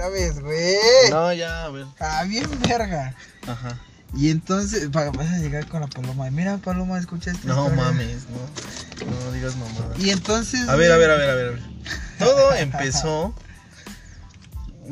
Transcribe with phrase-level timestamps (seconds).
[0.00, 0.76] otra vez, güey.
[1.10, 1.86] No, ya, a ver.
[1.98, 3.14] Ah, bien verga.
[3.46, 3.78] Ajá.
[4.14, 6.26] Y entonces, para vas a llegar con la paloma.
[6.26, 7.84] y Mira, paloma, escucha esta No historia.
[7.84, 9.06] mames, no.
[9.26, 9.94] No digas mamada.
[9.98, 10.68] Y entonces.
[10.68, 11.30] A ver, a ver, a ver.
[11.30, 11.60] a ver.
[12.18, 13.34] Todo empezó.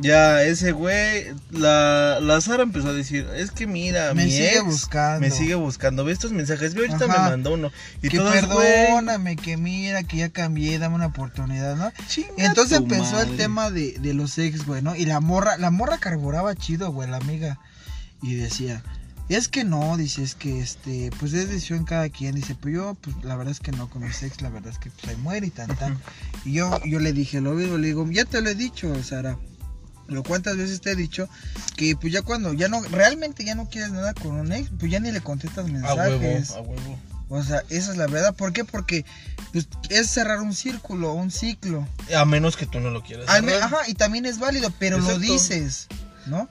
[0.00, 4.54] Ya, ese güey, la, la Sara empezó a decir, es que mira, Me mi sigue
[4.56, 5.20] ex buscando.
[5.20, 7.24] me sigue buscando, ve estos mensajes, ve ahorita Ajá.
[7.24, 7.72] me mandó uno.
[8.02, 11.90] Y que todos, güey, perdóname, que mira, que ya cambié, dame una oportunidad, ¿no?
[12.06, 13.30] chinga Entonces empezó madre.
[13.30, 14.94] el tema de, de los ex, güey, ¿no?
[14.94, 17.58] Y la morra, la morra carburaba chido, güey, la amiga.
[18.22, 18.84] Y decía,
[19.28, 22.36] es que no, dice, es que este, pues es decisión cada quien.
[22.36, 24.78] Dice, pues yo, pues la verdad es que no con mis ex, la verdad es
[24.78, 25.98] que pues ahí muere y tan tan.
[26.44, 29.36] Y yo, yo le dije lo mismo, le digo, ya te lo he dicho, Sara.
[30.08, 31.28] Lo cuántas veces te he dicho
[31.76, 34.90] que pues ya cuando ya no, realmente ya no quieres nada con un ex, pues
[34.90, 35.96] ya ni le contestas A mensajes.
[35.96, 36.98] huevo, a huevo.
[37.30, 38.34] O sea, esa es la verdad.
[38.34, 38.64] ¿Por qué?
[38.64, 39.04] Porque
[39.52, 41.86] pues, es cerrar un círculo, un ciclo.
[42.16, 43.28] A menos que tú no lo quieras.
[43.28, 45.88] Ajá, y también es válido, pero lo dices,
[46.26, 46.48] ¿no?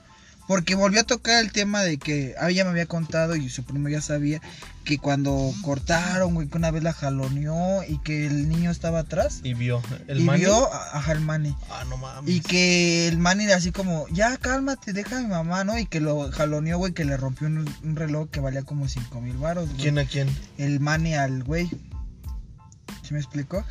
[0.48, 3.64] Porque volvió a tocar el tema de que ah, ella me había contado y su
[3.64, 4.40] primo ya sabía
[4.84, 9.40] que cuando cortaron, güey, que una vez la jaloneó y que el niño estaba atrás
[9.44, 9.82] Y vio.
[10.06, 10.40] El y mani.
[10.40, 11.54] vio a, ajá, el mani.
[11.70, 12.34] Ah, no mames.
[12.34, 15.78] Y que el mani era así como, ya cálmate, deja a mi mamá, ¿no?
[15.78, 19.20] Y que lo jaloneó, güey, que le rompió un, un reloj que valía como 5
[19.20, 19.82] mil baros, güey.
[19.82, 20.34] ¿Quién a quién?
[20.56, 21.68] el mani al güey.
[23.02, 23.64] ¿Sí me explicó?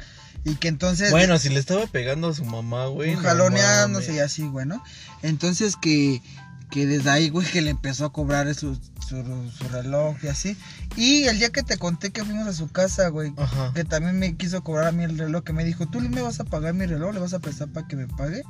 [0.43, 1.11] Y que entonces.
[1.11, 3.15] Bueno, si le estaba pegando a su mamá, güey.
[3.15, 4.83] no jaloneándose y así, güey, ¿no?
[5.21, 6.21] Entonces que,
[6.69, 8.75] que desde ahí, güey, que le empezó a cobrar su,
[9.07, 9.23] su,
[9.57, 10.57] su reloj y así.
[10.95, 13.71] Y el día que te conté que fuimos a su casa, güey, Ajá.
[13.73, 16.39] que también me quiso cobrar a mí el reloj, que me dijo, tú me vas
[16.39, 18.43] a pagar mi reloj, le vas a prestar para que me pague.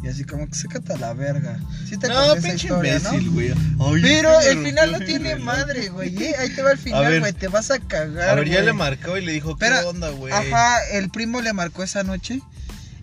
[0.00, 1.58] Y así como que sácate a la verga.
[1.88, 3.14] Sí te No, conté esa pinche historia, ¿no?
[3.14, 3.48] imbécil, güey.
[3.50, 5.44] Ay, Pero el final no tiene reloj.
[5.44, 6.22] madre, güey.
[6.22, 6.36] ¿eh?
[6.38, 7.32] Ahí te va el final, güey.
[7.32, 8.28] Te vas a cagar.
[8.28, 10.32] A ver, ya le marcó y le dijo, ¿qué Pero, onda, güey?
[10.32, 12.40] Ajá, el primo le marcó esa noche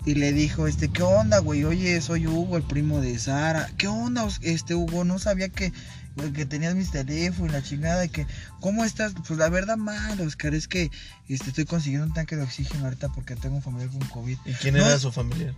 [0.06, 1.64] y le dijo, este, ¿qué onda, güey?
[1.64, 3.70] Oye, soy Hugo, el primo de Sara.
[3.78, 5.04] ¿Qué onda, este, Hugo?
[5.04, 5.74] No sabía que,
[6.34, 8.28] que tenías mis teléfonos y la chingada de que,
[8.60, 9.14] ¿cómo estás?
[9.28, 10.92] Pues la verdad mal, Oscar, es que
[11.28, 14.38] este, estoy consiguiendo un tanque de oxígeno ahorita porque tengo un familiar con COVID.
[14.46, 14.86] ¿Y quién No.
[14.86, 15.54] era su familiar?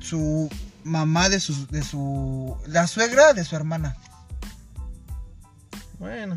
[0.00, 0.50] Su
[0.82, 3.96] mamá de su, de su, la suegra de su hermana.
[5.98, 6.36] Bueno.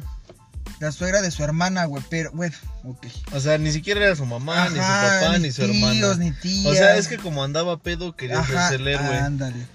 [0.79, 3.05] La suegra de su hermana, güey, pero, bueno, ok.
[3.33, 6.15] O sea, ni siquiera era su mamá, ni su papá, ni su tíos, hermana.
[6.17, 6.65] ni tías.
[6.67, 9.17] O sea, es que como andaba pedo, quería Ajá, hacerse el héroe.
[9.17, 9.65] ándale.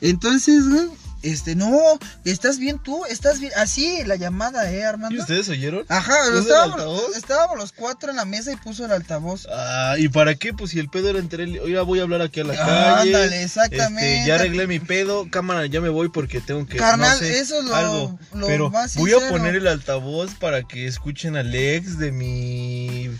[0.00, 0.88] Entonces, güey,
[1.22, 1.78] este, no,
[2.24, 3.04] ¿estás bien tú?
[3.06, 3.52] ¿Estás bien?
[3.56, 5.20] Así, la llamada, ¿eh, ¿Y Armando?
[5.20, 5.84] ustedes oyeron?
[5.88, 9.46] Ajá, ¿Puso el estábamos, los cuatro en la mesa y puso el altavoz.
[9.52, 10.52] Ah, ¿y para qué?
[10.52, 11.58] Pues si el pedo era entre él.
[11.60, 13.14] Oiga, voy a hablar aquí a la calle.
[13.16, 14.18] Ándale, exactamente.
[14.18, 15.28] Este, ya arreglé mi pedo.
[15.30, 16.76] Cámara, ya me voy porque tengo que.
[16.76, 18.18] Carnal, no sé, eso es lo- algo.
[18.34, 23.10] lo Pero más voy a poner el altavoz para que escuchen al ex de mi.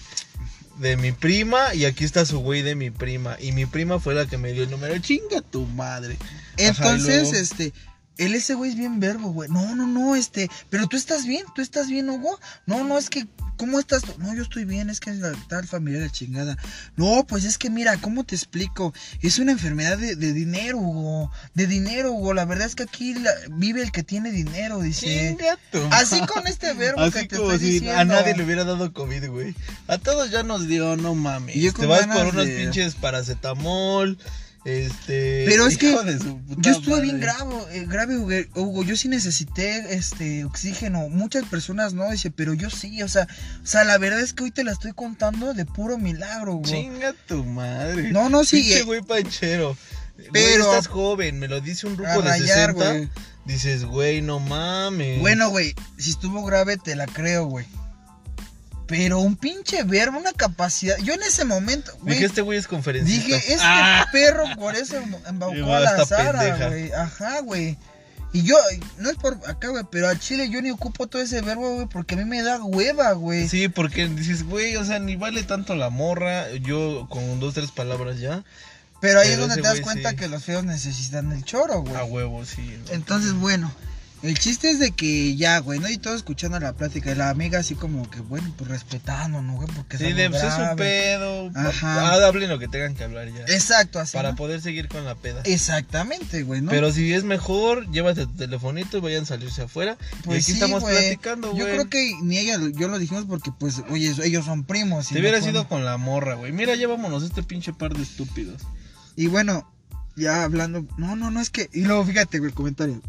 [0.79, 1.75] De mi prima.
[1.75, 3.37] Y aquí está su güey de mi prima.
[3.41, 4.97] Y mi prima fue la que me dio el número.
[5.01, 6.17] Chinga tu madre.
[6.21, 7.73] Ajá, y Entonces, luego- este,
[8.19, 9.49] él ese güey es bien verbo, güey.
[9.49, 12.39] No, no, no, este, pero tú estás bien, tú estás bien, Hugo.
[12.67, 14.03] No, no, es que, ¿cómo estás?
[14.19, 16.57] No, yo estoy bien, es que es la tal familia de chingada.
[16.97, 18.93] No, pues es que mira, ¿cómo te explico?
[19.23, 21.31] Es una enfermedad de, de dinero, Hugo.
[21.55, 22.35] De dinero, Hugo.
[22.35, 25.37] La verdad es que aquí la- vive el que tiene dinero, dice.
[25.91, 27.99] Así con este verbo Así que te como estoy si diciendo.
[28.01, 29.55] a nadie le hubiera dado COVID, güey.
[29.87, 31.55] A todos ya nos dio, no mames.
[31.57, 34.19] Yo Te vas por unos de- pinches paracetamol.
[34.65, 35.45] Este.
[35.47, 35.97] Pero es que
[36.59, 38.83] Yo estuve bien grave, eh, grave, Hugo.
[38.83, 41.09] Yo sí necesité este oxígeno.
[41.09, 43.29] Muchas personas no, dice, pero yo sí, o sea,
[43.63, 46.65] o sea, la verdad es que hoy te la estoy contando de puro milagro, Hugo.
[46.65, 48.11] Chinga tu madre.
[48.13, 48.83] No, no, sí, Pinche eh.
[48.83, 49.77] güey panchero.
[50.33, 50.65] Pero.
[50.65, 52.75] Estás joven, me lo dice un A ruco de rayar, 60.
[52.75, 53.09] güey.
[53.45, 55.21] Dices, güey, no mames.
[55.21, 57.67] Bueno, güey, si estuvo grave te la creo, güey.
[58.89, 60.97] Pero un pinche verbo, una capacidad.
[60.99, 63.27] Yo en ese momento, güey, Dije, este güey es conferencista.
[63.27, 64.07] dije, este Ah.
[64.11, 64.97] perro por eso
[65.29, 66.91] embaucó Llegó a la Sara, güey.
[66.93, 67.77] Ajá, güey.
[68.33, 68.57] Y yo,
[68.99, 71.87] no es por acá, güey, pero al chile yo ni ocupo todo ese verbo, güey,
[71.87, 73.49] porque a mí me da hueva, güey.
[73.49, 76.51] Sí, porque dices, güey, o sea, ni vale tanto la morra.
[76.57, 78.43] Yo con dos, tres palabras ya.
[79.01, 80.17] Pero ahí Pero es donde te das güey cuenta sí.
[80.17, 81.95] que los feos necesitan el choro, güey.
[81.95, 82.79] A huevo, sí.
[82.91, 83.71] Entonces, bueno,
[84.23, 85.89] el chiste es de que ya, güey, ¿no?
[85.89, 87.13] Y todos escuchando la plática.
[87.13, 89.69] Y la amiga así como que, bueno, pues respetando, ¿no, güey?
[89.77, 91.51] Porque Sí, de, pues es un pedo.
[91.55, 92.15] Ajá.
[92.17, 93.43] Ah, hablen lo que tengan que hablar ya.
[93.53, 94.17] Exacto, así.
[94.17, 94.37] para ¿no?
[94.37, 95.43] poder seguir con la peda.
[95.45, 96.71] Exactamente, güey, ¿no?
[96.71, 99.97] Pero si es mejor, llévate tu telefonito y vayan a salirse afuera.
[100.25, 100.95] pues y aquí sí, estamos güey.
[100.97, 101.61] platicando, güey.
[101.61, 105.09] Yo creo que ni ella, yo lo dijimos porque, pues, oye, ellos son primos.
[105.09, 106.53] Te no hubieras con- ido con la morra, güey.
[106.53, 108.63] Mira, ya vámonos este pinche par de estúpidos.
[109.17, 109.71] Y bueno,
[110.17, 110.85] ya hablando.
[110.97, 111.69] No, no, no es que.
[111.73, 113.01] Y luego fíjate, güey, el comentario.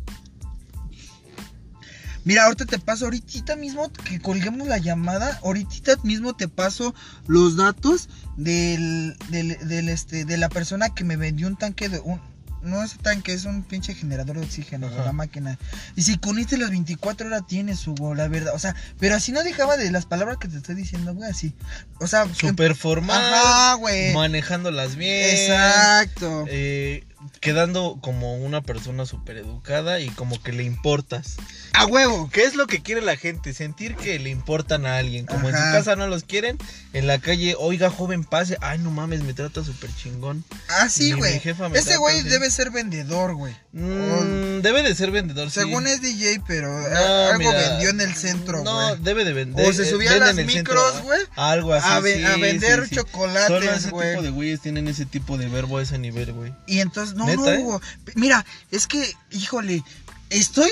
[2.26, 6.94] Mira, ahorita te paso, ahorita mismo que colguemos la llamada, ahorita mismo te paso
[7.28, 12.00] los datos del, del, del, este, de la persona que me vendió un tanque de
[12.00, 12.20] un,
[12.62, 15.58] no es tanque, es un pinche generador de oxígeno, la máquina.
[15.96, 18.54] Y si con este las 24 horas tienes, Hugo, la verdad.
[18.54, 21.54] O sea, pero así no dejaba de las palabras que te estoy diciendo, güey, así.
[22.02, 23.18] O sea, que- Super formal.
[23.18, 24.14] Ajá, güey.
[24.14, 25.36] Manejándolas bien.
[25.38, 26.46] Exacto.
[26.50, 27.06] eh,
[27.42, 31.36] quedando como una persona súper educada y como que le importas.
[31.74, 32.30] A huevo.
[32.32, 33.54] ¿Qué es lo que quiere la gente?
[33.54, 35.26] Sentir que le importan a alguien.
[35.26, 36.58] Como en su casa no los quieren,
[36.94, 38.58] en la calle, oiga, joven, pase.
[38.62, 40.44] Ay, no mames, me trata súper chingón.
[40.82, 41.42] Así, Mi- güey.
[41.76, 43.56] Ese güey debe ser vendedor, güey.
[43.72, 45.60] Mm, debe de ser vendedor, sí.
[45.60, 49.04] Según es DJ, pero No, algo mira, vendió en el centro, No, güey.
[49.04, 49.68] debe de vender.
[49.70, 51.02] O se eh, subía a las micros, ¿ah?
[51.04, 51.88] güey, Algo así.
[51.88, 52.96] a, ve- sí, a vender sí, sí.
[52.96, 54.10] chocolates, Solo ese güey.
[54.12, 56.54] tipo de güeyes tienen ese tipo de verbo a ese nivel, güey.
[56.66, 57.80] Y entonces, no, ¿Neta, no, eh?
[58.16, 59.84] Mira, es que, híjole,
[60.30, 60.70] estoy.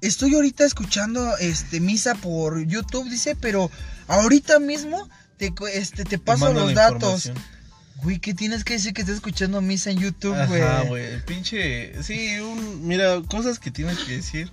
[0.00, 3.70] Estoy ahorita escuchando este misa por YouTube, dice, pero
[4.06, 7.32] ahorita mismo te, este, te paso los datos.
[8.02, 10.60] Güey, ¿qué tienes que decir que estás escuchando misa en YouTube, güey?
[10.60, 11.24] Ajá, güey.
[11.24, 12.02] Pinche.
[12.02, 14.50] Sí, un, mira, cosas que tienes que decir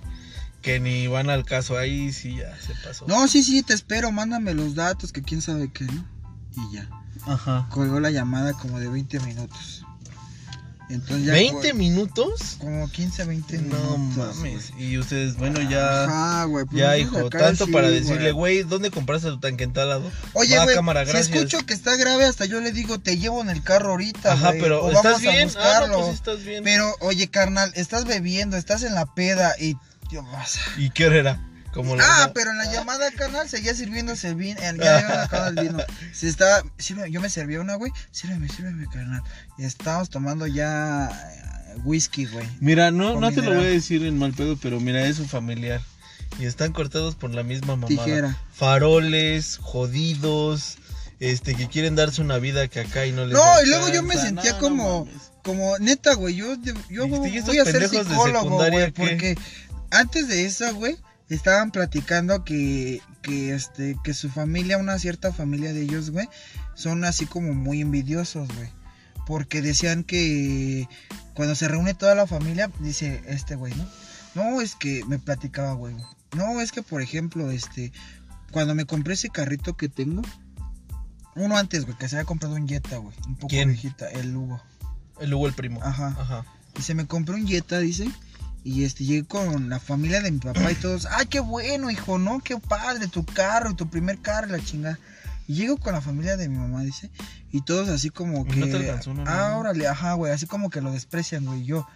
[0.62, 1.76] que ni van al caso.
[1.76, 3.04] Ahí sí ya se pasó.
[3.06, 6.06] No, sí, sí, te espero, mándame los datos, que quién sabe qué, ¿no?
[6.56, 6.88] Y ya.
[7.26, 7.66] Ajá.
[7.70, 9.84] Colgó la llamada como de 20 minutos.
[10.92, 12.56] Entonces ya ¿20 fue- minutos?
[12.58, 14.36] Como 15, 20 No minutos.
[14.36, 14.70] mames.
[14.72, 14.84] güey.
[14.92, 16.04] Y ustedes, bueno, ya.
[16.04, 16.64] Ajá, güey.
[16.66, 20.10] pues Ya, hijo, tanto sí, para decirle, güey, ¿dónde compraste tu tanque entalado?
[20.34, 23.40] Oye, Va, güey, cámara, si escucho que está grave, hasta yo le digo, te llevo
[23.42, 25.40] en el carro ahorita, Ajá, güey, pero o ¿estás vamos a bien?
[25.42, 25.88] Ah, buscarlo.
[25.98, 26.64] no, pues estás bien.
[26.64, 29.76] Pero, oye, carnal, estás bebiendo, estás en la peda y...
[30.10, 31.48] Dios, a- ¿Y qué hora era?
[31.72, 34.60] Como la Ah, pero en la llamada, carnal, seguía sirviéndose el vino.
[34.60, 35.78] Ya habían acabado el vino.
[36.12, 36.62] Se estaba...
[37.08, 37.92] yo me servía una, güey.
[38.10, 39.22] Sírveme, sírveme, carnal.
[39.58, 42.46] Y estábamos tomando ya eh, whisky, güey.
[42.60, 45.28] Mira, no, no te lo voy a decir en mal pedo, pero mira, es un
[45.28, 45.80] familiar.
[46.38, 47.88] Y están cortados por la misma mamada.
[47.88, 48.36] Tijera.
[48.54, 50.78] Faroles, jodidos,
[51.20, 54.02] este, que quieren darse una vida que acá y no les No, y luego yo
[54.02, 55.08] me sentía No, como,
[55.42, 56.56] como, neta, güey, yo,
[56.90, 59.36] yo ¿Y estos voy a ser psicólogo, güey, porque
[59.90, 60.96] antes de eso, güey,
[61.34, 66.28] estaban platicando que, que, este, que su familia, una cierta familia de ellos, güey,
[66.74, 68.68] son así como muy envidiosos, güey,
[69.26, 70.88] porque decían que
[71.34, 73.86] cuando se reúne toda la familia, dice este güey, ¿no?
[74.34, 75.94] No, es que me platicaba, güey,
[76.36, 77.92] no, es que, por ejemplo, este,
[78.50, 80.22] cuando me compré ese carrito que tengo,
[81.34, 83.14] uno antes, güey, que se había comprado un Jetta, güey.
[83.26, 83.68] Un poco ¿Quién?
[83.68, 84.60] viejita, el Hugo.
[85.20, 85.82] El Hugo el primo.
[85.82, 86.16] Ajá.
[86.18, 86.44] Ajá.
[86.78, 88.10] Y se me compró un Jetta, dice.
[88.64, 91.06] Y este, llegué con la familia de mi papá y todos.
[91.10, 92.18] ¡Ay, qué bueno, hijo!
[92.18, 92.40] ¿No?
[92.40, 93.08] ¡Qué padre!
[93.08, 94.98] Tu carro, tu primer carro, la chingada.
[95.48, 97.10] Y llego con la familia de mi mamá, dice.
[97.50, 98.56] Y todos así como ¿Y que.
[98.56, 100.32] no te alcanzó uno, ah, órale, ajá, güey.
[100.32, 101.64] Así como que lo desprecian, güey.
[101.64, 101.86] Yo.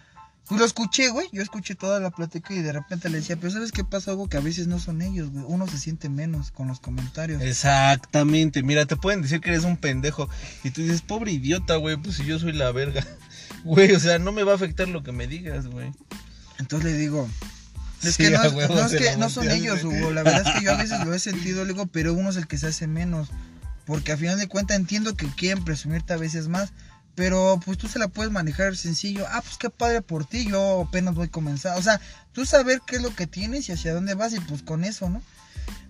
[0.47, 1.27] Pues lo escuché, güey.
[1.33, 4.29] Yo escuché toda la plática y de repente le decía, pero ¿sabes qué pasa, Hugo?
[4.29, 5.43] Que a veces no son ellos, güey.
[5.45, 7.41] Uno se siente menos con los comentarios.
[7.41, 8.63] Exactamente.
[8.63, 10.29] Mira, te pueden decir que eres un pendejo.
[10.63, 13.05] Y tú dices, pobre idiota, güey, pues si yo soy la verga.
[13.63, 15.91] Güey, o sea, no me va a afectar lo que me digas, güey.
[16.59, 17.29] Entonces le digo,
[18.03, 20.11] es Sí, que no, huevo, no es que no son ellos, Hugo.
[20.11, 22.37] La verdad es que yo a veces lo he sentido, le digo, pero uno es
[22.37, 23.29] el que se hace menos.
[23.85, 26.73] Porque a final de cuentas entiendo que quieren presumirte a veces más.
[27.15, 29.25] Pero pues tú se la puedes manejar sencillo.
[29.31, 31.77] Ah, pues qué padre por ti, yo apenas voy a comenzar.
[31.77, 31.99] O sea,
[32.31, 35.09] tú saber qué es lo que tienes y hacia dónde vas y pues con eso,
[35.09, 35.23] ¿no?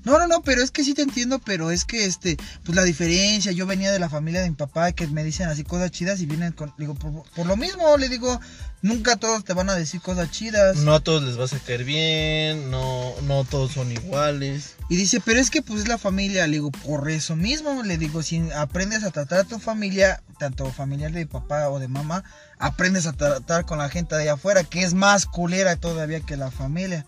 [0.05, 2.83] No, no, no, pero es que sí te entiendo, pero es que este, pues la
[2.83, 6.21] diferencia, yo venía de la familia de mi papá que me dicen así cosas chidas
[6.21, 8.39] y vienen con, digo, por, por lo mismo, le digo,
[8.81, 10.77] nunca todos te van a decir cosas chidas.
[10.77, 14.75] No a todos les vas a caer bien, no, no todos son iguales.
[14.89, 17.97] Y dice, pero es que pues es la familia, le digo, por eso mismo, le
[17.97, 22.23] digo, si aprendes a tratar a tu familia, tanto familiar de papá o de mamá,
[22.59, 26.37] aprendes a tratar con la gente de allá afuera, que es más culera todavía que
[26.37, 27.05] la familia.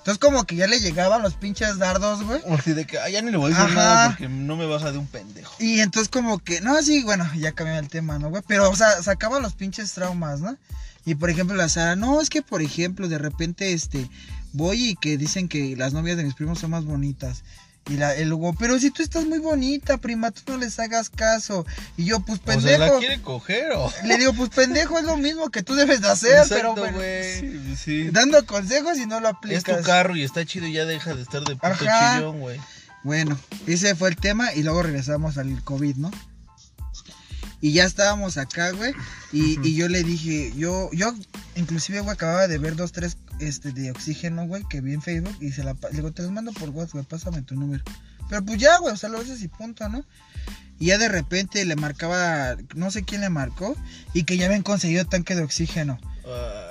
[0.00, 2.40] Entonces como que ya le llegaban los pinches dardos, güey.
[2.50, 3.74] Así de que, ya ni le voy a decir Ajá.
[3.74, 5.54] nada porque no me baja de un pendejo.
[5.58, 8.42] Y entonces como que, no, sí, bueno, ya cambió el tema, ¿no, güey?
[8.46, 10.56] Pero, o sea, sacaban los pinches traumas, ¿no?
[11.04, 14.08] Y por ejemplo, la Sara, no, es que por ejemplo, de repente, este,
[14.52, 17.42] voy y que dicen que las novias de mis primos son más bonitas.
[17.88, 21.08] Y la, el Hugo, pero si tú estás muy bonita, prima, tú no les hagas
[21.08, 21.64] caso.
[21.96, 22.78] Y yo, pues O sea, pendejo.
[22.94, 23.90] ¿la quiere coger o...?
[24.04, 26.98] Le digo, pues pendejo es lo mismo que tú debes de hacer, pero Exacto, bueno,
[26.98, 27.76] güey.
[27.76, 28.10] Sí.
[28.10, 29.78] dando consejos y no lo Es aplicas.
[29.78, 32.16] tu carro y está chido y ya deja de estar de puto Ajá.
[32.18, 32.60] chillón, güey.
[33.02, 36.10] Bueno, ese fue el tema y luego regresamos al COVID, ¿no?
[37.60, 38.94] Y ya estábamos acá, güey,
[39.32, 41.14] y, y yo le dije, yo, yo,
[41.56, 45.36] inclusive, güey, acababa de ver dos, tres, este, de oxígeno, güey, que vi en Facebook,
[45.40, 47.84] y se la, le digo, te los mando por WhatsApp, güey, pásame tu número.
[48.30, 50.04] Pero pues ya, güey, o sea, lo haces y punto, ¿no?
[50.78, 53.76] Y ya de repente le marcaba, no sé quién le marcó,
[54.14, 55.98] y que ya habían conseguido tanque de oxígeno.
[56.24, 56.69] Ay.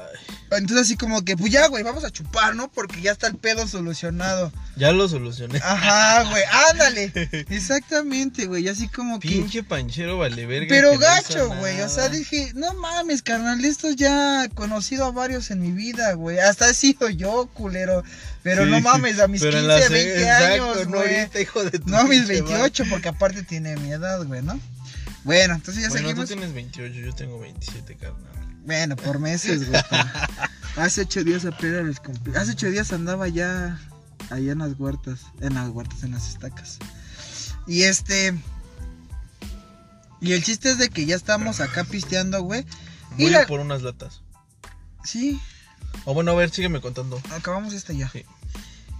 [0.51, 2.71] Entonces así como que, pues ya, güey, vamos a chupar, ¿no?
[2.71, 4.51] Porque ya está el pedo solucionado.
[4.75, 5.59] Ya lo solucioné.
[5.63, 7.11] Ajá, güey, ándale.
[7.49, 9.27] Exactamente, güey, así como que...
[9.29, 10.67] Pinche panchero vale verga.
[10.69, 15.51] Pero gacho, güey, o sea, dije, no mames, carnal, esto ya he conocido a varios
[15.51, 16.39] en mi vida, güey.
[16.39, 18.03] Hasta he sido yo, culero.
[18.41, 21.15] Pero Sí, no mames, a mis pero en 15, la se- 20 exacto, años, güey.
[21.19, 22.55] ahorita, hijo de tu No, mis pinche madre.
[22.57, 24.59] 28, porque aparte tiene mi edad, güey, ¿no?
[25.25, 26.29] Bueno, entonces ya Bueno, tú seguimos.
[26.29, 28.38] tienes 28, yo tengo 27, carnal.
[28.65, 29.81] Bueno, por meses, güey.
[30.77, 32.33] Hace ocho días apenas los cumplí.
[32.35, 33.79] Hace ocho días andaba ya
[34.29, 35.21] allá en las huertas.
[35.41, 36.77] En las huertas, en las estacas.
[37.67, 38.37] Y este.
[40.21, 42.65] Y el chiste es de que ya estamos acá pisteando, güey.
[43.17, 44.21] Y Voy la- a por unas latas.
[45.03, 45.39] Sí,
[46.05, 47.21] O bueno, a ver, sígueme contando.
[47.31, 48.09] acabamos esta ya.
[48.09, 48.25] Sí.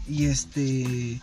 [0.07, 1.21] Y este.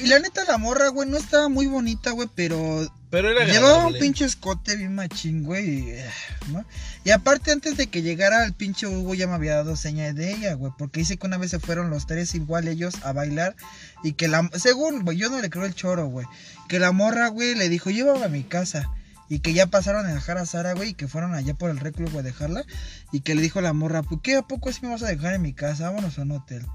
[0.00, 3.86] Y la neta, la morra, güey, no estaba muy bonita, güey, pero Pero era Llevaba
[3.86, 5.68] un pinche escote bien machín, güey.
[5.68, 6.10] y, eh,
[6.50, 6.64] ¿no?
[7.04, 10.32] Y aparte, antes de que llegara el pinche Hugo, ya me había dado señas de
[10.32, 10.72] ella, güey.
[10.78, 13.56] Porque dice que una vez se fueron los tres igual ellos a bailar.
[14.04, 14.48] Y que la.
[14.54, 16.26] Según, güey, yo no le creo el choro, güey.
[16.68, 18.88] Que la morra, güey, le dijo, llévame a mi casa.
[19.28, 20.90] Y que ya pasaron a dejar a Sara, güey.
[20.90, 22.64] Y que fueron allá por el reclu, güey, a dejarla.
[23.12, 25.34] Y que le dijo la morra, ¿por qué a poco así me vas a dejar
[25.34, 25.90] en mi casa?
[25.90, 26.66] Vámonos a un hotel.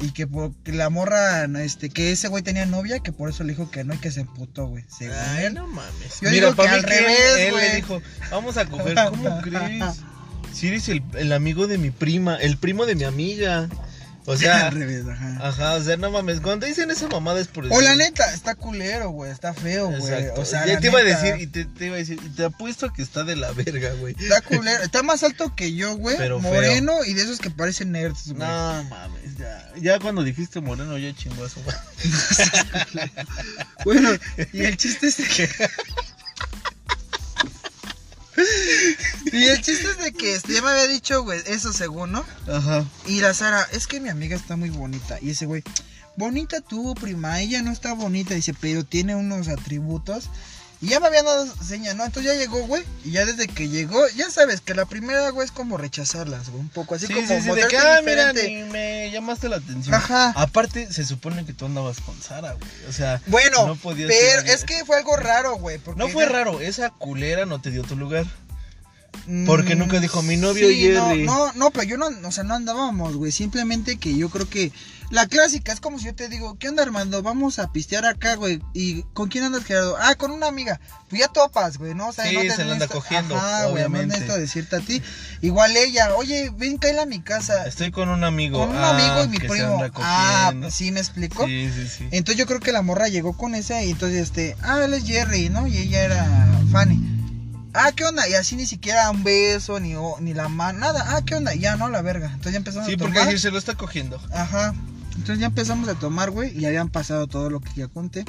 [0.00, 3.50] Y que porque la morra, este, que ese güey tenía novia, que por eso le
[3.52, 4.84] dijo que no y que se emputó, güey.
[4.88, 5.54] Según Ay, él.
[5.54, 6.20] no mames.
[6.20, 8.96] Yo Mira, digo que al él- revés, él, le dijo, vamos a coger.
[9.10, 9.84] ¿Cómo crees?
[10.52, 13.68] Si eres el, el amigo de mi prima, el primo de mi amiga.
[14.26, 15.48] O sea, al revés, ajá.
[15.48, 16.40] ajá, o sea, no mames.
[16.40, 20.28] Cuando dicen esa mamada es por O la neta, está culero, güey, está feo, güey.
[20.36, 22.44] O sea, ya te iba a decir, y te, te iba a decir, y te
[22.44, 24.14] apuesto que está de la verga, güey.
[24.18, 26.16] Está culero, está más alto que yo, güey.
[26.16, 26.40] Feo.
[26.40, 28.38] Moreno y de esos que parecen nerds, güey.
[28.38, 29.72] No mames, ya.
[29.76, 31.78] Ya cuando dijiste moreno, ya su madre.
[33.84, 34.10] Bueno,
[34.52, 35.48] y el chiste es que.
[39.38, 42.24] Y el chiste es de que este, ya me había dicho, güey, eso según, ¿no?
[42.52, 42.84] Ajá.
[43.06, 45.18] Y la Sara, es que mi amiga está muy bonita.
[45.20, 45.62] Y ese güey,
[46.16, 48.34] bonita tú, prima, ella no está bonita.
[48.34, 50.28] Dice, pero tiene unos atributos.
[50.80, 52.04] Y ya me habían dado señas, ¿no?
[52.04, 52.82] Entonces ya llegó, güey.
[53.04, 56.60] Y ya desde que llegó, ya sabes que la primera, güey, es como rechazarlas, güey.
[56.60, 59.56] Un poco así Sí, como sí, sí, de que, ah, mira, ni me llamaste la
[59.56, 59.94] atención.
[59.94, 60.34] Ajá.
[60.36, 62.68] Aparte, se supone que tú andabas con Sara, güey.
[62.88, 65.80] O sea, Bueno, no podías pero es que fue algo raro, güey.
[65.96, 68.26] no fue ella- raro, esa culera no te dio tu lugar.
[69.46, 71.24] Porque nunca dijo, "Mi novio sí, no, Jerry".
[71.24, 73.32] No, no, pero yo no, o sea, no andábamos, güey.
[73.32, 74.72] Simplemente que yo creo que
[75.10, 77.22] la clásica es como si yo te digo, ¿qué onda, Armando?
[77.22, 78.60] Vamos a pistear acá, güey.
[78.72, 79.96] ¿Y con quién andas, Gerardo?
[80.00, 80.80] Ah, con una amiga.
[81.08, 82.08] Pues ya topas, güey, ¿no?
[82.08, 84.80] O sea, Sí, no te se la anda cogiendo, Ajá, güey, no necesito decirte a
[84.80, 85.02] ti.
[85.42, 87.66] Igual ella, oye, ven, cae a mi casa.
[87.66, 88.58] Estoy con un amigo.
[88.58, 89.80] Con un ah, amigo y mi primo.
[89.96, 91.44] Ah, pues sí, me explicó.
[91.46, 92.08] Sí, sí, sí.
[92.10, 95.04] Entonces yo creo que la morra llegó con esa y entonces este, ah, él es
[95.04, 95.66] Jerry, ¿no?
[95.66, 97.13] Y ella era Fanny.
[97.74, 98.28] Ah, ¿qué onda?
[98.28, 101.16] Y así ni siquiera un beso, ni, ni la mano, nada.
[101.16, 101.54] Ah, ¿qué onda?
[101.54, 101.88] Ya, ¿no?
[101.88, 102.26] La verga.
[102.28, 103.26] Entonces ya empezamos Sí, a porque tomar.
[103.26, 104.20] decir, se lo está cogiendo.
[104.32, 104.74] Ajá.
[105.10, 108.24] Entonces ya empezamos a tomar, güey, y habían pasado todo lo que ya conté.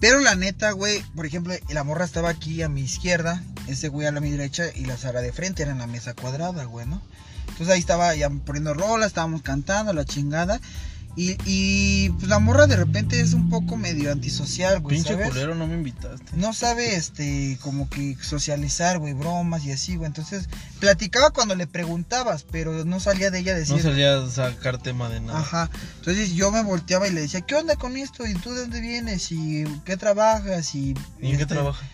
[0.00, 4.06] Pero la neta, güey, por ejemplo, la morra estaba aquí a mi izquierda, ese güey
[4.06, 6.86] a la mi derecha y la Sara de frente, era en la mesa cuadrada, güey,
[6.86, 7.00] ¿no?
[7.48, 10.60] Entonces ahí estaba ya poniendo rolas, estábamos cantando, la chingada.
[11.14, 15.28] Y, y pues la morra de repente es un poco medio antisocial, güey, Pinche ¿sabes?
[15.28, 16.36] culero, no me invitaste.
[16.36, 20.06] No sabe, este, como que socializar, güey, bromas y así, güey.
[20.06, 20.48] Entonces,
[20.80, 23.76] platicaba cuando le preguntabas, pero no salía de ella decir...
[23.76, 25.40] No salía a sacar tema de nada.
[25.40, 25.70] Ajá.
[25.98, 28.26] Entonces yo me volteaba y le decía, ¿qué onda con esto?
[28.26, 29.30] ¿Y tú de dónde vienes?
[29.32, 30.74] ¿Y qué trabajas?
[30.74, 31.86] ¿Y, ¿Y en qué este, trabaja?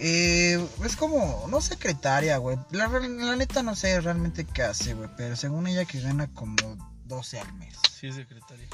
[0.00, 2.58] Eh, es como, no secretaria, güey.
[2.72, 5.08] La, la neta no sé realmente qué hace, güey.
[5.16, 7.74] Pero según ella que gana como 12 al mes.
[7.98, 8.66] Sí, secretaria.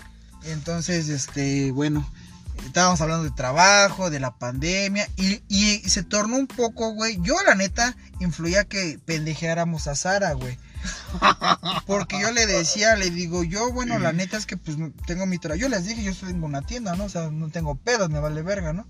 [0.44, 2.08] Entonces, este, bueno,
[2.64, 7.18] estábamos hablando de trabajo, de la pandemia, y, y se tornó un poco, güey.
[7.22, 10.58] Yo, la neta, influía que pendejeáramos a Sara, güey.
[11.86, 15.38] Porque yo le decía, le digo, yo, bueno, la neta es que pues tengo mi
[15.38, 15.60] trabajo.
[15.60, 17.04] Yo les dije, yo tengo una tienda, ¿no?
[17.04, 18.86] O sea, no tengo pedos, me vale verga, ¿no?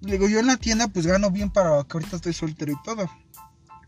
[0.00, 2.82] Le digo, yo en la tienda pues gano bien para que ahorita estoy soltero y
[2.84, 3.10] todo.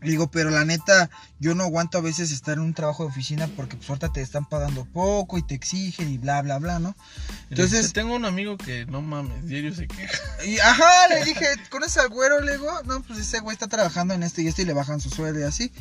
[0.01, 3.09] Le digo, pero la neta, yo no aguanto a veces estar en un trabajo de
[3.09, 6.79] oficina porque pues ahorita te están pagando poco y te exigen y bla, bla, bla,
[6.79, 6.95] ¿no?
[7.49, 10.17] Entonces, Entonces- tengo un amigo que no mames, diario se queja.
[10.45, 12.41] Y ajá, le dije, ¿conoces al güero?
[12.41, 14.99] Le digo, no, pues ese güey está trabajando en esto y esto y le bajan
[14.99, 15.71] su sueldo y así.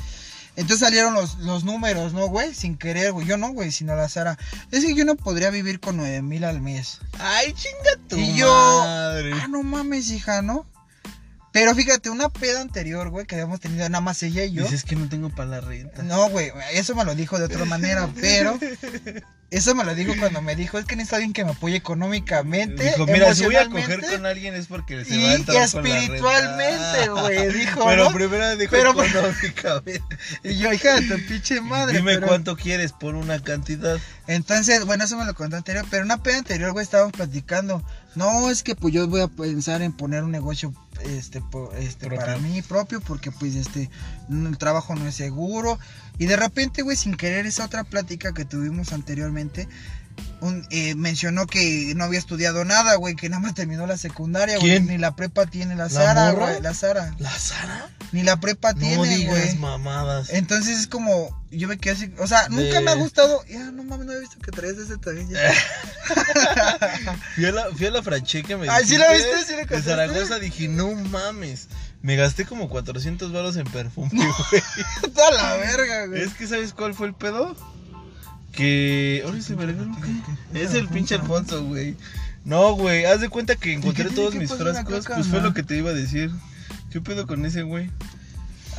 [0.56, 2.52] Entonces salieron los, los números, ¿no, güey?
[2.54, 3.26] Sin querer, güey.
[3.26, 4.36] Yo no, güey, sino la Sara.
[4.72, 6.98] Es que yo no podría vivir con nueve mil al mes.
[7.20, 9.32] Ay, chinga tu Y yo- madre.
[9.32, 10.66] Ah, no mames, hija, ¿no?
[11.52, 14.62] Pero fíjate, una peda anterior, güey, que habíamos tenido nada más ella y yo.
[14.62, 16.02] Dices que no tengo para la renta.
[16.04, 18.58] No, güey, eso me lo dijo de otra manera, pero
[19.50, 22.84] eso me lo dijo cuando me dijo, es que necesito alguien que me apoye económicamente,
[22.84, 25.34] Dijo, mira, si voy a coger con alguien es porque se y, va a y
[25.34, 28.14] entrar la espiritualmente, güey, dijo, Pero ¿no?
[28.14, 30.02] primero dijo Pero- económicamente.
[30.44, 31.96] Y yo, hija de tu pinche madre.
[31.98, 33.98] Dime pero- cuánto quieres por una cantidad.
[34.28, 37.82] Entonces, bueno, eso me lo contó anterior, pero una peda anterior, güey, estábamos platicando.
[38.14, 40.72] No, es que pues yo voy a pensar en poner un negocio
[41.18, 42.18] este, po- este Propio.
[42.20, 43.90] para mí propio, porque pues este
[44.30, 45.78] el trabajo no es seguro.
[46.18, 49.68] Y de repente, güey, sin querer esa otra plática que tuvimos anteriormente,
[50.40, 54.58] un- eh, mencionó que no había estudiado nada, güey, que nada más terminó la secundaria,
[54.58, 54.80] güey.
[54.80, 57.14] Ni la prepa tiene la ¿La Sara, güey, la Sara.
[57.18, 57.88] ¿La Sara?
[58.12, 59.56] Ni la prepa No tiene, güey.
[59.58, 60.30] mamadas.
[60.30, 63.44] Entonces es como, yo me quedé así, o sea, nunca me ha gustado.
[63.48, 65.28] Ya, no mames, no he visto que traes ese también.
[65.30, 65.40] ya.
[67.34, 69.44] Fui a la, fui a la franché que me Ay, ¿sí la viste?
[69.46, 69.82] ¿Sí la De?
[69.82, 71.68] Zaragoza dije, no mames.
[72.02, 74.62] Me gasté como 400 baros en perfume, güey.
[75.14, 76.22] Toda la verga, güey.
[76.22, 77.54] Es que ¿sabes cuál fue el pedo?
[78.52, 79.22] Que...
[79.24, 79.86] Ahora se me olvidó
[80.54, 81.96] Es el pinche Alfonso, güey.
[82.44, 85.06] No, güey, haz de cuenta que encontré todos mis frascos.
[85.06, 86.30] Pues fue lo que te iba a decir.
[86.90, 87.90] ¿Qué pedo con ese, güey?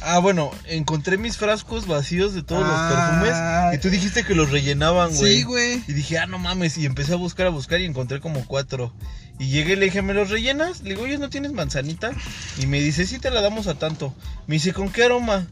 [0.03, 3.19] Ah, bueno, encontré mis frascos vacíos de todos Ah.
[3.21, 3.75] los perfumes.
[3.75, 5.37] Y tú dijiste que los rellenaban, güey.
[5.37, 5.83] Sí, güey.
[5.87, 6.77] Y dije, ah, no mames.
[6.77, 8.93] Y empecé a buscar, a buscar y encontré como cuatro.
[9.37, 10.81] Y llegué y le dije, ¿me los rellenas?
[10.81, 12.11] Le digo, oye, ¿no tienes manzanita?
[12.59, 14.13] Y me dice, sí, te la damos a tanto.
[14.47, 15.45] Me dice, ¿con qué aroma?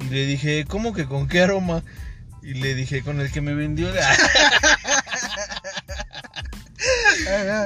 [0.00, 1.82] Y le dije, ¿cómo que con qué aroma?
[2.44, 3.90] Y le dije, con el que me vendió.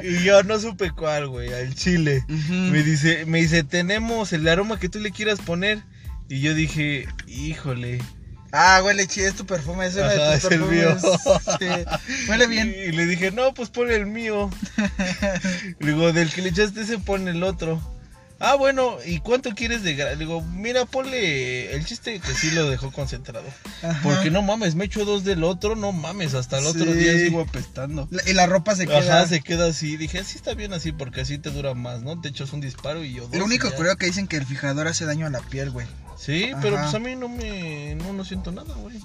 [0.05, 2.25] Y yo no supe cuál, güey, al chile.
[2.29, 5.83] Me dice, me dice, tenemos el aroma que tú le quieras poner.
[6.29, 8.01] Y yo dije, híjole.
[8.53, 10.97] Ah, huele chido, es tu perfume, es uno de tus es el mío.
[11.59, 11.67] Sí.
[12.29, 12.73] Huele bien.
[12.75, 14.49] Y le dije, no, pues ponle el mío.
[15.81, 17.83] Digo, del que le echaste ese, pon el otro.
[18.41, 22.51] Ah, bueno, ¿y cuánto quieres de gra-?" Le digo, mira, ponle el chiste que sí
[22.53, 23.47] lo dejó concentrado.
[23.83, 24.01] Ajá.
[24.03, 26.93] Porque no mames, me echo dos del otro, no mames, hasta el otro Sí.
[26.93, 28.07] día sigo apestando.
[28.11, 28.99] La- Y la ropa se queda.
[28.99, 29.97] Ajá, se queda así.
[29.97, 32.21] Dije, así está bien así, porque así te dura más, ¿no?
[32.21, 33.37] Te echas un disparo y yo dos.
[33.37, 33.77] Lo único ya.
[33.77, 35.87] curioso que dicen que el fijador hace daño a la piel, güey.
[36.17, 37.95] Sí, pero pues a mí no me.
[37.97, 38.99] No, no siento nada, güey.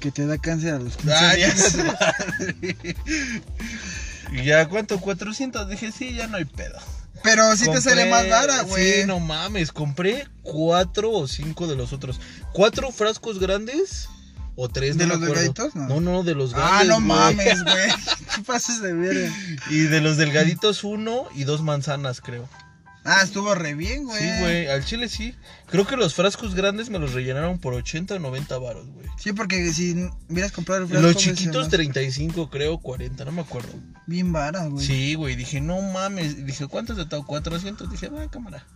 [0.00, 1.76] Que te da cáncer a los 15 Ah, ya días.
[1.76, 2.96] madre.
[4.32, 4.98] Y ya, ¿cuánto?
[5.00, 5.68] 400.
[5.68, 6.78] Dije, sí, ya no hay pedo.
[7.22, 9.00] Pero sí te sale más vara, güey.
[9.00, 9.72] Sí, no mames.
[9.72, 12.20] Compré cuatro o cinco de los otros.
[12.52, 14.08] ¿Cuatro frascos grandes?
[14.54, 14.96] ¿O tres?
[14.96, 15.74] ¿De no los delgaditos?
[15.74, 15.88] No.
[15.88, 16.80] No, no, de los grandes.
[16.80, 17.90] Ah, no mames, güey.
[18.34, 19.30] ¿Qué pases de verga?
[19.70, 22.48] Y de los delgaditos, uno y dos manzanas, creo.
[23.06, 24.20] Ah, estuvo re bien, güey.
[24.20, 24.66] Sí, güey.
[24.68, 25.34] Al chile sí.
[25.66, 29.06] Creo que los frascos grandes me los rellenaron por 80 o 90 varos, güey.
[29.18, 33.42] Sí, porque si hubieras comprado el frasco, Los chiquitos, se 35, creo, 40, no me
[33.42, 33.72] acuerdo.
[34.06, 34.84] Bien vara, güey.
[34.84, 36.44] Sí, güey, dije, no mames.
[36.44, 37.24] Dije, ¿cuántos de todo?
[37.24, 37.90] 400.
[37.90, 38.66] Dije, va, cámara.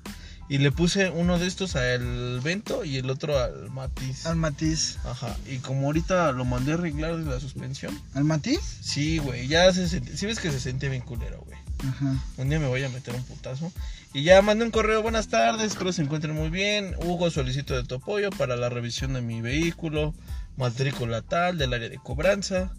[0.51, 4.27] Y le puse uno de estos al Vento y el otro al Matiz.
[4.27, 4.99] Al matiz.
[5.05, 5.37] Ajá.
[5.49, 7.97] Y como ahorita lo mandé a arreglar de la suspensión.
[8.15, 8.59] ¿Al matiz?
[8.81, 10.17] Sí, güey, ya se sentía.
[10.17, 11.57] Sí ves que se sentía bien culero, güey.
[11.89, 12.17] Ajá.
[12.37, 13.73] Un día me voy a meter un putazo.
[14.13, 16.95] Y ya mandé un correo, buenas tardes, espero se encuentren muy bien.
[17.05, 20.15] Hugo, solicito de tu apoyo para la revisión de mi vehículo,
[20.57, 22.73] matrícula tal, del área de cobranza,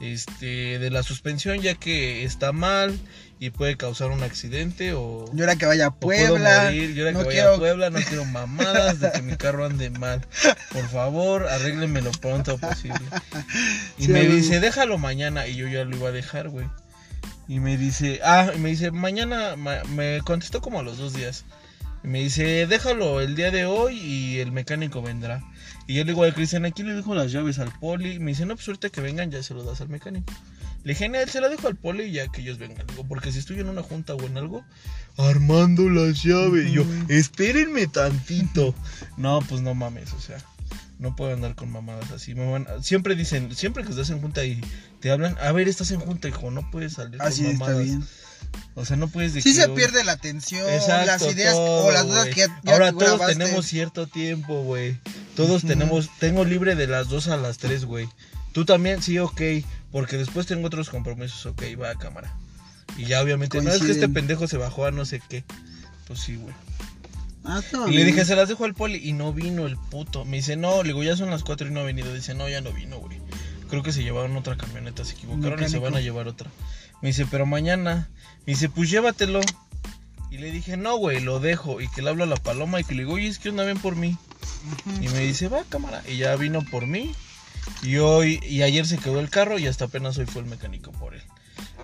[0.00, 2.98] este, de la suspensión, ya que está mal
[3.40, 6.64] y puede causar un accidente o, Yo era que vaya a Puebla.
[6.64, 6.92] morir.
[6.94, 9.88] Yo ahora no que quiero- a Puebla no quiero mamadas de que mi carro ande
[9.88, 10.20] mal.
[10.70, 13.00] Por favor, arréglenme lo pronto posible.
[13.98, 15.46] Y Sí, me dice, déjalo mañana.
[15.46, 16.66] Y yo ya lo iba a dejar, güey.
[17.48, 21.12] Y me dice, ah, y me dice, mañana, ma- me contestó como a los dos
[21.12, 21.44] días.
[22.02, 25.42] Y me dice, déjalo el día de hoy y el mecánico vendrá.
[25.86, 28.12] Y yo le digo a Cristian, aquí le dejo las llaves al poli.
[28.14, 30.32] Y me dice, no, pues ahorita que vengan ya se lo das al mecánico.
[30.84, 32.86] Le dije, "No, se la dejo al poli y ya que ellos vengan.
[32.86, 34.62] Digo, porque si estoy en una junta o en algo,
[35.16, 36.68] armando las llaves.
[36.68, 38.74] Y yo, espérenme tantito.
[39.16, 40.36] No, pues no mames, o sea.
[40.98, 42.34] No puedo andar con mamadas así.
[42.34, 44.60] Van- siempre dicen, siempre que estás en junta y
[45.00, 47.64] te hablan, a ver, estás en junta, hijo, no puedes salir Así con Ah, está
[47.66, 47.84] mamadas.
[47.84, 48.04] bien.
[48.76, 51.86] O sea, no puedes de Sí se "Uy, pierde la atención, Exacto, las ideas todo,
[51.86, 53.34] o las dudas que ya, ya Ahora todos grabaste.
[53.36, 54.96] tenemos cierto tiempo, güey.
[55.34, 58.08] Todos tenemos, tengo libre de las 2 a las 3, güey.
[58.52, 59.40] Tú también, sí, ok.
[59.90, 62.32] Porque después tengo otros compromisos, ok, va a cámara.
[62.96, 64.14] Y ya obviamente, no es que este Coinciden.
[64.14, 65.42] pendejo se bajó a no sé qué.
[66.06, 66.54] Pues sí, güey.
[67.44, 68.06] Ah, Y le bien.
[68.06, 69.00] dije, se las dejo al poli.
[69.02, 70.24] Y no vino el puto.
[70.24, 72.12] Me dice, no, le digo, ya son las 4 y no ha venido.
[72.14, 73.18] Dice, no, ya no vino, güey.
[73.68, 76.50] Creo que se llevaron otra camioneta, se equivocaron y se van a llevar otra.
[77.02, 78.08] Me dice, pero mañana.
[78.46, 79.40] Me dice, pues llévatelo.
[80.30, 81.80] Y le dije, no, güey, lo dejo.
[81.80, 83.62] Y que le hablo a la paloma y que le digo, oye, es que una
[83.64, 84.16] ven por mí.
[85.00, 86.02] Y me dice, va, cámara.
[86.08, 87.12] Y ya vino por mí.
[87.82, 90.92] Y hoy, y ayer se quedó el carro y hasta apenas hoy fue el mecánico
[90.92, 91.22] por él.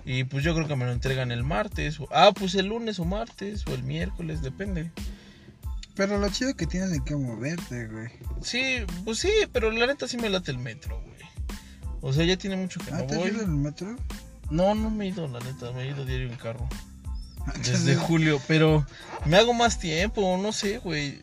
[0.05, 1.99] Y pues yo creo que me lo entregan el martes.
[1.99, 4.91] o- ah, pues el lunes o martes o el miércoles, depende.
[5.95, 8.09] Pero lo chido que tienes de qué moverte, güey.
[8.41, 11.11] Sí, pues sí, pero la neta sí me late el metro, güey.
[12.01, 13.29] O sea, ya tiene mucho que ¿Ah, no te has voy.
[13.29, 13.95] ido en el metro?
[14.49, 16.67] No, no me he ido, la neta, me he ido diario en carro.
[17.57, 18.85] Desde Entonces, julio, pero
[19.25, 21.21] me hago más tiempo, no sé, güey.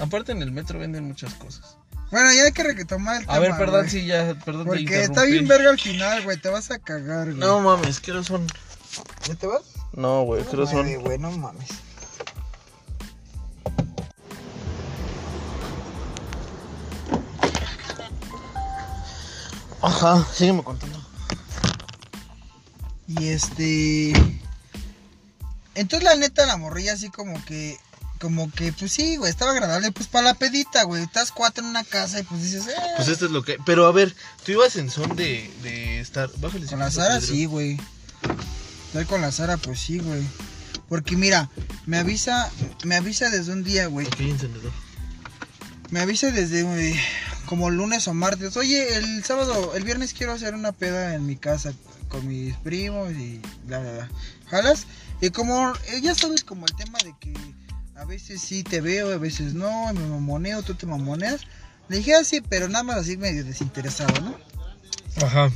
[0.00, 1.76] Aparte en el metro venden muchas cosas.
[2.10, 3.34] Bueno, ya hay que retomar el tema.
[3.34, 3.90] A ver, perdón, güey.
[3.90, 6.36] sí, ya, perdón te Porque está bien verga al final, güey.
[6.36, 7.38] Te vas a cagar, güey.
[7.38, 8.46] No mames, ¿qué hora son?
[9.26, 9.62] ¿Ya te vas?
[9.92, 10.94] No, güey, ¿qué hora son?
[11.00, 11.68] Güey, no mames.
[19.84, 20.98] Ajá, sígueme contando.
[23.06, 24.12] Y este.
[25.74, 27.78] Entonces, la neta, la morrilla así como que.
[28.20, 29.92] Como que, pues sí, güey, estaba agradable.
[29.92, 31.02] Pues para la pedita, güey.
[31.02, 32.74] Estás cuatro en una casa y pues dices, eh.
[32.96, 33.58] Pues esto es lo que.
[33.66, 36.30] Pero a ver, tú ibas en son de, de estar.
[36.38, 37.78] Bájale con la Sara, sí, güey.
[38.86, 40.22] Estoy con la Sara, pues sí, güey.
[40.88, 41.50] Porque mira,
[41.84, 42.50] me avisa,
[42.84, 44.06] me avisa desde un día, güey.
[44.06, 44.72] Ok, encendedor.
[45.94, 46.96] Me avisa desde güey,
[47.46, 48.56] como lunes o martes.
[48.56, 51.72] Oye, el sábado, el viernes quiero hacer una peda en mi casa
[52.08, 54.10] con mis primos y bla, bla, bla.
[54.48, 54.88] ¿Jalas?
[55.20, 57.32] Y como, eh, ya sabes, como el tema de que
[57.94, 61.42] a veces sí te veo, a veces no, me mamoneo, tú te mamoneas.
[61.88, 64.36] Le dije así, pero nada más así medio desinteresado, ¿no?
[65.24, 65.48] Ajá.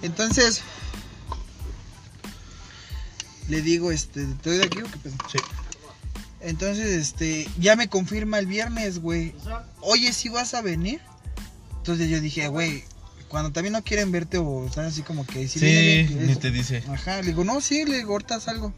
[0.00, 0.62] Entonces,
[3.50, 5.10] le digo, este, ¿estoy de aquí o qué?
[5.30, 5.38] Sí.
[6.40, 9.34] Entonces, este, ya me confirma el viernes, güey.
[9.80, 11.00] Oye, si vas a venir.
[11.78, 12.84] Entonces yo dije, güey,
[13.28, 16.50] cuando también no quieren verte o están así como que si Sí, bien, ni te
[16.50, 16.82] dice.
[16.88, 18.72] Ajá, le digo, no, sí, le digo, ahorita salgo.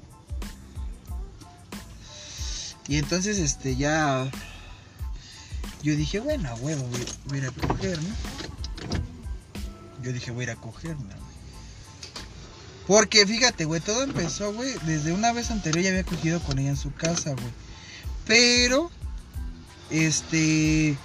[2.88, 4.30] Y entonces, este, ya.
[5.82, 8.14] Yo dije, bueno, huevo, voy, voy a ir a coger, ¿no?
[10.02, 11.29] Yo dije, voy a ir a coger, ¿no?
[12.90, 16.70] Porque fíjate, güey, todo empezó, güey, desde una vez anterior ya había cogido con ella
[16.70, 17.52] en su casa, güey.
[18.26, 18.90] Pero,
[19.90, 20.96] este.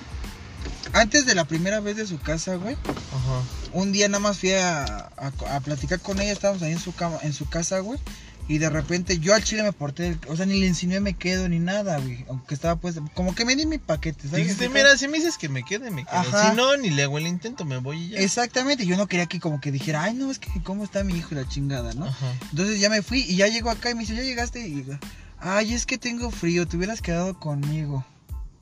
[0.94, 3.44] Antes de la primera vez de su casa, güey, Ajá.
[3.74, 6.92] un día nada más fui a, a- a platicar con ella, estábamos ahí en su
[6.96, 8.00] cama, en su casa, güey.
[8.48, 11.50] Y de repente yo al chile me porté, o sea, ni le enseñé me quedo
[11.50, 12.26] ni nada, güey.
[12.30, 14.46] Aunque estaba pues, como que me di mi paquete, ¿sabes?
[14.46, 16.16] Dijiste, mira, si me dices que me quede, me quedo.
[16.16, 16.52] Ajá.
[16.52, 18.20] Si no, ni le hago el intento, me voy y ya.
[18.20, 21.18] Exactamente, yo no quería que como que dijera, ay, no, es que cómo está mi
[21.18, 22.06] hijo y la chingada, ¿no?
[22.06, 22.34] Ajá.
[22.52, 24.60] Entonces ya me fui y ya llegó acá y me dice, ¿ya llegaste?
[24.60, 25.00] Y digo,
[25.40, 28.06] ay, es que tengo frío, te hubieras quedado conmigo.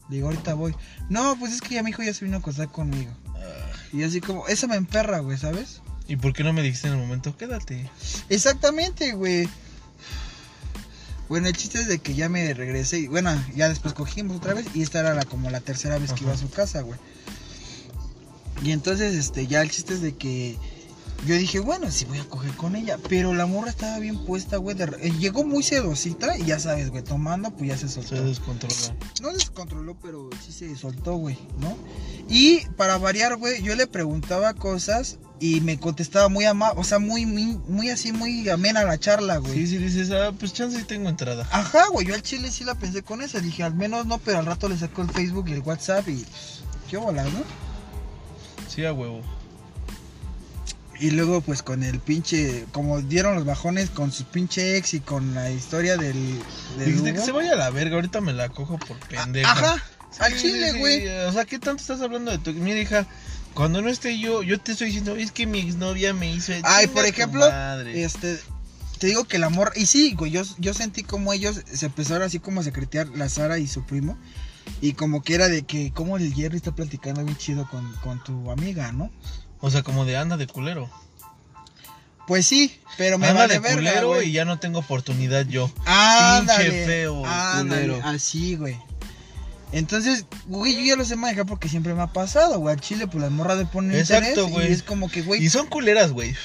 [0.07, 0.75] Digo, ahorita voy.
[1.09, 3.11] No, pues es que ya mi hijo ya se vino a acostar conmigo.
[3.91, 5.81] Y así como, eso me emperra, güey, ¿sabes?
[6.07, 7.35] ¿Y por qué no me dijiste en el momento?
[7.37, 7.89] Quédate.
[8.29, 9.47] Exactamente, güey.
[11.33, 14.53] Bueno, el chiste es de que ya me regresé y bueno, ya después cogimos otra
[14.53, 16.99] vez y esta era la, como la tercera vez que iba a su casa, güey.
[18.61, 20.59] Y entonces, este, ya el chiste es de que
[21.25, 24.57] yo dije, bueno, sí voy a coger con ella, pero la morra estaba bien puesta,
[24.57, 24.75] güey.
[24.75, 28.15] de eh, llegó muy sedosita y ya sabes, güey, tomando, pues ya se soltó.
[28.15, 28.75] Se descontrola.
[29.23, 31.75] No descontroló, pero sí se soltó, güey, ¿no?
[32.29, 36.99] Y para variar, güey, yo le preguntaba cosas y me contestaba muy amable, o sea,
[36.99, 39.53] muy, muy, muy así, muy amena la charla, güey.
[39.53, 41.45] Sí, sí, dices, ah, pues chance sí tengo entrada.
[41.51, 43.41] Ajá, güey, yo al chile sí la pensé con esa.
[43.41, 46.13] Dije, al menos no, pero al rato le sacó el Facebook y el WhatsApp y.
[46.13, 47.43] pues, ¿Qué bola, no?
[48.69, 49.21] Sí, a huevo.
[50.97, 52.63] Y luego, pues con el pinche.
[52.71, 56.39] Como dieron los bajones con su pinche ex y con la historia del.
[56.77, 57.19] del Dijiste Hugo.
[57.19, 59.51] que se vaya a la verga, ahorita me la cojo por pendeja.
[59.51, 59.83] Ajá,
[60.19, 61.01] al chile, güey.
[61.01, 62.53] sí, O sea, ¿qué tanto estás hablando de tu...
[62.53, 63.07] Mira, hija,
[63.53, 66.53] cuando no esté yo, yo te estoy diciendo, es que mi exnovia me hizo...
[66.63, 67.45] Ay, por ejemplo.
[67.87, 68.39] Este.
[68.99, 69.73] Te digo que el amor.
[69.75, 73.29] Y sí, güey, yo, yo sentí como ellos se empezaron así como a secretear la
[73.29, 74.17] Sara y su primo.
[74.81, 78.23] Y como que era de que, como el Jerry está platicando bien chido con, con
[78.23, 79.11] tu amiga, ¿no?
[79.59, 80.89] O sea, como de anda de culero.
[82.27, 85.69] Pues sí, pero me anda de verga, culero y ya no tengo oportunidad yo.
[85.85, 88.07] Ándale, Pinche feo, ándale, culero.
[88.07, 88.77] así, güey.
[89.73, 92.75] Entonces, güey, yo ya lo sé manejar porque siempre me ha pasado, güey.
[92.75, 94.69] Al chile, pues las morras le ponen Exacto, güey.
[94.69, 96.35] y es como que, güey, Y son culeras, güey.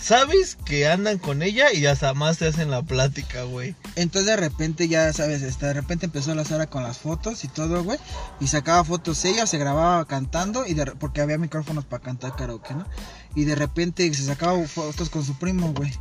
[0.00, 3.76] Sabes que andan con ella y hasta más te hacen la plática, güey.
[3.94, 7.48] entonces de repente ya sabes, este, de repente empezó la Sara con las fotos y
[7.48, 8.00] todo, güey,
[8.40, 12.74] y sacaba fotos ella, se grababa cantando y de, porque había micrófonos para cantar karaoke,
[12.74, 12.84] ¿no?
[13.36, 15.92] Y de repente se sacaba fotos con su primo, güey.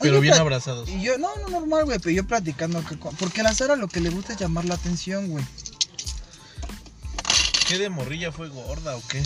[0.00, 0.88] Pero Oye, bien abrazados.
[0.88, 3.86] Y yo, no, no, normal, güey, pero yo platicando, que porque a la Sara lo
[3.86, 5.44] que le gusta es llamar la atención, güey.
[7.70, 9.22] ¿Qué de morrilla fue gorda o qué?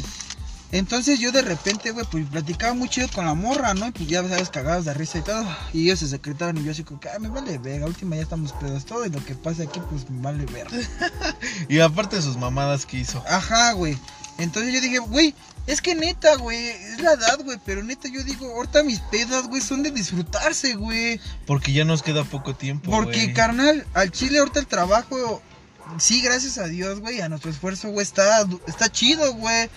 [0.70, 3.86] Entonces yo de repente, güey, pues platicaba muy chido con la morra, ¿no?
[3.86, 5.46] Y pues ya sabes, cagados de risa y todo.
[5.72, 8.22] Y ellos se secretaban y yo así como que, ah, me vale verga, última ya
[8.22, 10.76] estamos pedos todo y lo que pasa aquí, pues me vale verga.
[11.70, 13.24] Y aparte de sus mamadas que hizo.
[13.26, 13.96] Ajá, güey.
[14.36, 15.34] Entonces yo dije, güey,
[15.66, 19.48] Es que neta, güey, es la edad, güey, pero neta yo digo, ahorita mis pedas,
[19.48, 21.18] güey, son de disfrutarse, güey.
[21.46, 22.90] Porque ya nos queda poco tiempo.
[22.90, 25.40] Porque, carnal, al chile ahorita el trabajo,
[25.98, 29.68] sí, gracias a Dios, güey, a nuestro esfuerzo, güey, está, está chido, güey.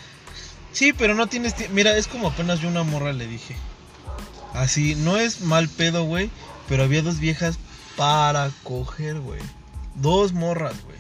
[0.72, 1.56] Sí, pero no tienes.
[1.72, 3.56] Mira, es como apenas yo una morra le dije.
[4.54, 6.30] Así, no es mal pedo, güey.
[6.68, 7.58] Pero había dos viejas
[7.96, 9.42] para coger, güey.
[9.96, 10.98] Dos morras, güey.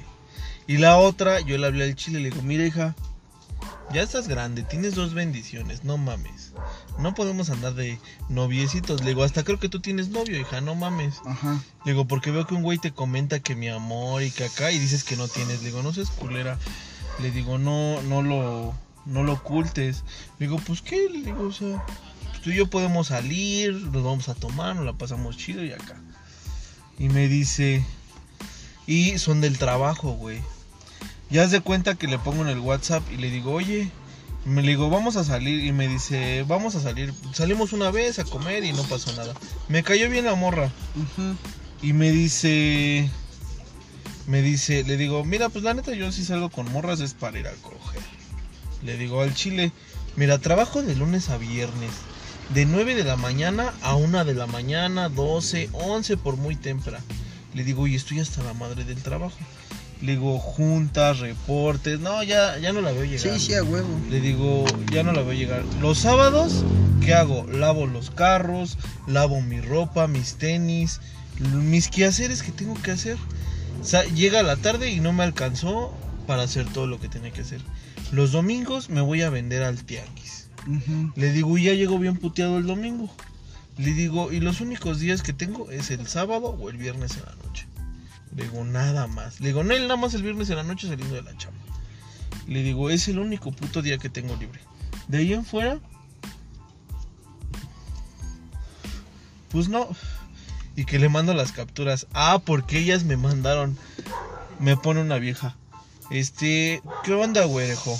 [0.65, 2.95] Y la otra, yo le hablé al chile le digo, mira, hija,
[3.93, 6.53] ya estás grande, tienes dos bendiciones, no mames.
[6.99, 7.99] No podemos andar de
[8.29, 9.01] noviecitos.
[9.01, 11.21] Le digo, hasta creo que tú tienes novio, hija, no mames.
[11.25, 11.61] Ajá.
[11.85, 14.71] Le digo, porque veo que un güey te comenta que mi amor y que acá
[14.71, 15.59] y dices que no tienes.
[15.61, 16.57] Le digo, no seas culera.
[17.21, 18.73] Le digo, no, no lo,
[19.05, 20.03] no lo ocultes.
[20.39, 21.83] Le digo, pues qué, le digo, o sea,
[22.29, 25.71] pues, tú y yo podemos salir, nos vamos a tomar, nos la pasamos chido y
[25.71, 25.95] acá.
[26.99, 27.85] Y me dice,
[28.85, 30.41] y son del trabajo, güey.
[31.29, 33.91] Ya haz de cuenta que le pongo en el WhatsApp y le digo, oye,
[34.47, 35.65] me le digo, vamos a salir.
[35.65, 37.13] Y me dice, vamos a salir.
[37.33, 39.33] Salimos una vez a comer y no pasó nada.
[39.67, 40.71] Me cayó bien la morra.
[41.81, 43.09] Y me dice.
[44.25, 47.39] Me dice, le digo, mira, pues la neta yo si salgo con morras es para
[47.39, 48.01] ir a coger.
[48.83, 49.71] Le digo al chile,
[50.15, 51.91] mira, trabajo de lunes a viernes.
[52.53, 57.03] De 9 de la mañana a 1 de la mañana, 12, 11 por muy temprano.
[57.53, 59.37] Le digo, y estoy hasta la madre del trabajo.
[60.01, 61.99] Le digo, juntas, reportes.
[61.99, 63.19] No, ya, ya no la veo llegar.
[63.19, 63.87] Sí, sí, a huevo.
[64.09, 65.63] Le digo, ya no la veo llegar.
[65.81, 66.63] Los sábados,
[67.01, 67.45] ¿qué hago?
[67.47, 70.99] Lavo los carros, lavo mi ropa, mis tenis,
[71.39, 73.17] mis quehaceres que tengo que hacer.
[73.81, 75.93] O sea, llega la tarde y no me alcanzó
[76.27, 77.61] para hacer todo lo que tenía que hacer.
[78.11, 80.49] Los domingos me voy a vender al tianguis.
[81.15, 83.09] Le digo, ya llego bien puteado el domingo.
[83.77, 87.23] Le digo, y los únicos días que tengo es el sábado o el viernes en
[87.23, 87.67] la noche.
[88.35, 89.39] Le digo, nada más.
[89.39, 91.59] Le digo, no, nada más el viernes en la noche saliendo de la chamba.
[92.47, 94.59] Le digo, es el único puto día que tengo libre.
[95.07, 95.79] De ahí en fuera,
[99.49, 99.87] pues no.
[100.75, 102.07] Y que le mando las capturas.
[102.13, 103.77] Ah, porque ellas me mandaron.
[104.59, 105.55] Me pone una vieja.
[106.09, 107.97] Este, ¿qué onda, güerejo?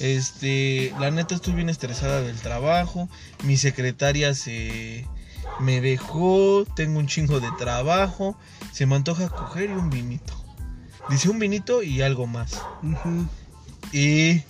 [0.00, 3.08] Este, la neta estoy bien estresada del trabajo.
[3.44, 5.06] Mi secretaria se
[5.60, 6.64] me dejó.
[6.76, 8.36] Tengo un chingo de trabajo.
[8.72, 10.34] Se me antoja coger y un vinito.
[11.08, 12.60] Dice un vinito y algo más.
[13.92, 14.42] Y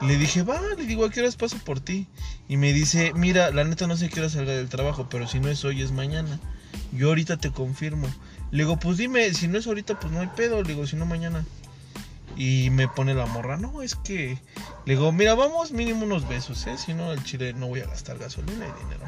[0.00, 2.06] le dije, va, le digo, ¿a qué horas paso por ti?
[2.48, 5.40] Y me dice, mira, la neta no sé qué hora salga del trabajo, pero si
[5.40, 6.40] no es hoy, es mañana.
[6.92, 8.08] Yo ahorita te confirmo.
[8.50, 10.62] Le digo, pues dime, si no es ahorita, pues no hay pedo.
[10.62, 11.44] Le digo, si no, mañana.
[12.36, 14.38] Y me pone la morra, no, es que...
[14.84, 16.76] Le digo, mira, vamos mínimo unos besos, ¿eh?
[16.76, 19.06] Si no, al chile no voy a gastar gasolina y dinero.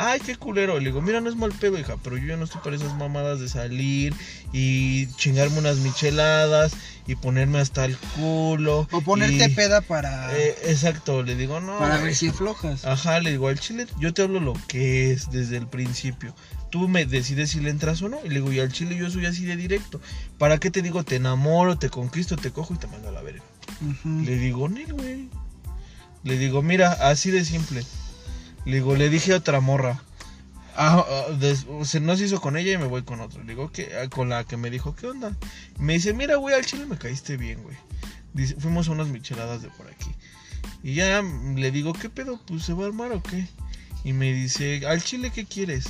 [0.00, 0.78] Ay, qué culero.
[0.78, 2.94] Le digo, mira, no es mal pedo, hija, pero yo ya no estoy para esas
[2.96, 4.14] mamadas de salir
[4.52, 6.72] y chingarme unas micheladas
[7.08, 8.86] y ponerme hasta el culo.
[8.92, 11.78] O ponerte y- peda para, eh, exacto, le digo, no.
[11.78, 12.84] para ver si flojas.
[12.84, 16.32] Ajá, le digo, al chile yo te hablo lo que es desde el principio.
[16.70, 18.18] Tú me decides si le entras o no.
[18.24, 20.00] Y le digo, y al chile yo soy así de directo.
[20.38, 23.22] ¿Para qué te digo, te enamoro, te conquisto, te cojo y te mando a la
[23.22, 23.42] verga?
[23.80, 24.20] Ujú.
[24.22, 25.28] Le digo, Nel, güey.
[26.24, 27.82] Le digo, mira, así de simple.
[28.68, 29.98] Le digo, le dije a otra morra.
[30.76, 33.40] Ah, ah, des- se no se hizo con ella y me voy con otra.
[33.42, 35.34] Le digo, que Con la que me dijo, ¿qué onda?
[35.78, 37.76] Me dice, mira, güey, al chile me caíste bien, güey.
[38.34, 40.10] Dice, fuimos a unas micheladas de por aquí.
[40.82, 42.38] Y ya le digo, ¿qué pedo?
[42.46, 43.48] Pues se va a armar o qué?
[44.04, 45.86] Y me dice, ¿al chile qué quieres?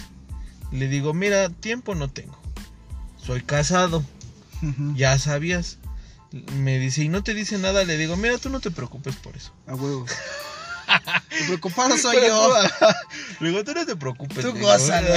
[0.71, 2.39] Le digo, mira, tiempo no tengo.
[3.19, 4.05] Soy casado
[4.95, 5.79] ya sabías.
[6.57, 9.37] Me dice, y no te dice nada, le digo, mira, tú no te preocupes por
[9.37, 9.53] eso.
[9.67, 10.07] A huevo.
[11.41, 12.53] El preocupado soy Pero yo.
[12.79, 14.45] tú- le digo, tú no te preocupes.
[14.45, 15.09] Tú gózalo.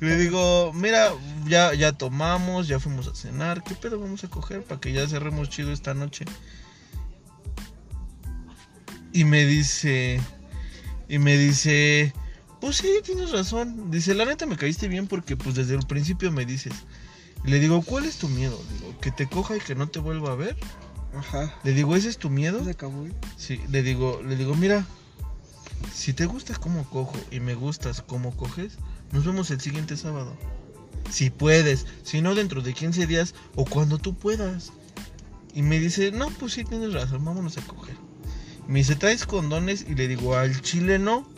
[0.00, 1.12] Le digo, mira,
[1.46, 5.06] ya, ya tomamos, ya fuimos a cenar, ¿qué pedo vamos a coger para que ya
[5.06, 6.24] cerremos chido esta noche?
[9.12, 10.20] Y me dice,
[11.08, 12.14] y me dice,
[12.60, 13.90] pues sí, tienes razón.
[13.90, 16.72] Dice, la neta me caíste bien porque pues desde el principio me dices.
[17.44, 18.58] Y le digo, ¿cuál es tu miedo?
[18.78, 20.56] Digo, que te coja y que no te vuelva a ver.
[21.16, 21.54] Ajá.
[21.62, 22.64] Le digo, ¿ese es tu miedo?
[22.64, 23.00] Se acabó.
[23.00, 23.12] güey.
[23.36, 24.86] Sí, le digo, le digo, mira,
[25.92, 28.78] si te gusta cómo cojo y me gustas cómo coges,
[29.12, 30.36] nos vemos el siguiente sábado.
[31.10, 34.72] Si puedes, si no dentro de 15 días o cuando tú puedas.
[35.54, 37.96] Y me dice, no, pues sí tienes razón, vámonos a coger.
[38.66, 39.84] Me dice, ¿traes condones?
[39.86, 41.28] Y le digo, al chile no,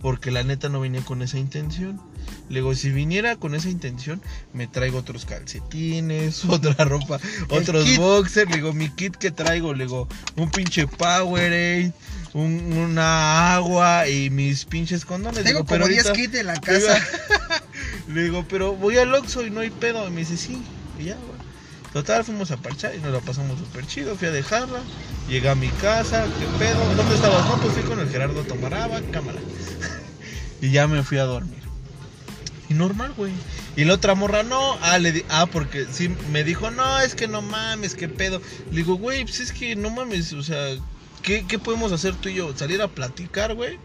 [0.00, 2.00] porque la neta no venía con esa intención.
[2.48, 4.20] Le digo, si viniera con esa intención,
[4.52, 8.50] me traigo otros calcetines, otra ropa, otros boxers.
[8.50, 11.92] Le digo, mi kit que traigo, le digo, un pinche Powerade,
[12.34, 15.44] un- una agua y mis pinches condones.
[15.44, 16.98] Tengo digo, pero como 10 ahorita- kits en la casa.
[18.08, 20.06] Le digo, pero voy al Oxxo y no hay pedo.
[20.08, 20.60] Y me dice, sí,
[20.98, 21.40] y ya, güey.
[21.92, 24.16] Total, fuimos a parchar y nos la pasamos súper chido.
[24.16, 24.80] Fui a dejarla,
[25.28, 26.94] llegué a mi casa, ¿qué pedo?
[26.96, 27.46] ¿Dónde estabas?
[27.48, 29.38] No, pues fui con el Gerardo Tomaraba, cámara.
[30.60, 31.59] y ya me fui a dormir.
[32.70, 33.32] Y normal, güey.
[33.76, 37.14] Y la otra morra, no, ah, le di- ah, porque sí, me dijo, no, es
[37.14, 38.40] que no mames, qué pedo.
[38.70, 40.76] Le digo, güey, pues es que no mames, o sea,
[41.22, 42.56] ¿qué, qué podemos hacer tú y yo?
[42.56, 43.78] ¿Salir a platicar, güey?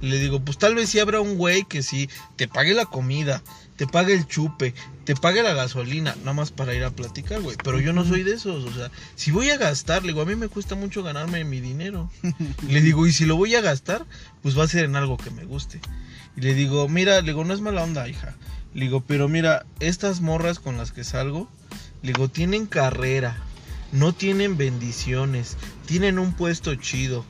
[0.00, 3.40] Le digo, pues tal vez sí habrá un güey que sí te pague la comida,
[3.76, 7.56] te pague el chupe, te pague la gasolina, nada más para ir a platicar, güey.
[7.62, 10.26] Pero yo no soy de esos, o sea, si voy a gastar, le digo, a
[10.26, 12.10] mí me cuesta mucho ganarme mi dinero.
[12.68, 14.04] Le digo, y si lo voy a gastar,
[14.42, 15.80] pues va a ser en algo que me guste.
[16.36, 18.34] Y le digo, mira, le digo, no es mala onda, hija.
[18.74, 21.48] Le digo, pero mira, estas morras con las que salgo,
[22.02, 23.36] le digo, tienen carrera,
[23.92, 27.24] no tienen bendiciones, tienen un puesto chido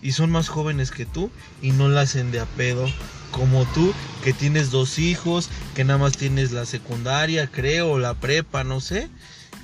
[0.00, 1.30] y son más jóvenes que tú
[1.60, 2.88] y no la hacen de a pedo
[3.30, 3.92] como tú
[4.24, 9.08] que tienes dos hijos, que nada más tienes la secundaria, creo, la prepa, no sé.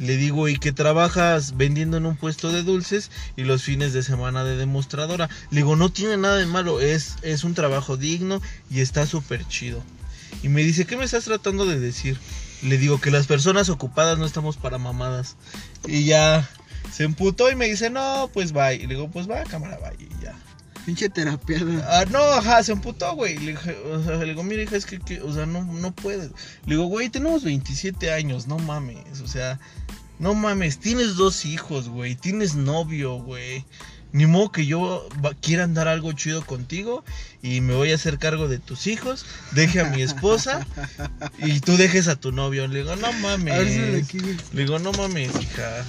[0.00, 4.02] Le digo, y que trabajas vendiendo en un puesto de dulces y los fines de
[4.02, 5.28] semana de demostradora.
[5.50, 9.46] Le digo, no tiene nada de malo, es, es un trabajo digno y está súper
[9.46, 9.82] chido.
[10.42, 12.18] Y me dice, ¿qué me estás tratando de decir?
[12.62, 15.36] Le digo que las personas ocupadas no estamos para mamadas.
[15.86, 16.48] Y ya
[16.92, 18.74] se emputó y me dice, no, pues bye.
[18.74, 20.06] Y le digo, pues va, cámara, bye.
[20.06, 20.34] Y ya.
[20.86, 21.86] Pinche terapeuta.
[22.00, 23.38] Ah, no, ajá, se emputó, güey.
[23.38, 26.30] Le, o sea, le digo, mira, hija, es que, que, o sea, no, no puedes.
[26.66, 29.20] Le digo, güey, tenemos 27 años, no mames.
[29.22, 29.58] O sea,
[30.18, 32.14] no mames, tienes dos hijos, güey.
[32.16, 33.64] Tienes novio, güey.
[34.12, 37.02] Ni modo que yo va- quiera andar algo chido contigo
[37.42, 40.64] y me voy a hacer cargo de tus hijos, deje a mi esposa
[41.38, 42.68] y tú dejes a tu novio.
[42.68, 44.14] Le digo, no si le mames.
[44.52, 45.84] Le digo, no mames, hija.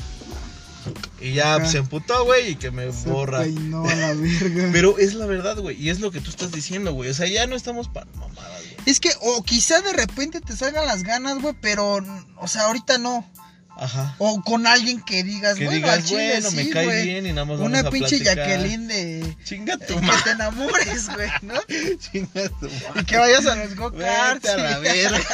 [1.21, 1.65] Y ya Ajá.
[1.65, 3.41] se emputó, güey, y que me Se borra.
[3.41, 4.69] peinó a la verga.
[4.73, 5.81] Pero es la verdad, güey.
[5.81, 7.09] Y es lo que tú estás diciendo, güey.
[7.09, 8.75] O sea, ya no estamos para mamadas, güey.
[8.85, 11.99] Es que, o quizá de repente te salgan las ganas, güey, pero,
[12.37, 13.29] o sea, ahorita no.
[13.77, 14.15] Ajá.
[14.19, 17.03] O con alguien que digas, Que bueno, al digas, chile bueno, me sí, cae güey.
[17.05, 18.37] bien y nada más Una vamos a pinche platicar.
[18.37, 19.35] Jacqueline de...
[19.43, 20.21] Chinga tu que madre.
[20.23, 21.53] te enamores, güey, ¿no?
[21.99, 23.01] Chinga tu madre.
[23.01, 24.47] Y que vayas a los go-karts.
[24.49, 25.19] A la verga.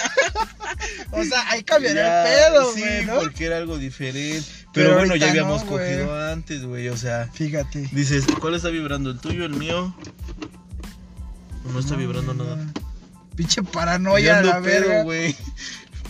[1.12, 3.19] O sea, ahí cambiaría Ya, el pedo, sí, güey, ¿no?
[3.19, 4.41] porque era algo diferente.
[4.73, 5.86] Pero, Pero bueno, ya habíamos no, güey.
[5.97, 6.88] cogido antes, güey.
[6.88, 7.89] O sea, Fíjate.
[7.91, 9.12] dices, ¿cuál está vibrando?
[9.12, 9.93] ¿El tuyo, el mío?
[11.65, 12.58] ¿O no está vibrando nada?
[13.36, 15.04] Pinche Ya paranoia, la verga.
[15.04, 15.36] güey.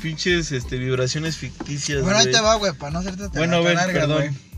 [0.02, 2.02] Pinches este, vibraciones ficticias.
[2.02, 2.36] Bueno, ahí güey.
[2.36, 4.18] te va, güey, para no hacerte tan Bueno, ven, larga, perdón.
[4.18, 4.52] güey.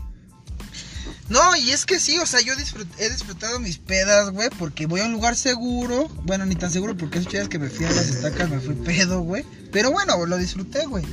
[1.30, 4.84] No, y es que sí, o sea, yo disfrut- he disfrutado mis pedas, güey, porque
[4.86, 6.08] voy a un lugar seguro.
[6.24, 8.74] Bueno, ni tan seguro porque esos días que me fui a las estacas me fui
[8.74, 9.44] pedo, güey.
[9.72, 11.04] Pero bueno, lo disfruté, güey.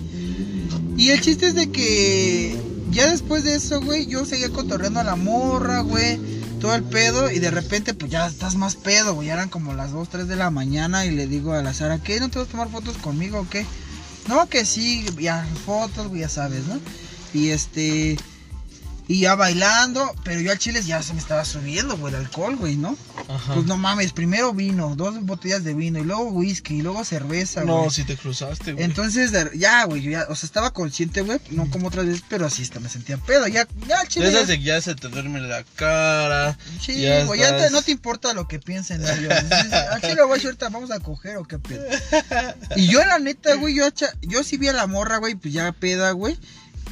[0.98, 2.60] Y el chiste es de que
[2.91, 6.20] ya después de eso, güey, yo seguía cotorreando a la morra, güey.
[6.60, 9.28] Todo el pedo y de repente pues ya estás más pedo, güey.
[9.30, 12.00] Ya eran como las 2, 3 de la mañana y le digo a la Sara,
[12.00, 12.20] ¿qué?
[12.20, 13.65] ¿No te vas a tomar fotos conmigo o qué?
[14.28, 16.80] No, que sí, ya fotos, ya sabes, ¿no?
[17.34, 18.18] Y este...
[19.12, 22.56] Y ya bailando, pero yo al chile ya se me estaba subiendo, güey, el alcohol,
[22.56, 22.95] güey, ¿no?
[23.28, 23.56] Ajá.
[23.56, 27.63] Pues no mames, primero vino, dos botellas de vino, y luego whisky, y luego cerveza,
[27.63, 27.76] güey.
[27.76, 28.86] No, si te cruzaste, güey.
[28.86, 32.45] Entonces, ya, güey, yo ya, o sea, estaba consciente, güey, no como otras veces, pero
[32.45, 34.30] así hasta me sentía pedo, ya, ya, al chile.
[34.30, 36.58] esas ya- de que ya se te duerme la cara.
[36.80, 39.17] Sí, ya güey, ya te- no te importa lo que piensen Al
[40.02, 41.84] chile, güey, ahorita vamos a coger o qué pedo.
[42.78, 43.89] Y yo, la neta, güey, yo,
[44.21, 46.38] yo sí vi a la morra, güey, pues ya peda, güey.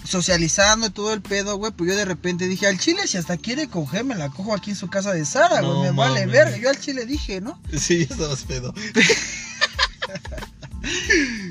[0.04, 1.72] Socializando todo el pedo, güey.
[1.72, 4.72] Pues yo de repente dije, al chile, si hasta quiere coger, me la cojo aquí
[4.72, 5.74] en su casa de Sara, güey.
[5.74, 6.58] No me vale verga.
[6.58, 7.60] Yo al chile dije, ¿no?
[7.78, 8.74] Sí, ya estabas pedo.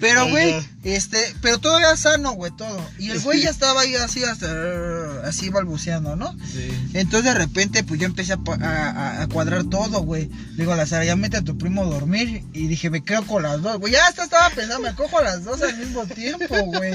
[0.01, 2.81] Pero, güey, este, pero todavía sano, güey, todo.
[2.99, 6.33] Y el güey ya estaba ahí así, hasta, así balbuceando, ¿no?
[6.51, 6.71] Sí.
[6.95, 10.31] Entonces de repente pues yo empecé a, cuadrar todo, güey.
[10.57, 12.45] Digo la Sara, ya mete a tu primo a dormir.
[12.53, 13.93] Y dije, me quedo con las dos, güey.
[13.93, 16.93] Ya hasta estaba pensando, me cojo a las dos al mismo tiempo, güey.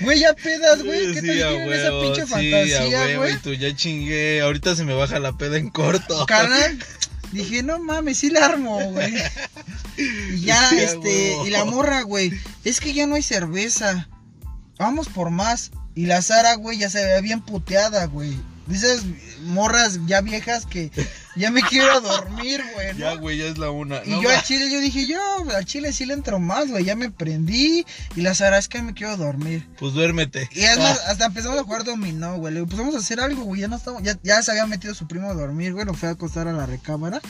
[0.00, 1.12] Güey, ya pedas, güey.
[1.12, 3.38] ¿Qué Sí, te tienen esa pinche sí, fantasía, güey?
[3.38, 4.40] Tú ya chingué.
[4.40, 6.26] Ahorita se me baja la peda en corto.
[6.26, 6.78] Carnal,
[7.32, 9.14] dije, no mames, sí la armo, güey.
[9.98, 11.46] Y ya, Sí, este, huevo.
[11.46, 12.30] y la morra, güey,
[12.64, 14.08] es que ya no hay cerveza.
[14.78, 15.70] Vamos por más.
[15.94, 18.36] Y la Sara, güey, ya se veía bien puteada, güey.
[18.70, 19.02] Esas
[19.44, 20.90] morras ya viejas que
[21.36, 22.98] ya me quiero dormir, güey, ¿no?
[22.98, 24.02] Ya, güey, ya es la una.
[24.04, 25.18] Y No, yo al chile, yo dije, yo
[25.54, 26.84] al chile sí le entro más, güey.
[26.84, 27.84] Ya me prendí.
[28.16, 29.66] Y la Sara es que me quiero dormir.
[29.78, 30.48] Pues duérmete.
[30.52, 32.52] Y es más, Ah, hasta empezamos a jugar dominó, güey.
[32.54, 33.60] Le digo, pues vamos a hacer algo, güey.
[33.60, 35.84] Ya no estamos, ya, ya se había metido su primo a dormir, güey.
[35.84, 37.20] Lo fue a acostar a la recámara.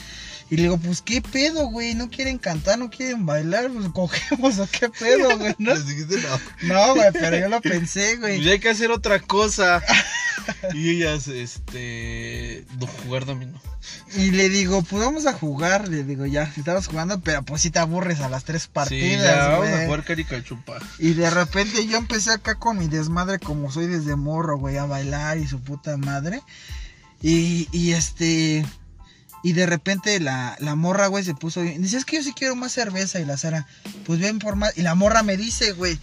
[0.49, 1.95] Y le digo, pues qué pedo, güey.
[1.95, 3.69] No quieren cantar, no quieren bailar.
[3.71, 5.55] Pues cogemos o qué pedo, güey.
[5.59, 6.41] No, no.
[6.63, 8.43] no güey, pero yo lo pensé, Pues güey.
[8.45, 9.83] ya hay que hacer otra cosa.
[10.73, 13.61] y ellas, este, do- jugar dominó.
[14.17, 15.89] Y le digo, pues vamos a jugar.
[15.89, 18.73] Le digo, ya, estamos jugando, pero pues si te aburres a las tres Sí, ya,
[18.75, 20.79] partidas, vamos a jugar caricachupa.
[21.01, 24.85] Y de repente yo empecé acá con mi desmadre como soy desde morro, güey, a
[24.87, 26.41] bailar y su puta madre.
[27.21, 28.65] Y, y este...
[29.47, 31.81] Y de repente la, la morra, güey, se puso bien.
[31.81, 33.21] Dice, es que yo sí quiero más cerveza.
[33.21, 33.67] Y la Sara,
[34.05, 34.77] pues ven por más.
[34.77, 35.99] Y la morra me dice, güey,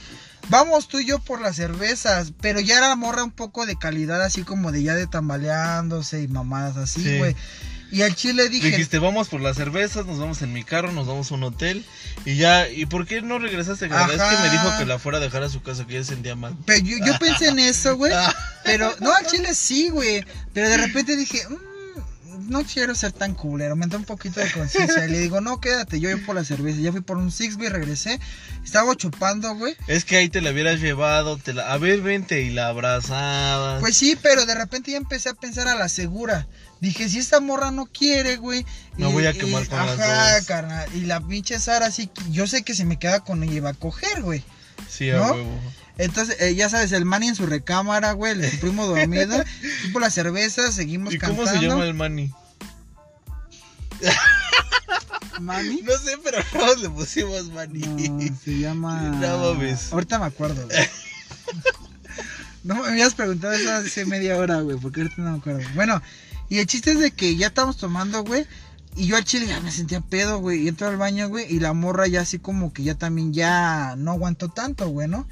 [0.48, 2.32] vamos tú y yo por las cervezas.
[2.40, 6.22] Pero ya era la morra un poco de calidad, así como de ya de tambaleándose
[6.22, 7.18] y mamadas así, Sí.
[7.18, 7.36] güey.
[7.92, 11.06] Y al chile dije, Dijiste, vamos por las cervezas, nos vamos en mi carro, nos
[11.06, 11.86] vamos a un hotel.
[12.26, 13.88] Y ya, ¿y por qué no regresaste?
[13.90, 15.98] La verdad es que me dijo que la fuera a dejar a su casa, que
[15.98, 16.56] ella se sentía mal.
[16.66, 18.12] Pero yo, yo pensé en eso, güey.
[18.64, 20.26] Pero, no, al chile sí, güey.
[20.54, 21.56] Pero de repente dije, "Mm,
[22.48, 23.76] no quiero ser tan culero.
[23.76, 25.06] Me entró un poquito de conciencia.
[25.06, 26.80] Y le digo, no, quédate, yo voy por la cerveza.
[26.80, 28.20] Ya fui por un six, güey, regresé.
[28.64, 29.76] Estaba chupando, güey.
[29.88, 31.74] Es que ahí te la hubieras llevado, te la...
[31.74, 33.80] A ver, vente, y la abrazabas.
[33.82, 36.48] Pues sí, pero de repente ya empecé a pensar a la segura.
[36.80, 38.66] Dije, si esta morra no quiere, güey.
[38.98, 40.46] Me voy a quemar con las Ajá, dos.
[40.48, 40.90] carnal.
[40.96, 43.74] Y la pinche Sara, sí, yo sé que si me queda con ella iba a
[43.74, 44.44] coger, güey.
[44.90, 45.32] sí, a ¿no?
[45.34, 45.60] huevo.
[45.98, 49.44] Entonces, eh, ya sabes, el Manny en su recámara, güey, el primo dormido.
[49.82, 51.44] Fui por la cerveza, seguimos ¿Y cantando.
[51.44, 52.34] cómo se llama el Manny?
[55.40, 55.82] Manny?
[55.82, 57.80] No sé, pero todos le pusimos Manny.
[57.80, 59.02] No, se llama.
[59.22, 59.92] No mames.
[59.92, 60.78] Ahorita me acuerdo, güey.
[62.64, 65.60] No me habías preguntado eso hace media hora, güey, porque ahorita no me acuerdo.
[65.76, 66.02] Bueno,
[66.48, 68.48] y el chiste es de que ya estábamos tomando, güey.
[68.96, 70.62] Y yo al chile ya me sentía pedo, güey.
[70.62, 71.46] Y entro al baño, güey.
[71.54, 75.28] Y la morra ya así como que ya también ya no aguantó tanto, güey, ¿no?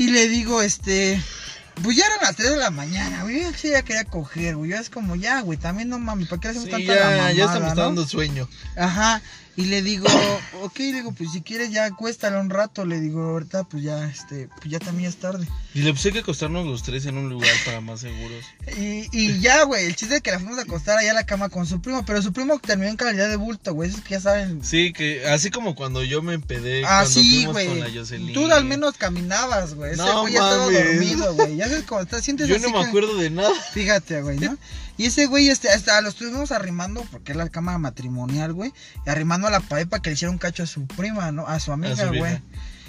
[0.00, 1.22] Y le digo, este.
[1.82, 3.42] Pues ya eran las 3 de la mañana, güey.
[3.42, 4.70] Yo ya quería coger, güey.
[4.70, 7.00] Ya es como, ya, güey, también no mames, ¿para qué le hacemos Sí, tanta la
[7.00, 7.82] ya, mamada, ya se me está no?
[7.82, 8.48] dando sueño.
[8.78, 9.20] Ajá,
[9.60, 10.06] y le digo,
[10.62, 14.04] ok, le digo, pues si quieres ya acuéstala un rato, le digo, ahorita pues ya,
[14.06, 15.46] este, pues ya también es tarde.
[15.74, 18.44] Y le puse que acostarnos los tres en un lugar para más seguros.
[18.76, 21.26] Y, y ya, güey, el chiste es que la fuimos a acostar allá a la
[21.26, 24.10] cama con su primo, pero su primo terminó en calidad de bulto, güey, esos que
[24.14, 24.64] ya saben.
[24.64, 28.32] Sí, que así como cuando yo me empedé Ah, cuando sí, fuimos con la güey.
[28.32, 29.92] Tú al menos caminabas, güey.
[29.92, 31.56] Ese No güey ya estaba dormido, güey.
[31.56, 33.50] Ya sabes cómo te sientes Yo así no me que- acuerdo de nada.
[33.72, 34.56] Fíjate, güey, ¿no?
[35.00, 38.72] Y ese güey, este, hasta lo estuvimos arrimando, porque es la cama matrimonial, güey.
[39.06, 41.46] Y arrimando a la pared para que le hiciera un cacho a su prima, ¿no?
[41.46, 42.20] A su amiga, güey.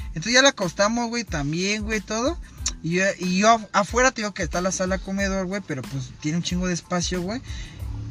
[0.07, 2.37] Entonces ya la acostamos, güey, también, güey, todo.
[2.83, 5.83] Y yo, y yo af- afuera te digo que está la sala comedor, güey, pero
[5.83, 7.41] pues tiene un chingo de espacio, güey.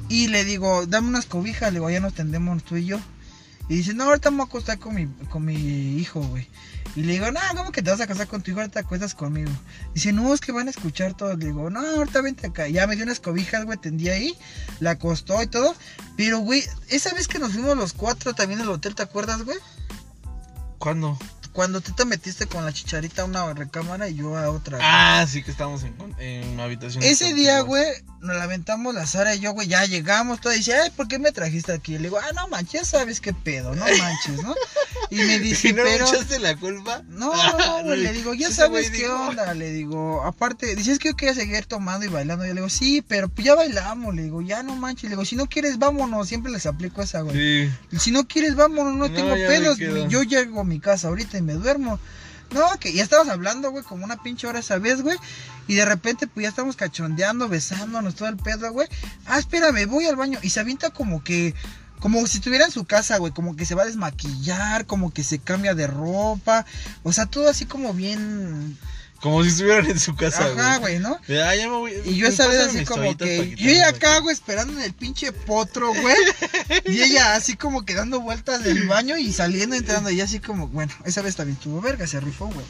[0.08, 2.98] Y le digo, dame unas cobijas, le digo, ya nos tendemos tú y yo.
[3.70, 5.54] Y dice, no, ahorita me voy a acostar con mi, con mi
[5.96, 6.48] hijo, güey.
[6.96, 8.58] Y le digo, no, ¿cómo que te vas a casar con tu hijo?
[8.58, 9.50] Ahorita te acuestas conmigo.
[9.94, 11.36] Dice, no, es que van a escuchar todo.
[11.36, 12.66] Le digo, no, ahorita vente acá.
[12.66, 14.36] Ya me dio unas cobijas, güey, tendí ahí.
[14.80, 15.76] La acostó y todo.
[16.16, 19.58] Pero, güey, esa vez que nos fuimos los cuatro también al hotel, ¿te acuerdas, güey?
[20.78, 21.16] ¿Cuándo?
[21.52, 24.78] Cuando tú te metiste con la chicharita a una recámara y yo a otra.
[24.78, 24.88] güey.
[24.90, 27.02] Ah, sí que estábamos en, en una habitación.
[27.02, 27.86] Ese día, güey,
[28.20, 30.52] nos lamentamos la Sara y yo, güey, ya llegamos, todo.
[30.52, 31.92] Dice, ay, ¿por qué me trajiste aquí?
[31.92, 34.54] Le digo, ah, no manches, ya sabes qué pedo, no manches, ¿no?
[35.10, 36.06] Y me dice, ¿Y no pero.
[36.06, 37.02] echaste la culpa?
[37.08, 41.08] No, no, no, güey, le digo, ya sabes qué onda, le digo, aparte, dices que
[41.08, 44.24] yo quería seguir tomando y bailando, yo le digo, sí, pero pues ya bailamos, le
[44.24, 47.68] digo, ya no manches, le digo, si no quieres, vámonos, siempre les aplico esa, güey.
[47.90, 47.98] Sí.
[47.98, 51.42] Si no quieres, vámonos, no, No, tengo pedos, yo llego a mi casa ahorita y
[51.42, 51.98] me duermo.
[52.52, 55.16] No, que ya estabas hablando, güey, como una pinche hora esa vez, güey.
[55.68, 58.88] Y de repente, pues ya estamos cachondeando, besándonos, todo el pedo, güey.
[59.26, 60.38] Ah, espérame, voy al baño.
[60.42, 61.54] Y se avienta como que,
[62.00, 63.32] como si estuviera en su casa, güey.
[63.32, 66.66] Como que se va a desmaquillar, como que se cambia de ropa.
[67.04, 68.76] O sea, todo así como bien.
[69.20, 70.98] Como si estuvieran en su casa, Ajá, güey.
[70.98, 71.18] güey, ¿no?
[71.28, 71.92] De, Ah, ya me voy.
[72.06, 73.54] Y yo esa vez así como que.
[73.56, 76.16] Yo ya acá, güey, esperando en el pinche potro, güey.
[76.86, 80.10] y ella así como que dando vueltas del baño y saliendo, entrando.
[80.10, 82.64] Y así como, bueno, esa vez también tuvo verga, se rifó, güey.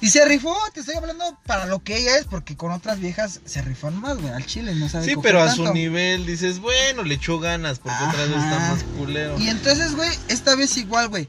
[0.00, 3.40] Y se rifó, te estoy hablando para lo que ella es, porque con otras viejas
[3.46, 5.66] se rifan más, güey, al chile, no sabe Sí, pero a tanto.
[5.68, 8.74] su nivel dices, bueno, le echó ganas porque otra vez está Ajá.
[8.74, 9.38] más culero.
[9.40, 11.26] Y entonces, güey, esta vez igual, güey.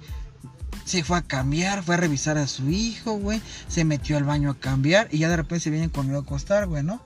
[0.87, 3.41] Se fue a cambiar, fue a revisar a su hijo, güey.
[3.67, 6.65] Se metió al baño a cambiar y ya de repente se vienen conmigo a acostar,
[6.67, 7.01] güey, ¿no?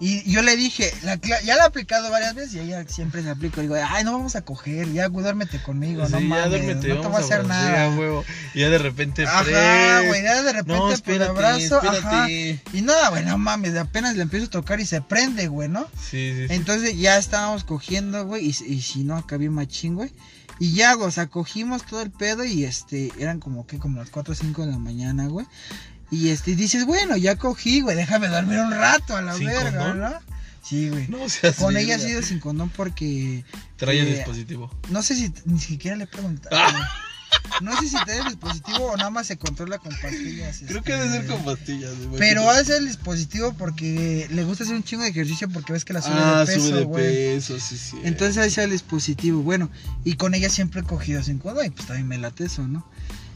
[0.00, 3.30] Y yo le dije, la ya la he aplicado varias veces y ella siempre se
[3.30, 3.60] aplica.
[3.60, 7.06] Digo, ay, no vamos a coger, ya, duérmete conmigo, Sí, no mames, duérmete, no te
[7.06, 7.96] voy a hacer nada.
[7.96, 8.24] huevo.
[8.54, 12.28] Y ya de repente, Ajá, güey, ya de repente No, por espérate, abrazo, ajá.
[12.28, 15.86] Y nada, güey, no mames, apenas le empiezo a tocar y se prende, güey, ¿no?
[15.96, 16.54] Sí, sí, sí.
[16.54, 20.10] Entonces ya estábamos cogiendo, güey, y, y si no, acá bien machín, güey.
[20.58, 23.98] Y ya, güey, o sea, cogimos todo el pedo y este, eran como que, como
[24.00, 25.46] las 4 o 5 de la mañana, güey.
[26.10, 29.78] Y este, dices, bueno, ya cogí, güey, déjame dormir un rato a la ¿Sin verga,
[29.78, 30.00] condón?
[30.00, 30.12] ¿no?
[30.62, 31.08] Sí, güey.
[31.08, 33.44] No seas Con ella ha sido sin condón porque
[33.76, 34.70] Trae el eh, dispositivo.
[34.90, 36.56] no sé si ni siquiera le he preguntado.
[36.56, 36.90] Ah.
[37.60, 40.62] No sé si trae el dispositivo o nada más se controla con pastillas.
[40.66, 41.92] Creo que este, debe ser con pastillas.
[42.06, 42.18] güey.
[42.18, 45.92] Pero hace el dispositivo porque le gusta hacer un chingo de ejercicio porque ves que
[45.92, 47.96] la sube Ah, de peso, sube de peso, sí, sí.
[48.04, 49.40] Entonces sea el dispositivo.
[49.42, 49.70] Bueno,
[50.04, 52.84] y con ella siempre he cogido sin codo y pues también me late eso, ¿no?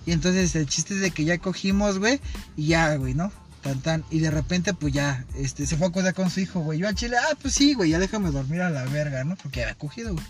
[0.05, 2.21] Y entonces el chiste es de que ya cogimos, güey,
[2.57, 3.31] y ya, güey, ¿no?
[3.63, 4.05] Tan tan.
[4.11, 6.79] Y de repente, pues ya, este, se fue a acostar con su hijo, güey.
[6.79, 9.37] Yo al chile, ah, pues sí, güey, ya déjame dormir a la verga, ¿no?
[9.37, 10.25] Porque había cogido, güey.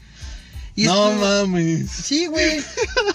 [0.78, 1.90] Y no mames.
[1.90, 2.62] Sí, güey.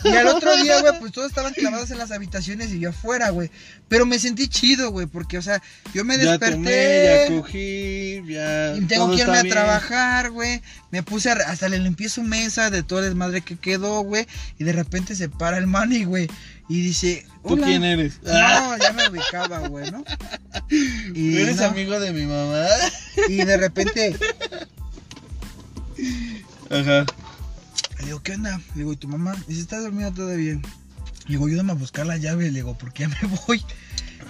[0.04, 3.30] Y al otro día, güey, pues todos estaban clavados en las habitaciones y yo afuera,
[3.30, 3.50] güey.
[3.88, 5.62] Pero me sentí chido, güey, porque, o sea,
[5.94, 6.56] yo me Ya desperté.
[6.56, 8.76] tomé, ya cogí, ya.
[8.76, 10.62] Y tengo que irme a trabajar, güey.
[10.92, 14.28] Me puse a, hasta le limpié su mesa de todo el desmadre que quedó, güey.
[14.60, 16.28] Y de repente se para el mani, güey.
[16.68, 18.20] Y dice, ¿Tú quién eres?
[18.24, 20.04] No, ya me ubicaba, güey, ¿no?
[21.16, 22.66] Y, ¿Eres no, amigo de mi mamá?
[23.30, 24.18] y de repente
[26.70, 27.06] Ajá.
[28.04, 28.58] Le digo, ¿qué onda?
[28.74, 29.36] Le digo, ¿y tu mamá?
[29.48, 30.54] Dice, está dormida todavía.
[30.56, 30.62] Le
[31.28, 32.52] digo, ayúdame a buscar las llaves.
[32.52, 33.64] Le digo, porque ya me voy.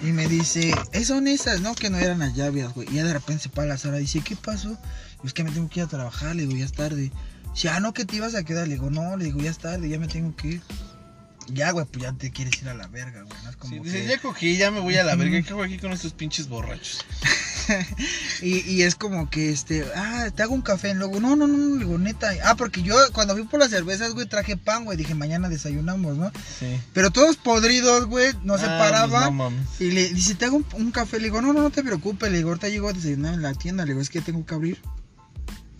[0.02, 1.74] Y me dice, "Eh, son esas, ¿no?
[1.74, 2.88] Que no eran las llaves, güey.
[2.90, 3.98] Y ya de repente se para la Sara.
[3.98, 4.70] Dice, ¿qué pasó?
[4.70, 6.34] Digo, es que me tengo que ir a trabajar.
[6.36, 7.12] Le digo, ya es tarde.
[7.52, 8.66] Dice, ah, no, que te ibas a quedar.
[8.68, 10.62] Le digo, no, le digo, ya es tarde, ya me tengo que ir.
[11.48, 13.36] Ya, güey, pues ya te quieres ir a la verga, güey.
[13.44, 15.42] No es como Sí, que- dices, ya cogí, ya me voy a la verga.
[15.42, 17.04] ¿Qué hago aquí con estos pinches borrachos?
[18.42, 20.92] Y, y es como que, este, ah, te hago un café.
[20.92, 22.30] Luego, no, no, no, digo, neta.
[22.44, 24.98] Ah, porque yo cuando fui por las cervezas, güey, traje pan, güey.
[24.98, 26.30] Dije, mañana desayunamos, ¿no?
[26.58, 26.78] Sí.
[26.92, 29.34] Pero todos podridos, güey, no se Ah, paraban.
[29.38, 29.86] pues no.
[29.86, 31.16] Y le dice, te hago un, un café.
[31.16, 32.30] Le digo, no, no, no te preocupes.
[32.30, 33.84] Le digo, ahorita llego a desayunar en la tienda.
[33.86, 34.78] Le digo, es que tengo que abrir.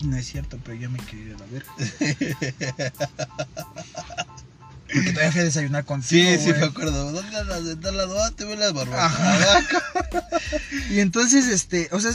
[0.02, 2.94] No es cierto, pero yo me quiero ir a la verga.
[4.94, 6.30] Porque todavía fui a desayunar contigo.
[6.30, 7.10] Sí, sí, me acuerdo.
[7.10, 7.64] ¿Dónde andas?
[7.64, 8.22] ¿De tal lado?
[8.22, 9.12] Ah, te veo las barbacoas.
[9.12, 9.60] Ajá.
[10.90, 12.12] Y entonces, este, o sea,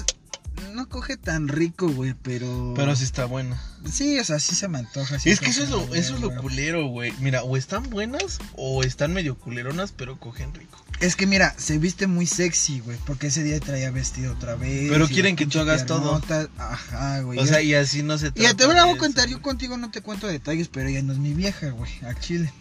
[0.74, 2.74] no coge tan rico, güey, pero.
[2.76, 3.62] Pero sí está buena.
[3.92, 5.20] Sí, o sea, sí se me antoja.
[5.20, 7.14] sí es que eso es lo, eso es lo culero, güey.
[7.20, 10.84] Mira, o están buenas o están medio culeronas, pero cogen rico.
[11.00, 14.90] Es que mira, se viste muy sexy, güey, porque ese día traía vestido otra vez.
[14.90, 16.22] Pero quieren que tú hagas todo.
[16.58, 17.40] Ajá, güey.
[17.40, 19.78] O ya- sea, y así no se Y trata te voy a contar, yo contigo
[19.78, 22.52] no te cuento detalles, pero ella no es mi vieja, güey, a Chile.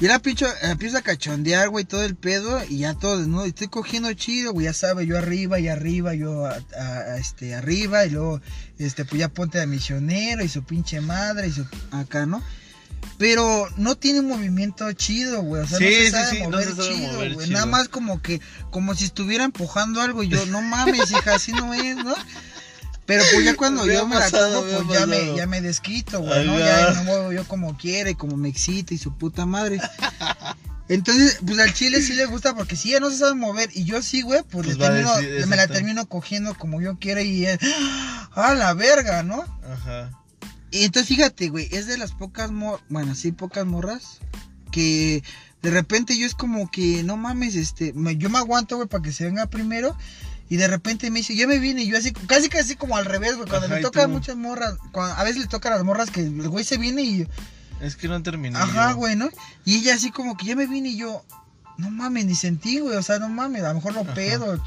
[0.00, 3.50] Y la pincho, empiezo a cachondear, güey, todo el pedo, y ya todo desnudo, y
[3.50, 7.54] estoy cogiendo chido, güey, ya sabe, yo arriba y arriba, yo a- a- a, este,
[7.54, 8.40] arriba, y luego,
[8.78, 12.42] este, pues ya ponte de misionero, y su pinche madre, y su, acá, ¿no?
[13.18, 16.64] Pero no tiene un movimiento chido, güey, o sea, Sí, no se sabe sí, mover
[16.64, 17.54] se sabe chido, mover güey, chido.
[17.60, 18.40] nada más como que,
[18.70, 22.14] como si estuviera empujando algo, y yo, no mames, hija, así no es, ¿no?
[23.12, 25.60] Pero pues ya cuando Me yo me la pasado, ha pues ya me, ya me
[25.60, 26.58] desquito, güey, ¿no?
[26.58, 29.80] Ya me muevo yo como quiere, como me excita y su puta madre.
[30.88, 33.84] Entonces, pues al chile sí le gusta porque si ella no se sabe mover y
[33.84, 37.46] yo sí, güey, pues, Pues termino- decir, me la termino cogiendo como yo quiera y
[37.46, 37.58] es,
[38.32, 39.42] a la verga, ¿no?
[39.70, 40.10] Ajá.
[40.70, 44.18] Y entonces fíjate, güey, es de las pocas morras, bueno, sí, pocas morras,
[44.70, 45.22] que
[45.62, 49.02] de repente yo es como que, no mames, este, me- yo me aguanto, güey, para
[49.02, 49.96] que se venga primero.
[50.48, 53.04] Y de repente me dice, yo me vine, y yo así, casi casi como al
[53.06, 55.76] revés, güey, cuando Ajá, le toca a muchas morras, cuando- a veces le toca a
[55.76, 57.26] las morras que el güey se viene y
[57.80, 58.58] Es que no terminé.
[58.58, 58.96] ajá, yo.
[58.96, 59.28] güey, ¿no?
[59.64, 61.24] Y ella así como que ya me vine y yo,
[61.78, 64.14] no mames, ni sentí, güey, o sea, no mames, a lo mejor lo Ajá.
[64.14, 64.62] pedo.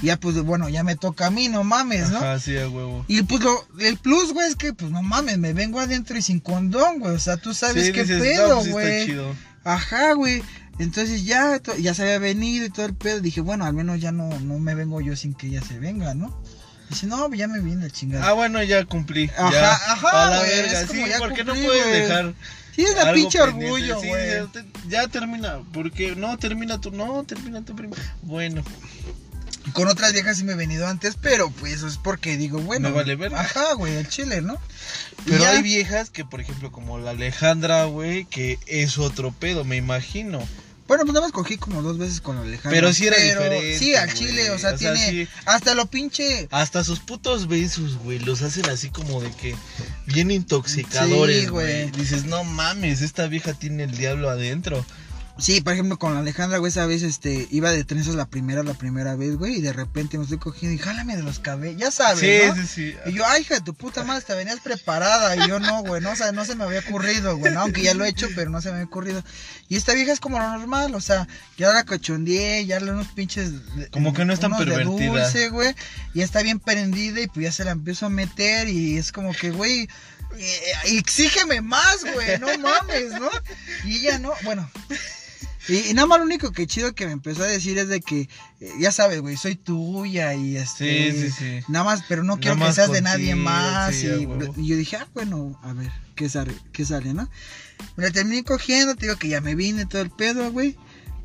[0.00, 2.18] Ya pues, bueno, ya me toca a mí, no mames, ¿no?
[2.18, 3.04] Ajá, sí, a huevo.
[3.08, 6.22] Y pues lo, el plus, güey, es que, pues no mames, me vengo adentro y
[6.22, 7.16] sin condón, güey.
[7.16, 9.06] O sea, tú sabes Sí, qué dices, no, pedo, pues está güey.
[9.06, 9.34] chido.
[9.64, 10.42] Ajá, güey.
[10.78, 13.20] Entonces ya, ya se había venido y todo el pedo.
[13.20, 16.14] Dije, bueno, al menos ya no, no me vengo yo sin que ella se venga,
[16.14, 16.40] ¿no?
[16.88, 18.28] Dice, no, ya me viene la chingada.
[18.28, 19.30] Ah, bueno, ya cumplí.
[19.36, 19.72] Ajá, ya.
[19.72, 22.34] ajá, A la verga, sí, porque no puedes dejar.
[22.74, 23.92] sí, es algo pinche pendiente.
[23.92, 25.58] orgullo, Sí, ya te- ya termina.
[25.72, 26.90] Porque no, termina tú.
[26.90, 28.00] No, termina tú primero.
[28.22, 28.62] Bueno,
[29.74, 32.88] Con otras viejas sí me he venido antes, pero pues eso es porque digo, bueno.
[32.88, 33.38] Me vale verga.
[33.40, 34.56] Ajá, güey, el chile, ¿no?
[35.26, 39.64] Pero ya- hay viejas que, por ejemplo, como la Alejandra, güey, que es otro pedo,
[39.64, 40.40] me imagino.
[40.88, 42.70] Bueno, pues nada más cogí como dos veces con Alejandro.
[42.70, 44.18] Pero sí era pero diferente, Sí, al güey.
[44.18, 45.10] chile, o sea, O sea, tiene.
[45.26, 45.28] sí.
[45.44, 46.48] Hasta lo pinche.
[46.50, 49.54] Hasta sus putos besos, güey, los hacen así como de que
[50.06, 51.82] bien intoxicadores, Sí, güey.
[51.88, 51.90] güey.
[51.92, 54.84] Dices, no mames, esta vieja tiene el diablo adentro.
[55.38, 58.64] Sí, por ejemplo, con la Alejandra, güey, esa vez, este, iba de trenzas la primera,
[58.64, 61.80] la primera vez, güey, y de repente me estoy cogiendo y jálame de los cabellos,
[61.80, 62.54] ya sabes, sí, ¿no?
[62.56, 62.94] sí, sí.
[63.06, 65.36] Y yo, ay, hija de tu puta madre, te venías preparada.
[65.36, 67.60] Y yo no, güey, no, o sea, no se me había ocurrido, güey, ¿no?
[67.60, 69.22] aunque ya lo he hecho, pero no se me había ocurrido.
[69.68, 73.06] Y esta vieja es como lo normal, o sea, ya la cachondeé, ya le unos
[73.08, 73.52] pinches.
[73.92, 75.22] Como que no es tan unos de pervertida.
[75.22, 75.72] dulce, güey,
[76.14, 79.32] y está bien prendida y pues ya se la empiezo a meter y es como
[79.32, 79.88] que, güey.
[80.36, 83.30] eh, Exígeme más, güey, no mames, ¿no?
[83.84, 84.68] Y ella no, bueno,
[85.68, 88.00] Y, y nada más lo único que chido que me empezó a decir es de
[88.00, 88.28] que,
[88.60, 91.12] eh, ya sabes, güey, soy tuya y este...
[91.12, 91.60] Sí, sí, sí.
[91.68, 93.94] Nada más, pero no quiero que seas de nadie más.
[93.94, 94.06] sí,
[94.56, 96.54] y, yo dije, ah, bueno, a ver, ¿qué sale?
[96.72, 97.28] ¿Qué sale, no?
[97.96, 100.76] Me la terminé cogiendo, te digo que ya me vine todo el pedo, güey.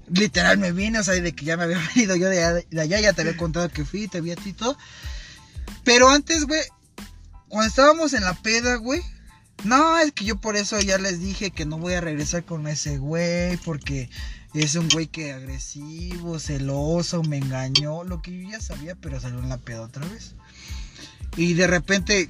[0.10, 2.82] Literal me vine, o sea, de que ya me había venido yo de, allá- de
[2.82, 4.78] allá, ya te había contado que fui, te vi a ti y todo.
[5.86, 6.62] Pero antes, güey,
[7.48, 9.02] cuando estábamos en la peda, güey.
[9.64, 12.68] No, es que yo por eso ya les dije que no voy a regresar con
[12.68, 14.10] ese güey, porque
[14.54, 19.40] es un güey que agresivo, celoso, me engañó, lo que yo ya sabía, pero salió
[19.40, 20.36] en la peda otra vez.
[21.38, 22.28] Y de repente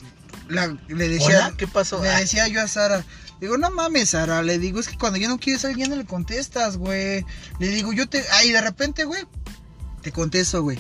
[0.48, 2.02] la- le decía, Hola, ¿qué pasó?
[2.04, 3.04] le Ah, decía yo a Sara,
[3.42, 5.96] digo, no mames, Sara, le digo, es que cuando yo no quieres a alguien no
[5.96, 7.26] le contestas, güey.
[7.60, 9.24] Le digo, yo te, ay, de repente, güey,
[10.04, 10.78] te contesto, güey.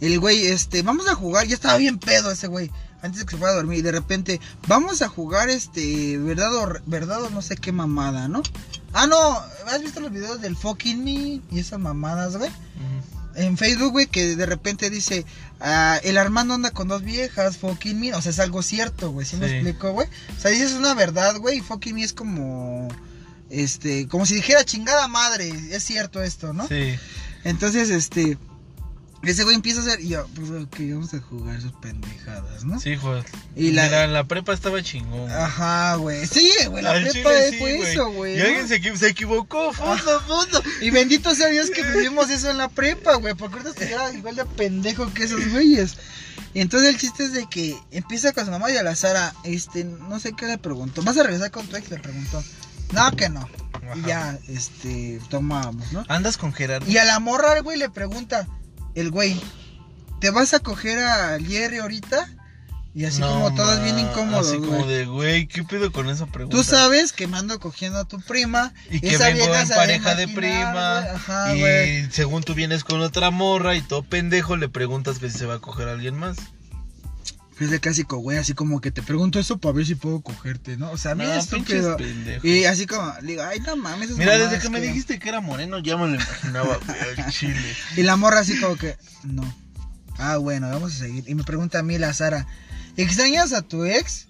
[0.00, 2.70] El güey, este, vamos a jugar, ya estaba bien pedo ese güey,
[3.02, 6.54] antes de que se fuera a dormir, y de repente, vamos a jugar, este, verdad
[6.54, 8.42] o, re- verdad o no sé qué mamada, ¿no?
[8.92, 9.38] Ah, no,
[9.72, 11.10] ¿has visto los videos del fucking me
[11.50, 12.50] y esas mamadas, güey?
[13.34, 15.24] en Facebook, güey, que de repente dice,
[15.60, 19.24] ah, el Armando anda con dos viejas, fucking me, o sea, es algo cierto, güey,
[19.26, 19.54] ¿sí, me Sí.
[19.54, 20.08] explico, güey?
[20.36, 22.88] O sea, dices una verdad, güey, y fucking me es como,
[23.48, 26.66] este, como si dijera chingada madre, es cierto esto, ¿no?
[26.66, 26.96] Sí.
[27.44, 28.36] Entonces, este,
[29.22, 32.78] ese güey empieza a hacer, y yo, pues, ok, vamos a jugar esas pendejadas, ¿no?
[32.80, 33.14] Sí, hijo.
[33.56, 35.22] Y la- la prepa estaba chingón.
[35.22, 35.32] güey.
[35.32, 37.90] Ajá, güey, sí, güey, la Al prepa chile sí, fue güey.
[37.92, 38.36] eso, güey.
[38.38, 39.72] Y alguien se, se equivocó.
[39.72, 40.62] Fondo, fondo.
[40.80, 44.36] Y bendito sea Dios que vivimos eso en la prepa, güey, porque ahorita estuviera igual
[44.36, 45.96] de pendejo que esos güeyes.
[46.54, 49.34] Y entonces el chiste es de que empieza con su mamá y a la Sara,
[49.44, 51.02] este, no sé qué le preguntó.
[51.02, 51.90] ¿Vas a regresar con tu ex?
[51.90, 52.42] Le preguntó.
[52.92, 53.46] No, que no.
[53.96, 56.04] Y ya, este, tomábamos, ¿no?
[56.08, 56.90] Andas con Gerardo.
[56.90, 58.46] Y a la morra güey le pregunta,
[59.00, 59.40] el güey,
[60.20, 62.28] ¿te vas a coger a Jerry ahorita?
[62.94, 64.88] Y así No, como todos bien incómodos, Así como güey.
[64.88, 66.56] de, güey, ¿qué pedo con esa pregunta?
[66.56, 68.72] Tú sabes que me ando cogiendo a tu prima.
[68.90, 71.00] Y que esa vengo en de pareja de prima.
[71.02, 71.14] güey.
[71.14, 71.98] Ajá, güey.
[72.06, 75.46] y según tú vienes con otra morra y todo pendejo le preguntas que si se
[75.46, 76.38] va a coger a alguien más.
[77.60, 80.76] Es de clásico, güey, así como que te pregunto eso para ver si puedo cogerte,
[80.76, 80.92] ¿no?
[80.92, 81.96] O sea, mira No, estúpido.
[82.44, 84.10] Y así como, digo, ay, no mames.
[84.10, 87.76] Mira, desde que me dijiste que era moreno, ya me lo imaginaba, güey, al chile.
[87.96, 89.42] Y la morra así como que, no.
[90.18, 91.24] Ah, bueno, vamos a seguir.
[91.26, 92.46] Y me pregunta a mí la Sara,
[92.96, 94.27] ¿extrañas a tu ex?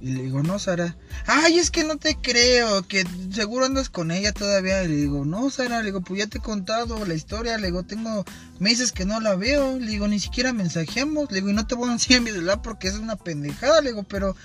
[0.00, 0.96] Y le digo, no, Sara.
[1.26, 4.84] Ay, es que no te creo, que seguro andas con ella todavía.
[4.84, 7.58] Y le digo, no, Sara, le digo, pues ya te he contado la historia.
[7.58, 8.24] Le digo, tengo
[8.60, 9.78] meses que no la veo.
[9.78, 11.30] Le digo, ni siquiera mensajeamos.
[11.30, 13.80] Le digo, y no te voy a enseñar mi celular porque es una pendejada.
[13.80, 14.36] Le digo, pero,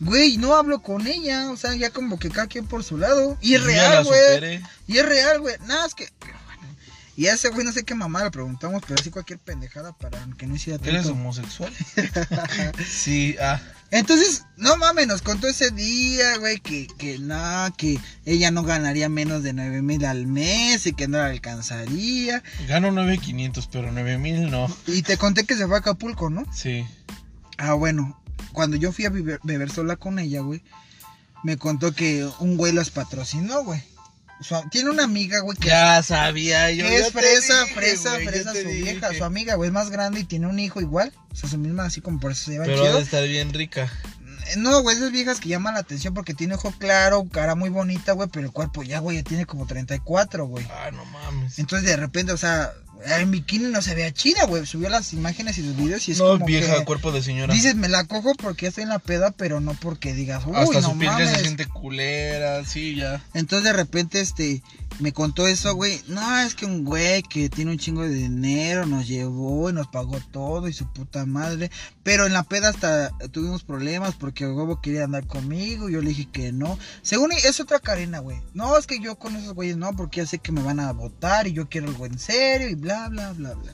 [0.00, 1.50] güey, no hablo con ella.
[1.50, 3.36] O sea, ya como que cada quien por su lado.
[3.42, 4.62] Y es real, güey.
[4.86, 5.56] Y es real, güey.
[5.66, 6.08] Nada, es que.
[7.18, 10.24] Y a ese güey no sé qué mamá le preguntamos, pero así cualquier pendejada para
[10.38, 11.18] que no hiciera ¿Eres tanto.
[11.18, 11.72] homosexual?
[12.88, 13.60] sí, ah.
[13.90, 19.08] Entonces, no mames, nos contó ese día, güey, que, que no, que ella no ganaría
[19.08, 22.42] menos de 9 mil al mes y que no la alcanzaría.
[22.68, 24.66] Gano 9500, pero 9000 no.
[24.86, 26.44] Y te conté que se fue a Acapulco, ¿no?
[26.52, 26.84] Sí.
[27.56, 28.20] Ah, bueno,
[28.52, 30.62] cuando yo fui a beber, beber sola con ella, güey,
[31.42, 33.82] me contó que un güey las patrocinó, güey.
[34.40, 36.84] Su- tiene una amiga, güey, que Ya sabía yo.
[36.86, 40.20] Que es fresa, dije, fresa, güey, fresa su vieja, su amiga, güey, es más grande
[40.20, 41.12] y tiene un hijo igual.
[41.32, 42.98] O sea, su misma, así como por eso se llevan Pero chido.
[42.98, 43.90] estar bien rica.
[44.56, 48.12] No, güey, esas viejas que llaman la atención porque tiene ojo claro, cara muy bonita,
[48.12, 50.66] güey, pero el cuerpo ya, güey, ya tiene como 34, güey.
[50.70, 51.58] Ah, no mames.
[51.58, 52.72] Entonces, de repente, o sea,
[53.06, 54.66] en bikini no se veía chida, güey.
[54.66, 56.84] Subió las imágenes y los videos y es No, como vieja, que...
[56.84, 57.52] cuerpo de señora.
[57.54, 60.54] Dices, me la cojo porque ya estoy en la peda, pero no porque digas, uy,
[60.56, 63.22] Hasta no su piel ya se siente culera, sí, ya.
[63.34, 64.62] Entonces de repente este
[65.00, 66.02] me contó eso, güey.
[66.08, 69.86] No, es que un güey que tiene un chingo de dinero nos llevó y nos
[69.88, 71.70] pagó todo y su puta madre.
[72.02, 75.88] Pero en la peda hasta tuvimos problemas porque el huevo quería andar conmigo.
[75.88, 76.78] y Yo le dije que no.
[77.02, 78.40] Según es otra carena, güey.
[78.54, 80.92] No, es que yo con esos güeyes no, porque ya sé que me van a
[80.92, 83.72] votar y yo quiero algo en serio y bla, bla, bla, bla.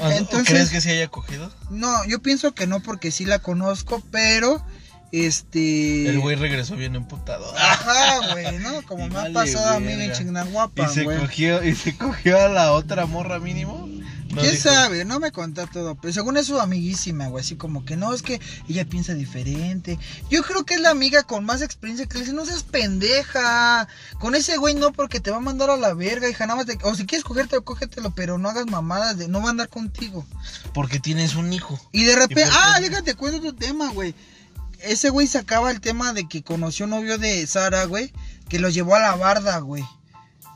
[0.00, 1.52] Ah, Entonces- ¿Crees que se haya cogido?
[1.70, 4.64] No, yo pienso que no porque sí la conozco, pero
[5.10, 6.08] este...
[6.08, 7.52] El güey regresó bien emputado.
[7.56, 8.82] Ajá, güey, ¿no?
[8.82, 10.14] Como Y me ha pasado a mí en verga.
[10.14, 11.18] Chigna y se güey.
[11.18, 13.88] cogió, y se cogió a la otra morra mínimo.
[14.40, 14.68] ¿Quién dijo.
[14.68, 15.04] sabe?
[15.04, 18.22] No me contó todo, pero según es su amiguísima, güey, así como que no, es
[18.22, 19.98] que ella piensa diferente.
[20.30, 23.88] Yo creo que es la amiga con más experiencia que le dice, no seas pendeja.
[24.18, 26.66] Con ese güey no, porque te va a mandar a la verga, hija, nada más
[26.66, 29.68] de- O si quieres cogértelo, cógetelo, pero no hagas mamadas de no va a andar
[29.68, 30.26] contigo.
[30.74, 31.80] Porque tienes un hijo.
[31.92, 34.14] Y de repente, ah, déjate cuento tu tema, güey.
[34.80, 38.12] Ese güey sacaba el tema de que conoció un novio de Sara, güey,
[38.48, 39.84] que lo llevó a la barda, güey.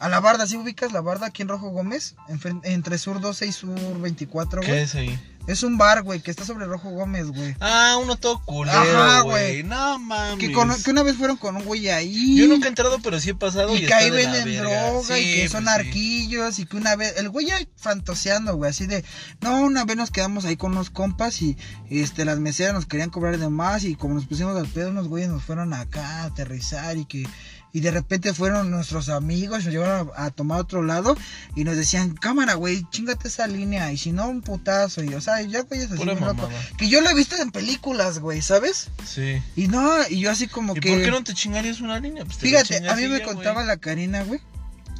[0.02, 2.16] A la barda, ¿sí ubicas la barda aquí en Rojo Gómez?
[2.64, 4.80] Entre Sur 12 y Sur 24, ¿Qué güey.
[4.80, 5.18] es ahí?
[5.48, 7.56] Es un bar, güey, que está sobre Rojo Gómez, güey.
[7.58, 9.62] Ah, uno todo Ajá, culero, güey.
[9.62, 9.62] güey.
[9.64, 10.38] No mames.
[10.38, 12.36] Que, con- que una vez fueron con un güey ahí.
[12.36, 13.74] Yo nunca he entrado, pero sí he pasado.
[13.74, 15.80] Y, Y que ahí venden droga y que son pues sí.
[15.80, 19.04] arquillos y que una vez, el güey ahí fantaseando, güey, así de,
[19.40, 21.56] no, una vez nos quedamos ahí con unos compas y
[21.90, 25.08] este las meseras nos querían cobrar de más y como nos pusimos al pedo, unos
[25.08, 27.26] güeyes nos fueron acá a aterrizar y que,
[27.72, 31.16] y de repente fueron nuestros amigos, nos llevaron a, a tomar otro lado
[31.56, 35.20] y nos decían, cámara, güey, chingate esa línea y si no, un putazo y, o
[35.20, 36.48] sea, ya güeyes así Pura loco.
[36.76, 38.88] Que yo lo he visto en películas, güey, ¿sabes?
[39.06, 39.42] Sí.
[39.56, 40.90] Y no, y yo así como ¿Y que...
[40.90, 42.24] por qué no te chingarías una línea?
[42.24, 43.66] Pues te la Fíjate, a mí me ya, contaba güey.
[43.66, 44.40] la Karina, güey.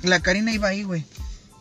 [0.03, 1.05] La Karina iba ahí, güey.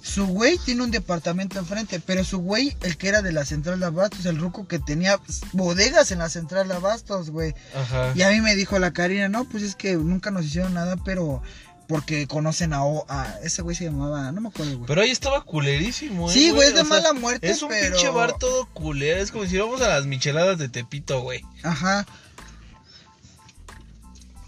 [0.03, 3.79] Su güey tiene un departamento enfrente, pero su güey, el que era de la central
[3.79, 5.19] de abastos, el ruco que tenía
[5.53, 7.53] bodegas en la central de abastos, güey.
[7.75, 8.11] Ajá.
[8.15, 10.97] Y a mí me dijo la Karina, no, pues es que nunca nos hicieron nada,
[10.97, 11.43] pero
[11.87, 14.87] porque conocen a, O- a ese güey se llamaba, no me acuerdo, güey.
[14.87, 17.69] Pero ahí estaba culerísimo, eh, Sí, güey, es de o sea, mala muerte, Es un
[17.69, 19.21] pero- pinche bar todo culero.
[19.21, 21.43] Es como si íbamos a las micheladas de Tepito, güey.
[21.63, 22.05] Ajá.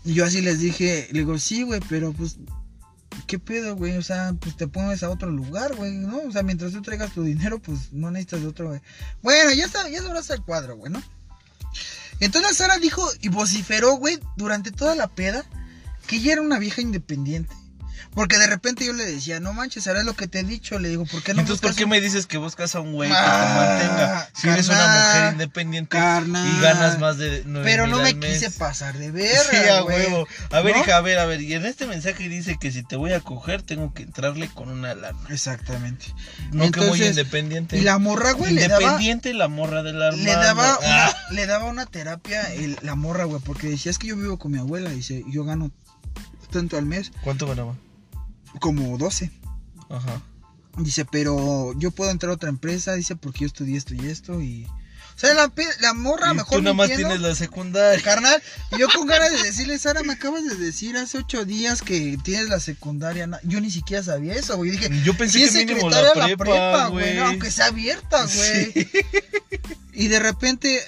[0.06, 2.38] Y yo así les dije, le digo, sí, güey, pero pues,
[3.26, 3.97] ¿qué pedo, güey?
[3.97, 6.19] O sea, pues te pones a otro lugar, güey, ¿no?
[6.19, 8.82] O sea, mientras tú traigas tu dinero, pues no necesitas de otro, güey.
[9.21, 11.01] Bueno, ya, está, ya sabrás el cuadro, güey, ¿no?
[12.19, 15.45] Entonces Sara dijo y vociferó, güey, durante toda la peda,
[16.07, 17.55] que ella era una vieja independiente.
[18.16, 20.78] Porque de repente yo le decía, no manches, Sara, es lo que te he dicho.
[20.78, 22.93] Le digo, ¿por qué no Entonces, ¿por qué un- me dices que buscas a un
[22.93, 24.30] güey que Ah, te mantenga?
[24.36, 26.47] Si eres una mujer independiente carnal.
[26.47, 29.11] y ganas más de nueve Pero no me quise pasar de Sí,
[29.51, 29.97] verga, a güey.
[29.97, 30.28] huevo.
[30.51, 30.82] A ver, ¿No?
[30.84, 31.41] hija, a ver, a ver.
[31.41, 34.70] Y en este mensaje dice que si te voy a coger, tengo que entrarle con
[34.70, 35.18] una lana.
[35.30, 36.05] Exactamente.
[36.51, 37.78] No que muy Entonces, independiente.
[37.78, 40.18] Y la morra, güey, le daba, Independiente la morra del arma.
[40.22, 43.97] le daba, Ah, una, le daba una terapia el- la morra, güey, porque decía, es
[43.97, 45.72] que yo vivo con mi abuela, dice, yo gano
[46.51, 47.74] tanto al mes, ¿Cuánto ganaba?
[48.60, 49.32] Como 12.
[49.89, 50.22] Ajá.
[50.78, 54.41] Dice, pero yo puedo entrar a otra empresa, dice, porque yo estudié esto y esto
[54.41, 54.68] y...
[55.16, 55.51] O sea, la,
[55.82, 58.04] la morra Y mejor tú nada más tienes la secundaria.
[58.04, 58.41] Carnal,
[58.72, 62.18] y yo con ganas de decirle, Sara, me acabas de decir hace ocho días que
[62.24, 63.30] tienes la secundaria.
[63.43, 64.72] Yo ni siquiera sabía eso, güey.
[64.72, 68.74] Yo dije, Yo pensé sí que mínimo la prepa, güey, no, aunque sea abierta, güey.
[68.74, 68.89] Sí.
[69.93, 70.82] Y de repente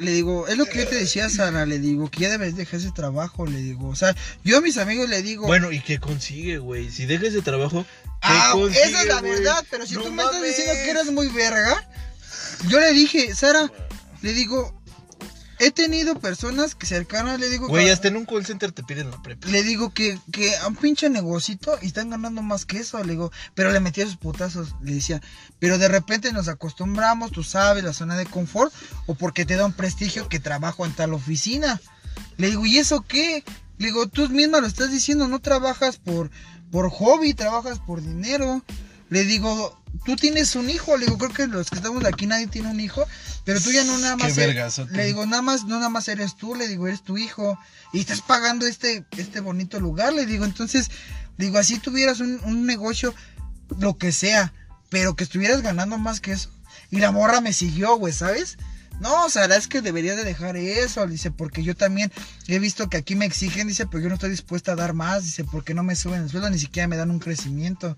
[0.00, 2.80] le digo, es lo que yo te decía, Sara, le digo, que ya debes dejar
[2.80, 3.88] ese trabajo, le digo.
[3.88, 6.90] O sea, yo a mis amigos le digo, Bueno, ¿y qué consigue, güey?
[6.90, 10.12] Si dejas ese trabajo, ¿qué ah, consigue, esa es la verdad, pero si No tú
[10.12, 11.88] me estás diciendo que eres muy verga,
[12.68, 13.70] yo le dije, Sara,
[14.22, 14.82] le digo,
[15.58, 19.10] he tenido personas que cercanas, le digo, Güey, hasta en un call center te piden
[19.10, 19.48] la prepa.
[19.48, 23.12] le digo que, que a un pinche negocito y están ganando más que eso, le
[23.12, 25.20] digo, pero le metía sus putazos, le decía,
[25.58, 28.72] pero de repente nos acostumbramos, tú sabes, la zona de confort,
[29.06, 31.80] o porque te da un prestigio que trabajo en tal oficina.
[32.36, 33.44] Le digo, ¿y eso qué?
[33.78, 36.30] Le digo, tú misma lo estás diciendo, no trabajas por,
[36.70, 38.62] por hobby, trabajas por dinero.
[39.10, 42.46] Le digo, tú tienes un hijo, le digo, creo que los que estamos aquí nadie
[42.46, 43.04] tiene un hijo,
[43.44, 44.38] pero tú ya no nada Qué más.
[44.38, 44.96] eres- vergazote.
[44.96, 47.58] le digo, nada más, no nada más eres tú, le digo, eres tu hijo,
[47.92, 50.90] y estás pagando este, este bonito lugar, le digo, entonces,
[51.38, 53.14] digo, así tuvieras un, un negocio,
[53.78, 54.52] lo que sea,
[54.90, 56.50] pero que estuvieras ganando más que eso.
[56.90, 58.56] Y la morra me siguió, güey, ¿sabes?
[59.00, 62.12] No, Sara, es que debería de dejar eso, dice, porque yo también
[62.46, 65.24] he visto que aquí me exigen, dice, pero yo no estoy dispuesta a dar más,
[65.24, 67.96] dice, porque no me suben el sueldo, ni siquiera me dan un crecimiento.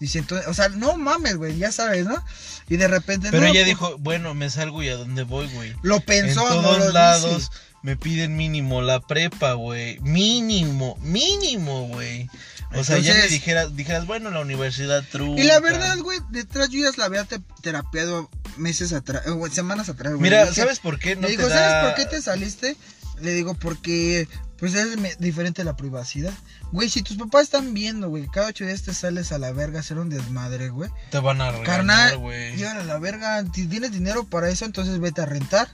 [0.00, 2.22] Dice, entonces, o sea, no mames, güey, ya sabes, ¿no?
[2.68, 3.28] Y de repente...
[3.30, 5.74] Pero no, ella pues, dijo, bueno, me salgo y a dónde voy, güey.
[5.82, 7.50] Lo En pensó, no todos lo lados dice.
[7.84, 10.00] Me piden mínimo la prepa, güey.
[10.00, 12.28] Mínimo, mínimo, güey.
[12.74, 15.40] O sea, ya me dijeras, dijeras, bueno, la universidad trunca.
[15.40, 19.90] Y la verdad, güey, detrás yo ya la había te- terapiado meses atrás, eh, semanas
[19.90, 20.22] atrás, güey.
[20.22, 21.14] Mira, dije- ¿sabes por qué?
[21.14, 21.56] No le te digo, da...
[21.56, 22.76] ¿sabes por qué te saliste?
[23.20, 24.26] Le digo, porque,
[24.58, 26.32] pues es diferente la privacidad.
[26.72, 29.78] Güey, si tus papás están viendo, güey, cada ocho días te sales a la verga
[29.78, 30.90] a hacer un desmadre, güey.
[31.10, 32.56] Te van a regañar, Carnal, güey.
[32.56, 35.68] llévale a la verga, si tienes dinero para eso, entonces vete a rentar.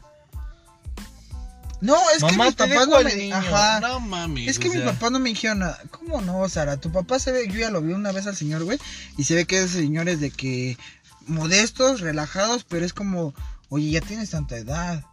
[1.81, 3.37] No, es Mamá, que mis papás dejo no me niño.
[3.37, 3.81] Ajá.
[3.81, 4.49] No mames.
[4.49, 5.81] Es que o mis sea, papás no me dijeron nada.
[5.91, 6.77] ¿Cómo no, Sara?
[6.77, 8.79] Tu papá se ve, yo ya lo vi una vez al señor, güey,
[9.17, 10.77] y se ve que es señores de que
[11.27, 13.35] modestos, relajados, pero es como,
[13.69, 15.05] oye, ya tienes tanta edad.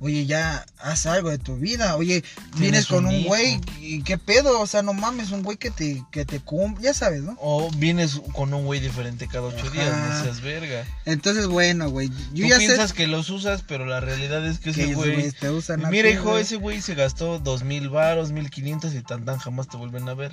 [0.00, 1.96] Oye, ya haz algo de tu vida.
[1.96, 2.22] Oye,
[2.58, 6.04] vienes con un güey y qué pedo, o sea, no mames, un güey que te
[6.10, 7.36] que te cum, ya sabes, ¿no?
[7.40, 9.70] O vienes con un güey diferente cada ocho Ajá.
[9.70, 10.84] días, no seas verga.
[11.06, 14.58] Entonces, bueno, güey, yo Tú ya piensas sé que los usas, pero la realidad es
[14.58, 15.32] que ese güey...
[15.32, 16.42] te usan Mira, ti, hijo, güey.
[16.42, 20.08] ese güey se gastó dos mil varos, mil quinientos y tan tan jamás te vuelven
[20.08, 20.32] a ver.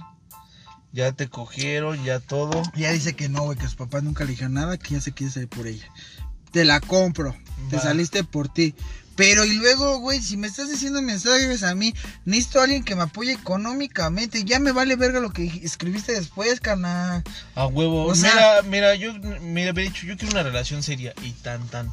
[0.91, 2.61] Ya te cogieron, ya todo.
[2.75, 5.13] Ya dice que no, güey, que sus papás nunca le dijeron nada, que ya se
[5.13, 5.85] quiere salir por ella.
[6.51, 7.33] te la compro.
[7.69, 8.75] Te saliste por ti.
[9.21, 11.93] Pero y luego, güey, si me estás diciendo mensajes a mí,
[12.25, 14.43] necesito a alguien que me apoye económicamente.
[14.43, 17.23] Ya me vale verga lo que escribiste después, carnal.
[17.55, 18.05] A huevo.
[18.05, 21.67] O sea- mira, mira, yo me había dicho, yo quiero una relación seria y tan
[21.67, 21.91] tan.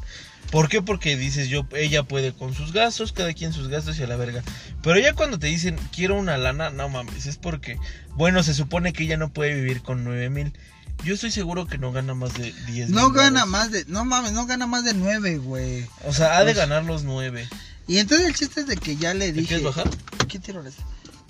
[0.51, 0.81] ¿Por qué?
[0.81, 4.15] Porque dices, yo, ella puede con sus gastos, cada quien sus gastos y a la
[4.15, 4.41] verga.
[4.81, 7.77] Pero ya cuando te dicen, quiero una lana, no mames, es porque,
[8.15, 10.53] bueno, se supone que ella no puede vivir con nueve mil.
[11.03, 14.33] Yo estoy seguro que no gana más de 10 No gana más de, no mames,
[14.33, 15.87] no gana más de nueve, güey.
[16.05, 17.47] O sea, ha de Pues- ganar los nueve.
[17.87, 19.47] Y entonces el chiste es de que ya le ¿Te dije.
[19.47, 19.89] quieres bajar?
[20.27, 20.75] ¿Qué tiro les-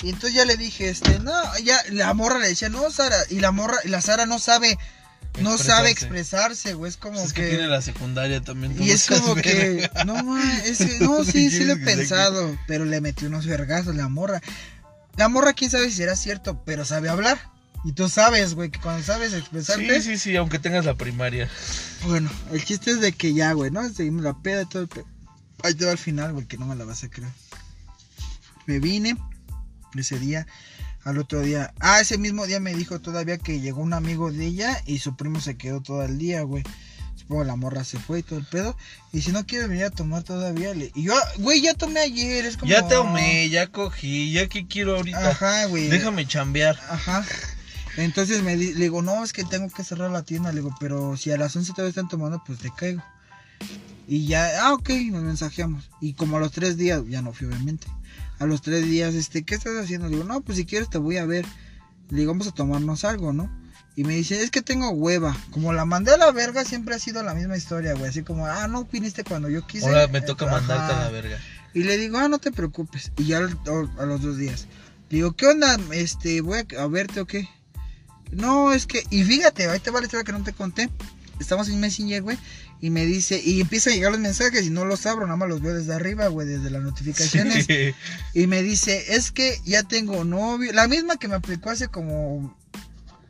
[0.04, 1.32] Y entonces ya le dije, este, no,
[1.64, 4.78] ya la morra le decía, no, Sara, y la morra, la Sara no sabe,
[5.42, 8.82] no sabe expresarse, güey, es como Pues es que, que tiene la secundaria también.
[8.82, 12.86] y es como que, no, ma, es que, no, sí, sí lo he pensado, pero
[12.86, 14.42] le metió unos vergazos la morra.
[15.18, 17.38] La morra, quién sabe si será cierto, pero sabe hablar.
[17.86, 21.50] Y tú sabes, güey, que cuando sabes expresarte, Sí, sí, sí, aunque tengas la primaria.
[22.06, 23.88] bueno, el chiste es de que ya, güey, ¿no?
[23.90, 25.06] Seguimos la peda y todo el pedo.
[25.64, 27.32] Ahí te va al final, güey, que no me la vas a creer.
[28.66, 29.16] Me vine
[29.96, 30.46] ese día,
[31.04, 31.74] al otro día.
[31.80, 35.16] Ah, ese mismo día me dijo todavía que llegó un amigo de ella y su
[35.16, 36.64] primo se quedó todo el día, güey.
[37.16, 38.76] Supongo la morra se fue y todo el pedo.
[39.12, 40.92] Y si no quiere venir a tomar todavía, le...
[40.96, 42.70] Y yo, güey, ya tomé ayer, es como...
[42.72, 45.30] Ya tomé, ya cogí, ya que quiero ahorita.
[45.30, 45.88] Ajá, güey.
[45.90, 46.80] Déjame chambear.
[46.90, 47.26] Ajá.
[48.02, 50.52] Entonces me di- le digo, no, es que tengo que cerrar la tienda.
[50.52, 53.02] Le digo, pero si a las 11 todavía están tomando, pues te caigo.
[54.08, 55.90] Y ya, ah, ok, nos mensajeamos.
[56.02, 57.88] Y como a los tres días, ya no fui obviamente.
[58.40, 60.08] A los tres días, este, ¿qué estás haciendo?
[60.08, 61.46] Le digo, no, pues si quieres te voy a ver.
[62.10, 63.52] Le digo, vamos a tomarnos algo, ¿no?
[63.96, 65.36] Y me dice, es que tengo hueva.
[65.52, 68.10] Como la mandé a la verga, siempre ha sido la misma historia, güey.
[68.10, 69.86] Así como, ah, no viniste cuando yo quise.
[69.88, 70.56] Ahora me toca Ajá.
[70.56, 71.38] mandarte a la verga.
[71.74, 73.12] Y le digo, ah, no te preocupes.
[73.18, 74.68] Y ya a los dos días.
[75.10, 75.78] Le digo, ¿qué onda?
[75.92, 77.48] Este, voy a verte o qué.
[78.32, 80.90] No, es que, y fíjate, ahí te va la historia que no te conté.
[81.40, 82.38] Estamos en Messenger, güey.
[82.82, 85.50] Y me dice, y empieza a llegar los mensajes y no los abro, nada más
[85.50, 87.66] los veo desde arriba, güey, desde las notificaciones.
[87.66, 87.94] Sí.
[88.34, 90.72] Y me dice, es que ya tengo novio.
[90.72, 92.58] La misma que me aplicó hace como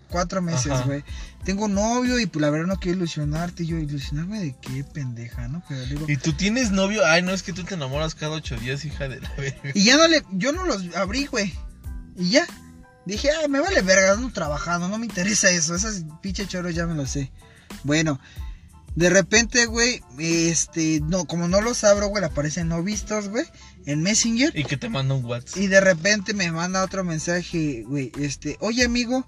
[0.09, 1.03] cuatro meses, güey.
[1.45, 3.63] Tengo novio y pues la verdad no quiero ilusionarte.
[3.63, 5.63] Y yo, ilusionarme de qué pendeja, ¿no?
[5.67, 7.05] Pero digo, ¿Y tú tienes novio?
[7.05, 9.71] Ay, no, es que tú te enamoras cada ocho días, hija de la verga.
[9.73, 11.53] Y ya no le, yo no los abrí, güey.
[12.15, 12.45] Y ya.
[13.05, 15.75] Dije, ah, me vale verga, ando trabajando, no me interesa eso.
[15.75, 17.31] Esas pinche choros ya me lo sé.
[17.83, 18.19] Bueno,
[18.95, 23.45] de repente, güey, este, no, como no los abro, güey, le aparecen no vistos, güey,
[23.85, 24.51] en Messenger.
[24.57, 25.57] Y que te manda un WhatsApp.
[25.57, 29.27] Y de repente me manda otro mensaje, güey, este, oye amigo.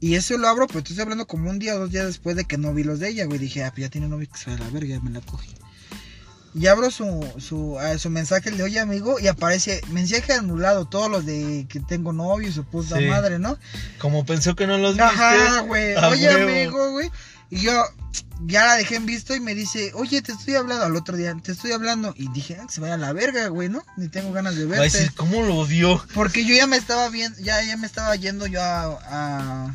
[0.00, 2.44] Y eso lo abro, pero estoy hablando como un día o dos días después de
[2.44, 3.38] que no vi los de ella, güey.
[3.38, 5.54] Dije, ah, pues ya tiene novio que se la verga, ya me la cogí.
[6.54, 7.04] Y abro su,
[7.38, 11.80] su, su mensaje, el de oye amigo, y aparece mensaje anulado, todos los de que
[11.80, 13.06] tengo novio y su puta Sí.
[13.06, 13.58] madre, ¿no?
[13.98, 15.02] Como pensó que no los viste.
[15.02, 16.48] Ajá, güey, oye huevo.
[16.50, 17.10] amigo, güey.
[17.50, 17.72] Y yo
[18.46, 21.34] ya la dejé en visto y me dice, oye, te estoy hablando, al otro día,
[21.42, 22.14] te estoy hablando.
[22.16, 23.82] Y dije, ah, que se vaya a la verga, güey, ¿no?
[23.96, 24.98] Ni tengo ganas de Va a verte.
[24.98, 26.04] decir, ¿cómo lo odió?
[26.14, 28.98] Porque yo ya me estaba viendo, ya, ya me estaba yendo yo a...
[29.02, 29.74] a-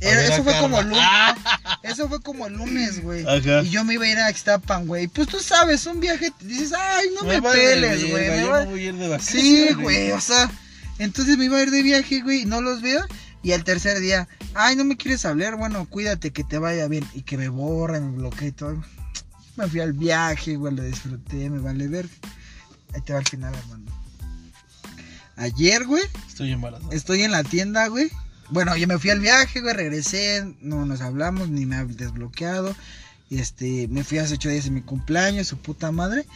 [0.00, 0.98] eso fue como lunes.
[1.00, 1.78] Ah.
[1.82, 3.22] Eso fue como el lunes, güey.
[3.26, 3.62] Ajá.
[3.62, 5.08] Y yo me iba a ir a Xtapan, güey.
[5.08, 8.28] Pues tú sabes, un viaje, dices, ay, no me, vale peles, güey.
[8.30, 9.42] me va- no voy a ir de vacaciones.
[9.68, 10.50] Sí, güey, o sea.
[10.98, 13.04] Entonces me iba a ir de viaje, güey, y no los veo.
[13.42, 17.06] Y al tercer día, ay, no me quieres hablar, bueno, cuídate, que te vaya bien.
[17.14, 18.82] Y que me borra, me bloquea y todo.
[19.56, 22.06] Me fui al viaje, güey, lo disfruté, me vale ver.
[22.94, 23.84] Ahí te va al final, hermano.
[25.36, 26.92] Ayer, güey, Estoy embarazado.
[26.92, 28.10] estoy en la tienda, güey.
[28.50, 32.74] Bueno, yo me fui al viaje, güey, regresé, no nos hablamos, ni me ha desbloqueado.
[33.28, 36.26] Y este, me fui hace ocho días de mi cumpleaños, su puta madre.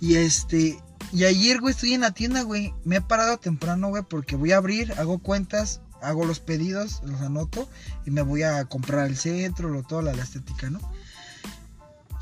[0.00, 0.80] Y este,
[1.12, 2.74] y ayer, güey, estoy en la tienda, güey.
[2.84, 7.20] Me he parado temprano, güey, porque voy a abrir, hago cuentas, hago los pedidos, los
[7.20, 7.68] anoto
[8.04, 10.80] y me voy a comprar el centro, lo todo, la, la estética, ¿no?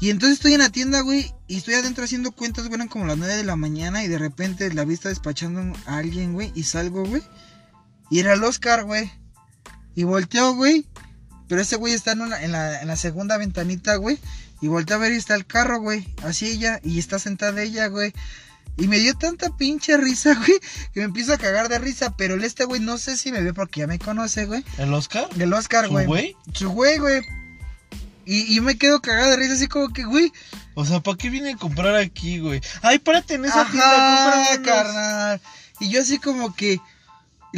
[0.01, 3.19] Y entonces estoy en la tienda, güey, y estoy adentro haciendo cuentas, güey, como las
[3.19, 7.05] 9 de la mañana y de repente la vista despachando a alguien, güey, y salgo,
[7.05, 7.23] güey.
[8.11, 9.11] Y era el Oscar, güey.
[9.95, 10.87] Y volteo, güey.
[11.49, 14.19] Pero ese güey está en, una- en la, en la segunda ventanita, güey.
[14.61, 16.07] Y volteo a ver y está el carro, güey.
[16.23, 16.81] Así ella.
[16.85, 18.13] Y está sentada ella, güey.
[18.77, 20.61] Y me dio tanta pinche risa, güey.
[20.93, 22.15] Que me empiezo a cagar de risa.
[22.17, 24.65] Pero el este, güey, no sé si me ve porque ya me conoce, güey.
[24.79, 25.29] ¿El Oscar?
[25.39, 26.07] El Oscar, ¿Su güey.
[26.07, 26.37] güey?
[26.55, 27.23] Su güey, güey.
[28.27, 30.33] Y, y yo me quedo cagada de risa, así como que, güey.
[30.75, 32.61] O sea, ¿para qué viene a comprar aquí, güey?
[32.83, 35.41] Ay, párate en esa tienda, Ajá, unos- carnal.
[35.81, 36.79] Y yo así como que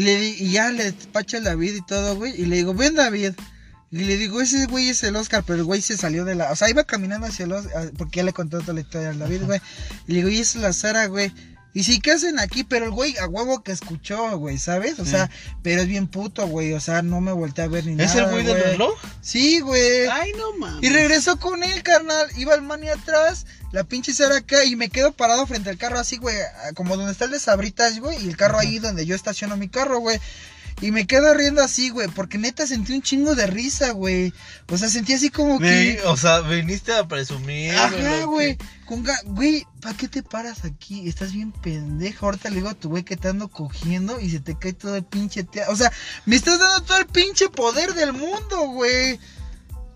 [0.01, 2.95] le di- y ya le despacho al David y todo, güey, y le digo, "Ven,
[2.95, 3.33] David."
[3.91, 6.51] Y le digo, "Ese güey es el Oscar", pero el güey se salió de la,
[6.51, 9.19] o sea, iba caminando hacia el Oscar, porque ya le conté toda la historia al
[9.19, 9.61] David, güey.
[10.07, 11.31] Y le digo, "Y es la Sara, güey."
[11.75, 12.65] Y sí, ¿qué hacen aquí?
[12.65, 14.99] Pero el güey a huevo que escuchó, güey, ¿sabes?
[14.99, 15.13] O Sí.
[15.13, 15.31] sea,
[15.63, 16.75] pero es bien puto, güey.
[16.75, 18.25] O sea, no me volteé a ver ni ¿Es nada.
[18.27, 18.93] el güey del reloj?
[19.23, 20.07] Sí, güey.
[20.11, 20.83] Ay, no mames.
[20.83, 22.29] Y regresó con él, carnal.
[22.37, 25.99] Iba el mani atrás, la pinche Sara acá, y me quedo parado frente al carro
[25.99, 26.37] así, güey.
[26.75, 28.25] Como donde está el de Sabritas, güey.
[28.25, 30.19] Y el carro ahí donde yo estaciono mi carro, güey.
[30.81, 32.09] Y me quedo riendo así, güey.
[32.09, 34.33] Porque neta sentí un chingo de risa, güey.
[34.69, 36.01] O sea, sentí así como que.
[36.07, 37.75] O sea, viniste a presumir.
[37.75, 38.57] Ajá, güey.
[38.57, 41.09] que- Con ga- Güey, ¿para qué te paras aquí?
[41.09, 42.27] Estás bien pendeja.
[42.27, 44.97] Ahorita le digo a tu güey que te ando cogiendo y se te cae todo
[44.97, 45.47] el pinche.
[45.69, 45.93] O sea,
[46.27, 49.19] me estás dando todo el pinche poder del mundo, güey.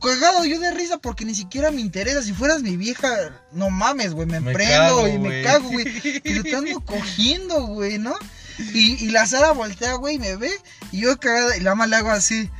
[0.00, 2.22] Cagado yo de risa porque ni siquiera me interesa.
[2.22, 3.08] Si fueras mi vieja,
[3.52, 4.26] no mames, güey.
[4.26, 6.20] Me, Me prendo cago, y me cago, güey.
[6.24, 8.14] Pero te ando cogiendo, güey, ¿no?
[8.58, 10.50] Y, y la Sara voltea, güey, y me ve.
[10.92, 12.50] Y yo cagada, y la más le hago así.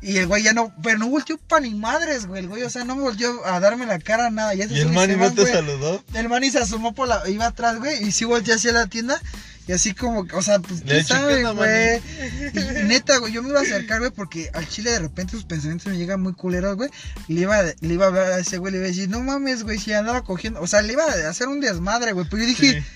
[0.00, 2.40] Y el güey ya no, pero no volteó pa' ni madres, güey.
[2.42, 4.54] El güey, o sea, no me volteó a darme la cara, nada.
[4.54, 5.52] Ya se ¿Y el mani no te güey.
[5.54, 6.04] saludó?
[6.12, 9.18] El mani se asomó por la, iba atrás, güey, y sí volteé hacia la tienda.
[9.66, 12.02] Y así como, o sea, pues, ¿quién eché, ¿qué sabe, güey?
[12.52, 15.44] Y, neta, güey, yo me iba a acercar, güey, porque al chile de repente sus
[15.46, 16.90] pensamientos me llegan muy culeros, güey.
[17.28, 19.62] Le iba, le iba a hablar a ese güey, le iba a decir, no mames,
[19.62, 20.60] güey, si andaba cogiendo.
[20.60, 22.26] O sea, le iba a hacer un desmadre, güey.
[22.28, 22.86] Pero yo dije, Sí.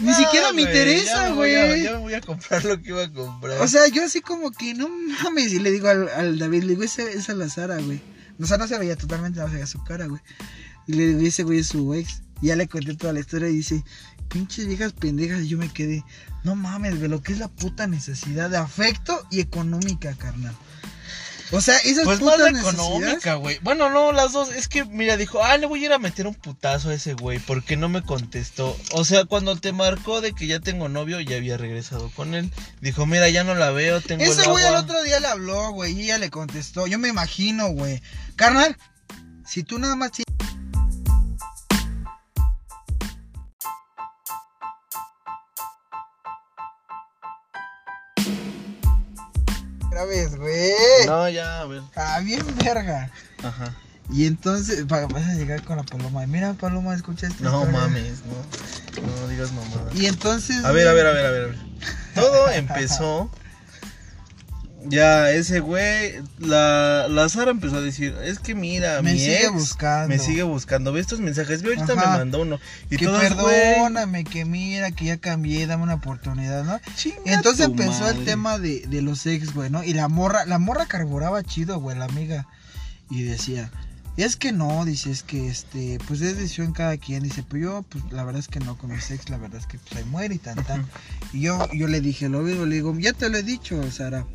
[0.00, 1.82] ni No, siquiera me interesa, güey.
[1.82, 3.60] Ya me voy a comprar lo que iba a comprar.
[3.60, 5.52] O sea, yo así como que no mames.
[5.52, 8.00] Y le digo al, al David, le digo, esa esa es la Sara, güey.
[8.40, 10.22] O sea, no se veía totalmente, no se veía su cara, güey.
[10.86, 12.22] Y le digo, ese güey es su ex.
[12.40, 13.84] Y ya le conté toda la historia y dice,
[14.32, 15.42] pinches viejas pendejas.
[15.42, 16.04] Y yo me quedé,
[16.44, 20.54] no mames, güey, lo que es la puta necesidad de afecto y económica, carnal.
[21.54, 22.78] O sea, esas Pues más putas la necesidades.
[22.80, 23.58] económica, güey.
[23.62, 24.48] Bueno, no, las dos.
[24.50, 27.12] Es que, mira, dijo, ah, le voy a ir a meter un putazo a ese
[27.12, 28.74] güey porque no me contestó.
[28.92, 32.50] O sea, cuando te marcó de que ya tengo novio, ya había regresado con él.
[32.80, 34.80] Dijo, mira, ya no la veo, tengo Ese el güey al agua.
[34.80, 36.86] otro día le habló, güey, y ella le contestó.
[36.86, 38.00] Yo me imagino, güey.
[38.34, 38.74] Carnal,
[39.46, 40.31] si tú nada más tienes...
[50.04, 50.72] Vez, güey.
[51.06, 51.82] No, ya, a ver.
[51.96, 53.10] Ah, bien verga.
[53.42, 53.74] Ajá.
[54.10, 56.26] Y entonces, va- vas a llegar con la paloma.
[56.26, 57.80] Mira, paloma, escucha esta No historia.
[57.80, 59.02] mames, no.
[59.20, 59.94] No digas mamadas.
[59.94, 60.64] Y entonces...
[60.64, 61.26] A ver, a ver, a ver.
[61.26, 61.56] a ver.
[62.14, 63.30] Todo empezó.
[64.88, 69.42] Ya, ese güey, la, la Sara empezó a decir, es que mira, Me mi sigue
[69.44, 70.08] ex buscando.
[70.08, 72.12] me sigue buscando, ve estos mensajes, ve ahorita Ajá.
[72.12, 72.58] me mandó uno.
[72.90, 76.80] Y que perdóname, que mira, que ya cambié, dame una oportunidad, ¿no?
[76.96, 79.84] chinga Entonces empezó el tema de, de los ex, güey, ¿no?
[79.84, 82.48] Y la morra, la morra carburaba chido, güey, la amiga.
[83.08, 83.70] Y decía,
[84.16, 87.22] es que no, dice, es que este, pues es decisión cada quien.
[87.22, 89.66] Dice, pues yo, pues la verdad es que no con mis ex, la verdad es
[89.66, 90.86] que pues ahí muere y tan tan.
[91.32, 94.26] Y yo, yo le dije, lo mismo, le digo, ya te lo he dicho, Sara.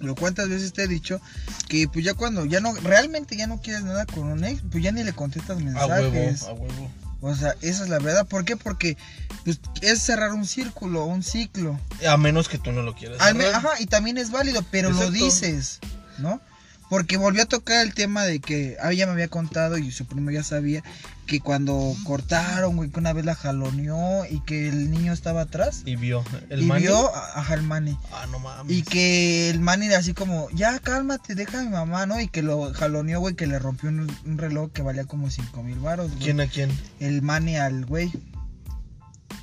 [0.00, 1.20] Lo cuántas veces te he dicho
[1.68, 4.82] que pues ya cuando ya no realmente ya no quieres nada con un ex, pues
[4.82, 6.42] ya ni le contestas A mensajes.
[6.42, 6.90] huevo, a huevo.
[7.20, 8.26] O sea, esa es la verdad.
[8.26, 8.56] ¿Por qué?
[8.56, 8.96] Porque
[9.44, 11.78] pues, es cerrar un círculo, un ciclo.
[12.06, 13.20] A menos que tú no lo quieras.
[13.20, 15.80] Ajá, y también es válido, pero lo dices,
[16.18, 16.40] ¿no?
[16.88, 20.06] Porque volvió a tocar el tema de que ah, ella me había contado y su
[20.06, 20.84] primo ya sabía
[21.26, 25.82] que cuando cortaron, güey, que una vez la jaloneó y que el niño estaba atrás.
[25.84, 26.24] Y vio.
[26.48, 26.82] El y mani.
[26.82, 27.98] vio a, el mani.
[28.12, 28.74] Ah, no mames.
[28.74, 32.20] Y que el mani así como, ya cálmate, deja a mi mamá, ¿no?
[32.20, 35.62] Y que lo jaloneó, güey, que le rompió un, un reloj que valía como cinco
[35.64, 36.22] mil baros, güey.
[36.22, 36.70] ¿Quién a quién?
[37.00, 38.12] el mani al güey.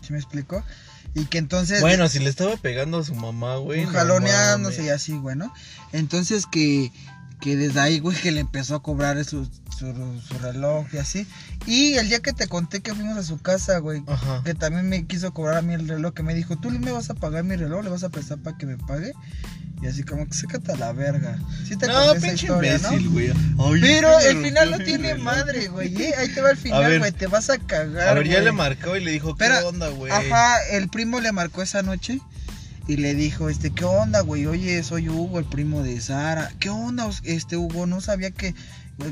[0.02, 0.64] ¿Sí me explicó?
[1.16, 1.82] Y que entonces.
[1.82, 3.86] Bueno, si le estaba pegando a su mamá, güey.
[3.86, 5.54] no jaloneándose y así, güey, ¿no?
[5.92, 6.92] Entonces que,
[7.44, 9.44] que desde ahí, güey, que le empezó a cobrar su,
[9.78, 11.28] su, su reloj y así.
[11.68, 14.42] Y el día que te conté que fuimos a su casa, güey, Ajá.
[14.46, 17.10] que también me quiso cobrar a mí el reloj, que me dijo, tú me vas
[17.10, 19.12] a pagar mi reloj, le vas a prestar para que me pague.
[19.82, 21.38] Y así como que sécate a la verga.
[21.68, 22.94] Sí te No, pinche historia, ¿no?
[22.94, 23.30] imbécil, güey.
[23.60, 26.02] Ay, Pero el final no tiene madre, güey.
[26.02, 26.14] ¿eh?
[26.18, 27.12] Ahí te va el final, güey.
[27.12, 28.08] Te vas a cagar.
[28.08, 30.14] A ver, ya le marcó y le dijo, ¿qué Espera, onda, güey?
[30.14, 32.22] Ajá, el primo le marcó esa noche
[32.88, 34.46] y le dijo, este, ¿qué onda, güey?
[34.46, 36.52] Oye, soy Hugo, el primo de Sara.
[36.60, 37.86] ¿Qué onda, este, Hugo?
[37.86, 38.54] No sabía que,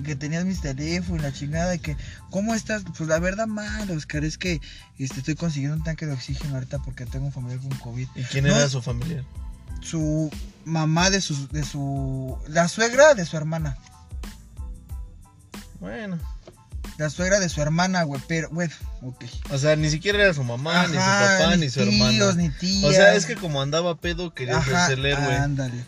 [0.03, 1.95] que tenías mis teléfonos y la chingada de que,
[2.29, 2.83] ¿cómo estás?
[2.97, 4.59] Pues la verdad mal, Oscar, es que
[4.99, 8.07] este, estoy consiguiendo un tanque de oxígeno ahorita porque tengo un familiar con COVID.
[8.15, 8.55] ¿Y quién No.
[8.55, 9.23] era su familiar?
[9.81, 10.29] Su
[10.65, 13.77] mamá de su, de su, la suegra de su hermana.
[15.79, 16.19] Bueno.
[17.01, 18.71] La suegra de su hermana, güey, pero, bueno,
[19.01, 19.25] ok.
[19.49, 22.33] O sea, ni siquiera era su mamá, ni su papá, ni su tíos, hermana.
[22.33, 22.83] ni tías.
[22.83, 25.35] O sea, es que como andaba pedo, quería Ajá, el héroe.
[25.35, 25.83] ándale.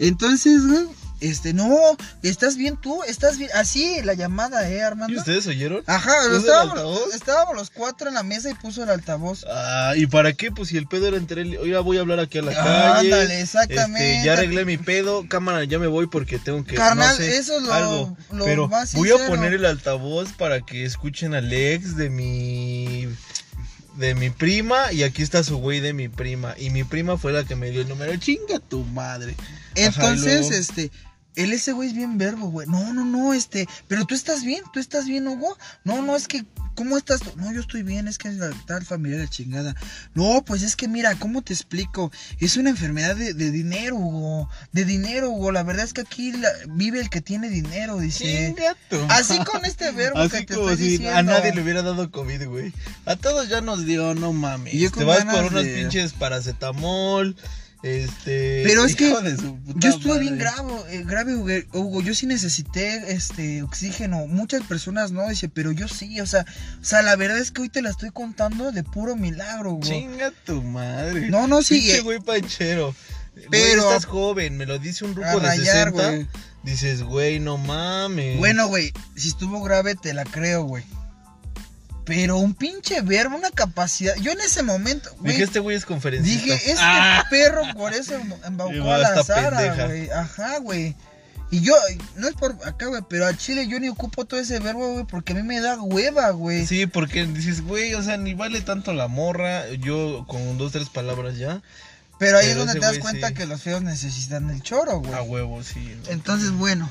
[0.00, 0.86] Entonces, güey,
[1.22, 1.78] este, no,
[2.22, 3.02] ¿estás bien tú?
[3.04, 3.50] ¿Estás bien?
[3.54, 5.18] Así, la llamada, ¿eh, ¿Y Armando?
[5.18, 5.82] ustedes oyeron?
[5.86, 9.44] Ajá, ¿Puso el estábamos, los cuatro en la mesa y puso el altavoz.
[9.48, 10.50] Ah, ¿y para qué?
[10.50, 11.56] Pues si el pedo era entre él.
[11.60, 13.12] Oiga, voy a hablar aquí a la calle.
[13.14, 14.14] Ándale, exactamente.
[14.16, 15.26] Este, ya arreglé mi pedo.
[15.28, 16.74] Cámara, ya me voy porque tengo que.
[16.74, 18.16] Carnal, no sé, eso es lo- algo.
[18.32, 23.08] lo Pero más voy a poner el altavoz para que escuchen al ex de mi.
[23.96, 26.54] de mi prima y aquí está su güey de mi prima.
[26.58, 28.16] Y mi prima fue la que me dio el número.
[28.16, 29.34] Chinga tu madre.
[29.38, 30.90] Ajá, y Entonces, luego- este,
[31.36, 32.66] él ese güey es bien verbo, güey.
[32.68, 35.56] No, no, no, este, pero tú estás bien, tú estás bien, Hugo.
[35.84, 37.20] No, no, es que, ¿cómo estás?
[37.36, 39.74] No, yo estoy bien, es que es la tal familia de chingada.
[40.14, 42.12] No, pues es que mira, ¿cómo te explico?
[42.38, 44.48] Es una enfermedad de, de dinero, Hugo.
[44.72, 45.52] De dinero, Hugo.
[45.52, 48.24] La verdad es que aquí la- vive el que tiene dinero, dice.
[48.54, 51.16] Chinga tu Así con este verbo Así que te como estoy si diciendo.
[51.18, 52.72] a nadie le hubiera dado COVID, güey.
[53.06, 54.74] A todos ya nos dio, no mames.
[54.74, 57.36] Y yo Te vas por unos de- pinches paracetamol.
[57.82, 58.62] Este.
[58.64, 60.20] Pero es que Yo estuve madre.
[60.20, 62.00] bien grave, eh, grave, Hugo.
[62.00, 64.26] Yo sí necesité este oxígeno.
[64.28, 66.46] Muchas personas no, dice, pero yo sí, o sea,
[66.80, 69.82] o sea, la verdad es que hoy te la estoy contando de puro milagro, Hugo.
[69.82, 71.28] Chinga tu madre.
[71.28, 72.94] No, no, sí, Pinche eh, güey panchero.
[73.50, 73.82] Pero.
[73.82, 75.90] Estás joven, me lo dice un ruco de rayar, 60.
[75.90, 76.28] güey.
[76.62, 78.38] Dices, güey, no mames.
[78.38, 80.84] Bueno, güey, si estuvo grave te la creo, güey.
[82.04, 84.14] Pero un pinche verbo, una capacidad.
[84.16, 86.42] Yo en ese momento, güey, Dije, este güey es conferencista.
[86.44, 87.24] dije, este Ah.
[87.30, 90.10] perro por eso embaucó a la Sara, güey.
[90.10, 90.96] Ajá, güey.
[91.52, 91.74] Y yo,
[92.16, 95.04] no es por acá, güey, pero al chile yo ni ocupo todo ese verbo, güey,
[95.04, 96.66] porque a mí me da hueva, güey.
[96.66, 99.68] Sí, porque dices, güey, o sea, ni vale tanto la morra.
[99.72, 101.60] Yo con dos, tres palabras ya.
[102.18, 103.34] Pero ahí es donde te das güey cuenta sí.
[103.34, 105.12] que los feos necesitan el choro, güey.
[105.12, 105.94] A huevo, sí.
[106.08, 106.90] Entonces, bueno,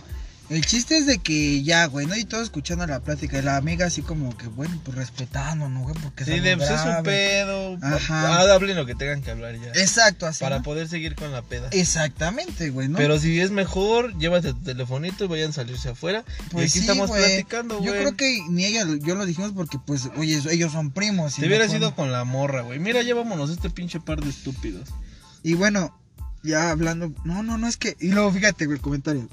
[0.51, 2.15] el chiste es de que ya, güey, ¿no?
[2.15, 3.39] Y todo escuchando la plática.
[3.39, 5.95] Y la amiga así como que, bueno, pues respetando, ¿no, güey?
[6.03, 7.77] Porque Sí, de, pues es un pedo.
[7.81, 8.41] Ajá.
[8.41, 9.69] Ah, hablen lo que tengan que hablar ya.
[9.79, 10.43] Exacto, así.
[10.43, 10.63] para ¿no?
[10.63, 11.69] poder seguir con la peda.
[11.71, 12.97] Exactamente, güey, ¿no?
[12.97, 16.25] Pero si es mejor, llévate tu telefonito y vayan a salirse afuera.
[16.51, 17.23] pues y aquí sí, estamos güey.
[17.23, 17.87] platicando, güey.
[17.87, 21.35] Yo creo que ni ella, yo lo dijimos porque, pues, oye, ellos son primos.
[21.35, 22.77] Te no hubieras ido con la morra, güey.
[22.77, 24.89] Mira, ya vámonos este pinche par de estúpidos.
[25.43, 25.97] Y bueno,
[26.43, 27.13] ya hablando.
[27.23, 27.95] No, no, no, es que.
[28.01, 29.29] Y luego fíjate, güey, el comentario.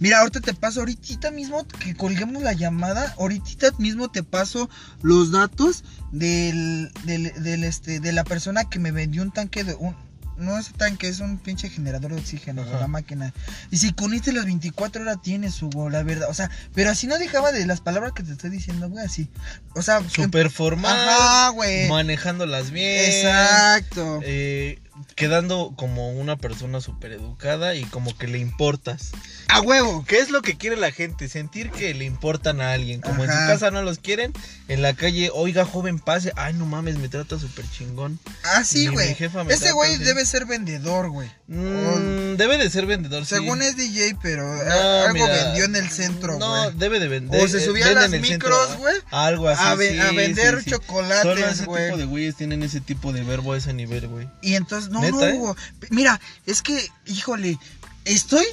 [0.00, 4.68] Mira, ahorita te paso, ahorita mismo que colguemos la llamada, ahorita mismo te paso
[5.02, 9.74] los datos del, del, del, este, de la persona que me vendió un tanque de
[9.74, 9.94] un,
[10.40, 13.32] no es tanque, es un pinche generador de oxígeno, la máquina.
[13.70, 16.28] Y si con este las 24 horas tienes, Hugo, la verdad.
[16.30, 19.28] O sea, pero así no dejaba de las palabras que te estoy diciendo, güey, así.
[19.74, 20.96] O sea, Super formal.
[20.96, 21.88] Ajá, güey.
[21.88, 23.04] Manejándolas bien.
[23.04, 24.20] Exacto.
[24.24, 24.80] eh,
[25.14, 29.12] quedando como una persona súper educada y como que le importas.
[29.48, 30.04] A huevo.
[30.06, 31.28] ¿Qué es lo que quiere la gente?
[31.28, 33.00] Sentir que le importan a alguien.
[33.00, 34.32] Como en su casa no los quieren,
[34.68, 36.32] en la calle, oiga, joven, pase.
[36.36, 38.18] Ay, no mames, me trata súper chingón.
[38.44, 39.10] Ah, sí, güey.
[39.48, 40.04] Ese güey así.
[40.04, 41.28] debe ser vendedor, güey.
[41.48, 43.24] Mm, debe de ser vendedor.
[43.26, 43.34] sí.
[43.34, 44.70] Según es DJ, pero No,
[45.02, 46.78] algo mira, vendió en el centro, No, güey.
[46.78, 47.42] debe de vender.
[47.44, 49.62] O se eh, subía a las micros, güey, Algo así.
[49.64, 50.70] a, ve- sí, a sí, vender sí.
[50.70, 51.96] Solo chocolates, ese tipo güey.
[51.98, 54.28] de güeyes tienen ese tipo de verbo a ese nivel, güey.
[54.42, 55.34] Y entonces, no, ¿Neta, no, eh?
[55.34, 55.56] Hugo.
[55.90, 57.58] Mira, es que, híjole,
[58.04, 58.44] estoy.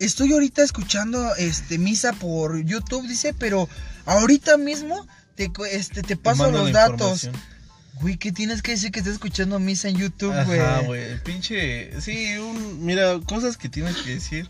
[0.00, 3.68] Estoy ahorita escuchando este misa por YouTube, dice, pero
[4.06, 7.28] ahorita mismo te, este, te paso los datos.
[8.00, 10.60] Güey, ¿qué tienes que decir que estás escuchando misa en YouTube, güey?
[10.60, 11.20] Ajá, güey.
[11.24, 12.00] Pinche.
[12.00, 14.48] Sí, un, mira, cosas que tienes que decir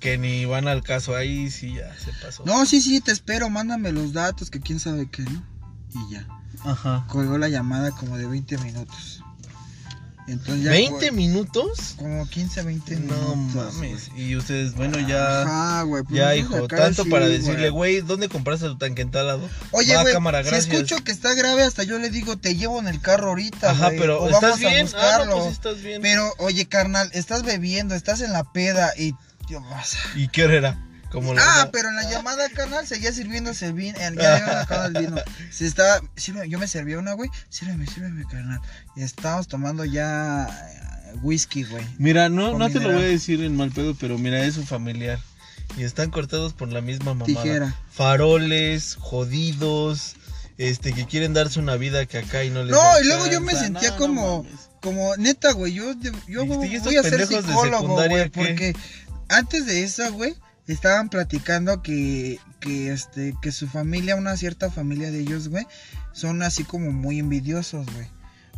[0.00, 1.16] que ni van al caso.
[1.16, 2.44] Ahí sí ya se pasó.
[2.44, 5.42] No, sí, sí, te espero, mándame los datos, que quién sabe qué, ¿no?
[5.94, 6.26] Y ya.
[6.64, 7.04] Ajá.
[7.08, 9.22] Colgó la llamada como de 20 minutos.
[10.28, 11.94] Entonces ya ¿20 fue minutos?
[11.96, 13.74] Como 15, 20 No minutos.
[13.74, 14.08] mames.
[14.10, 14.22] güey.
[14.28, 15.42] Y ustedes, bueno, ya.
[15.42, 16.02] Ajá, güey.
[16.02, 19.48] pues Ya, hijo, tanto sí, para decirle, güey, ¿dónde compraste tu tanque entalado?
[19.70, 22.80] Oye, Va, güey, cámara, si escucho que está grave, hasta yo le digo, te llevo
[22.80, 24.74] en el carro ahorita, Ajá, güey, pero o ¿estás vamos a bien?
[24.78, 25.26] Ah, buscarlo.
[25.36, 26.02] no, pues estás bien.
[26.02, 29.14] Pero, oye, carnal, estás bebiendo, estás en la peda y...
[29.48, 30.85] Dios, a- ¿Y qué hora era?
[31.10, 33.98] Como la Ah, pero en la llamada, carnal, seguía sirviéndose el vino.
[33.98, 35.16] Ya habían acabado el vino.
[35.50, 37.30] Se estaba, sirve- yo me servía una, güey.
[37.48, 38.60] Sírveme, sírveme, carnal.
[38.96, 41.84] Y estábamos tomando ya eh, whisky, güey.
[41.98, 44.66] Mira, no, no te lo voy a decir en mal pedo, pero mira, es un
[44.66, 45.18] familiar.
[45.76, 47.26] Y están cortados por la misma mamada.
[47.26, 47.74] Tijera.
[47.92, 50.16] Faroles, jodidos,
[50.58, 53.40] este, que quieren darse una vida que acá y no les No, y luego yo
[53.40, 54.46] me sentía No, como,
[54.80, 55.92] como, neta, güey, yo,
[56.28, 56.46] yo ¿Y
[56.78, 58.74] voy a ser psicólogo, güey, porque
[59.28, 60.34] antes de eso, güey,
[60.66, 65.66] estaban platicando que, que, este, que su familia, una cierta familia de ellos, güey,
[66.12, 68.08] son así como muy envidiosos, güey,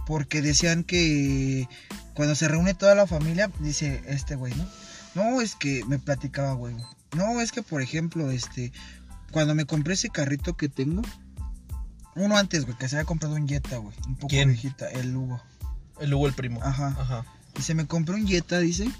[0.06, 1.68] porque decían que
[2.14, 4.66] cuando se reúne toda la familia, dice este güey, ¿no?
[5.14, 6.74] No, es que me platicaba, güey,
[7.16, 8.72] no, es que, por ejemplo, este,
[9.30, 11.02] cuando me compré ese carrito que tengo,
[12.14, 14.48] uno antes, güey, que se había comprado un Jetta, güey, un poco ¿Quién?
[14.48, 15.40] viejita, el Hugo.
[16.00, 16.62] El Hugo el primo.
[16.62, 16.96] Ajá.
[16.98, 17.24] Ajá.
[17.58, 18.90] Y se me compró un Jetta, dice.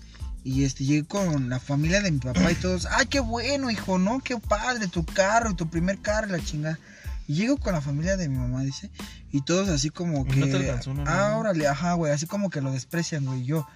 [0.45, 3.99] Y este llegué con la familia de mi papá y todos, ay, qué bueno, hijo,
[3.99, 4.21] ¿no?
[4.21, 6.79] Qué padre, tu carro, tu primer carro, la chingada.
[7.27, 8.91] Y llego con la familia de mi mamá, dice,
[9.31, 10.37] y todos así como ¿Y que.
[10.37, 11.05] no te alcanzó no?
[11.07, 13.45] ah, órale, ajá, güey, así como que lo desprecian, güey.
[13.45, 13.67] Yo,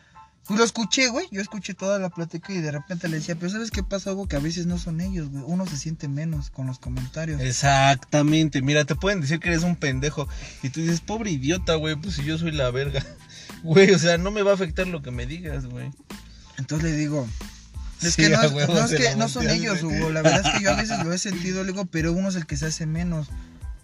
[0.46, 1.26] Pues lo escuché, güey.
[1.30, 4.26] Yo escuché toda la plática y de repente le decía, pero ¿sabes qué pasa, algo
[4.26, 5.44] Que a veces no son ellos, güey.
[5.46, 7.40] Uno se siente menos con los comentarios.
[7.42, 8.62] Exactamente.
[8.62, 10.26] Mira, te pueden decir que eres un pendejo.
[10.62, 11.94] Y tú dices, pobre idiota, güey.
[11.96, 13.04] Pues si yo soy la verga.
[13.62, 15.92] Güey, o sea, no me va a afectar lo que me digas, güey.
[16.62, 17.28] Entonces le digo,
[18.00, 20.10] es Sí, que no, a es- huevo no es se que no son ellos, Hugo.
[20.10, 22.36] La verdad es que yo a veces lo he sentido, le digo, pero uno es
[22.36, 23.28] el que se hace menos.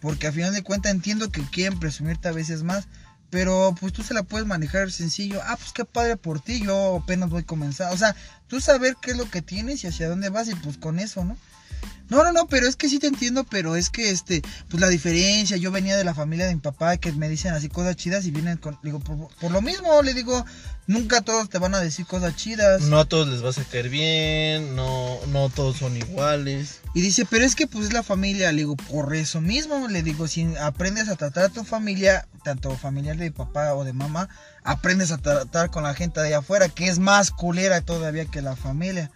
[0.00, 2.86] Porque al final de cuentas entiendo que quieren presumirte a veces más.
[3.30, 5.40] Pero pues tú se la puedes manejar sencillo.
[5.44, 6.60] Ah, pues qué padre por ti.
[6.64, 7.92] Yo apenas voy a comenzar.
[7.92, 10.78] O sea, tú saber qué es lo que tienes y hacia dónde vas y pues
[10.78, 11.36] con eso, ¿no?
[12.09, 14.88] No, no, no, pero es que sí te entiendo, pero es que este, pues la
[14.88, 18.24] diferencia, yo venía de la familia de mi papá que me dicen así cosas chidas
[18.24, 20.42] y vienen con, digo, por, por lo mismo, le digo,
[20.86, 22.80] nunca todos te van a decir cosas chidas.
[22.82, 24.74] No a todos les vas a caer bien.
[24.74, 26.80] No, no todos son iguales.
[26.94, 30.02] Y dice, pero es que pues es la familia, le digo, por eso mismo, le
[30.02, 34.30] digo, si aprendes a tratar a tu familia, tanto familiar de papá o de mamá,
[34.64, 38.40] aprendes a tratar con la gente de allá afuera, que es más culera todavía que
[38.40, 39.10] la familia.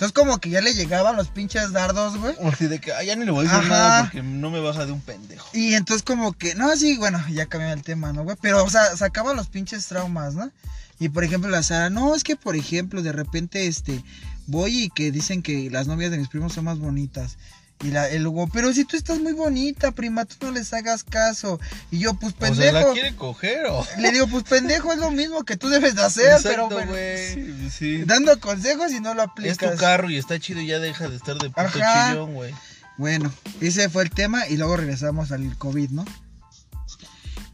[0.00, 2.34] Entonces como que ya le llegaban los pinches dardos, güey.
[2.50, 3.68] Así de que, "Ay, ya ni le voy a decir Ajá.
[3.68, 5.46] nada porque no me baja de un pendejo.
[5.52, 8.34] Y entonces como que, no, sí, bueno, ya cambió el tema, ¿no, güey?
[8.40, 10.50] Pero, o sea, sacaban los pinches traumas, ¿no?
[10.98, 14.02] Y por ejemplo, la Sara, no, es que por ejemplo, de repente, este,
[14.46, 17.36] voy y que dicen que las novias de mis primos son más bonitas.
[17.82, 21.02] Y la, el Hugo, pero si tú estás muy bonita, prima, tú no les hagas
[21.02, 21.58] caso.
[21.90, 22.92] Y yo, pues O sea, la pendejo.
[22.92, 23.86] quiere coger o.
[23.98, 27.70] Le digo, pues pendejo es lo mismo que tú debes de hacer, pero bueno, güey.
[27.70, 28.02] Sí.
[28.04, 29.70] dando consejos y no lo Es aplicas.
[29.72, 32.08] tu carro y está chido y ya deja de estar de puto Ajá.
[32.10, 32.54] chillón, güey.
[32.98, 33.32] Bueno,
[33.62, 36.04] ese fue el tema y luego regresamos al COVID, ¿no?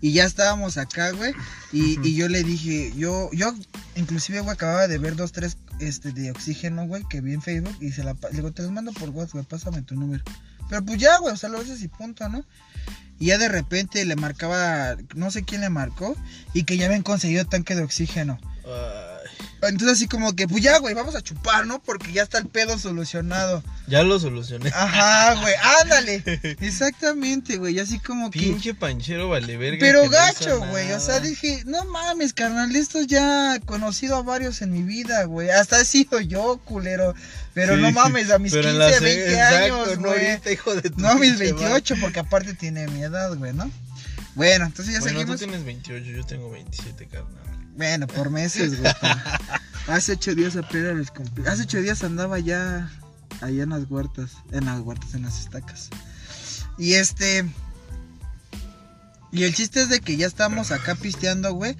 [0.01, 1.33] Y ya estábamos acá, güey,
[1.73, 3.55] y, y yo le dije, yo, yo,
[3.95, 7.77] inclusive, güey, acababa de ver dos, tres, este, de oxígeno, güey, que vi en Facebook
[7.81, 10.25] y se la, le digo, te los mando por WhatsApp, güey, pásame tu número.
[10.69, 12.45] Pero pues ya, güey, o sea, lo haces y punto, ¿no?
[13.19, 16.17] Y ya de repente le marcaba, no sé quién le marcó,
[16.53, 18.39] y que ya habían conseguido tanque de oxígeno.
[18.65, 19.16] Ay,
[19.69, 21.83] Entonces así como que, pues ya, güey, vamos a chupar, ¿no?
[21.83, 23.63] Porque ya está el pedo solucionado.
[23.87, 24.71] ya lo solucioné.
[24.75, 26.23] Ajá, güey, ándale.
[26.61, 28.41] Exactamente, güey, así como que...
[28.41, 29.79] Pinche panchero vale verga.
[29.81, 34.23] Pero no gacho, güey, o sea, dije, no mames, carnal, esto ya he conocido a
[34.23, 35.51] varios en mi vida, güey.
[35.51, 37.15] Hasta he sido yo, culero.
[37.55, 40.09] Pero Sí, no mames, a mis pero 15, en la se- 20 exacto, años, no
[40.09, 40.27] güey.
[40.31, 41.67] ahorita, hijo de tu No a mis pinche madre.
[41.69, 43.71] 28, porque aparte tiene mi edad, güey, ¿no?
[44.35, 45.39] Bueno, entonces ya Bueno, tú seguimos.
[45.41, 47.56] tienes 28, yo tengo 27, carnal.
[47.77, 48.93] Bueno, por meses, güey.
[49.89, 51.47] Hace ocho días apenas les cumplí.
[51.47, 52.91] Hace ocho días andaba ya
[53.41, 54.33] allá en las huertas.
[54.53, 55.91] En las huertas, en las estacas.
[56.79, 57.45] Y este.
[59.33, 61.77] Y el chiste es de que ya estamos acá pisteando, güey.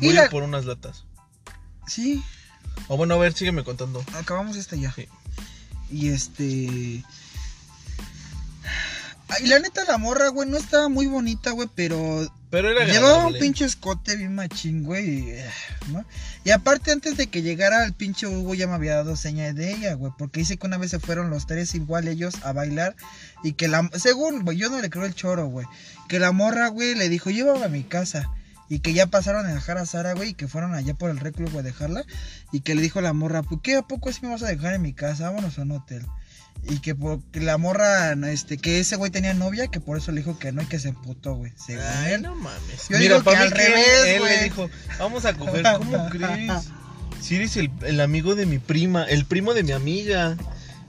[0.00, 1.04] Y Voy la- a por unas latas.
[1.86, 2.22] Sí,
[2.88, 4.04] O bueno, a ver, sígueme contando.
[4.14, 4.92] acabamos esta ya.
[4.92, 5.08] Sí.
[5.90, 6.44] Y este.
[9.40, 13.26] Y la neta, la morra, güey, no estaba muy bonita, güey, pero Pero era Llevaba
[13.26, 15.20] un pinche escote bien machín, güey.
[15.20, 15.50] y, eh,
[15.92, 16.04] ¿no?
[16.44, 19.72] Y aparte, antes de que llegara el pinche Hugo, ya me había dado señas de
[19.72, 20.12] ella, güey.
[20.16, 22.96] Porque dice que una vez se fueron los tres igual ellos a bailar.
[23.42, 23.90] Y que la.
[23.94, 25.66] Según, güey, yo no le creo el choro, güey.
[26.08, 28.30] Que la morra, güey, le dijo, llévame a mi casa.
[28.70, 30.30] Y que ya pasaron a dejar a Sara, güey.
[30.30, 32.04] Y que fueron allá por el recluso a dejarla.
[32.50, 33.76] Y que le dijo a la morra, ¿pues qué?
[33.76, 35.30] ¿A poco así me vas a dejar en mi casa?
[35.30, 36.06] Vámonos a un hotel.
[36.64, 40.12] Y que, por, que la morra, este, que ese güey tenía novia, que por eso
[40.12, 41.52] le dijo que no y que se emputó, güey.
[41.56, 42.22] Según Ay, él.
[42.22, 42.88] no mames.
[42.90, 44.36] Yo Mira, digo que al revés, él güey.
[44.36, 45.64] le dijo, vamos a coger.
[45.78, 46.52] ¿Cómo crees?
[47.20, 50.36] Si eres el, el amigo de mi prima, el primo de mi amiga.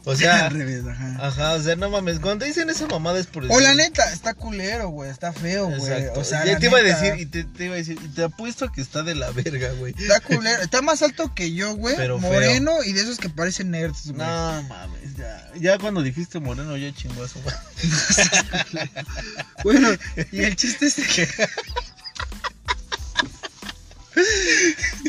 [0.09, 1.27] O sea, al revés, ajá.
[1.27, 2.19] ajá, o sea, no mames.
[2.19, 6.07] Cuando dicen esa mamada es por O la neta, está culero, güey, está feo, güey.
[6.15, 8.23] O sea, ya te iba a decir, y te, te iba a decir, y te
[8.23, 9.93] apuesto que está de la verga, güey.
[9.97, 11.95] Está culero, está más alto que yo, güey.
[11.95, 12.17] Feo.
[12.17, 14.17] Moreno y de esos que parecen nerds, güey.
[14.17, 15.51] No mames, ya.
[15.59, 17.39] Ya cuando dijiste moreno, ya chingó a su.
[19.63, 19.89] Bueno,
[20.31, 21.27] y el chiste es de que.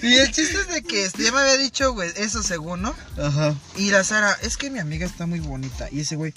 [0.02, 2.94] Y el chiste es de que este, ya me había dicho, güey, eso según, ¿no?
[3.18, 3.54] Ajá.
[3.76, 5.88] Y la Sara, es que mi amiga está muy bonita.
[5.90, 6.32] Y ese güey,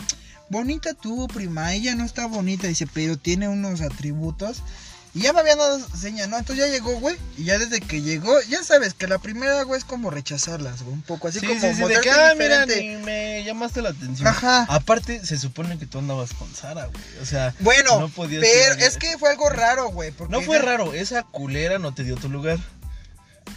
[0.49, 1.73] bonita tú, prima.
[1.73, 2.67] Ella no está bonita.
[2.67, 4.63] Dice, pero tiene unos atributos.
[5.15, 6.39] Y ya me habían dado señas, ¿no?
[6.39, 7.15] Entonces ya llegó, güey.
[7.37, 10.93] Y ya desde que llegó, ya sabes que la primera, güey, es como rechazarlas, güey.
[10.95, 13.89] Un poco así Sí, como sí, sí, de que, ah, mira, ni me llamaste la
[13.89, 14.27] atención.
[14.27, 14.65] Ajá.
[14.69, 17.03] Aparte, se supone que tú andabas con Sara, güey.
[17.21, 20.11] O sea, Bueno, no podías pero es que fue algo raro, güey.
[20.29, 22.57] no fue raro, esa culera no te dio tu lugar.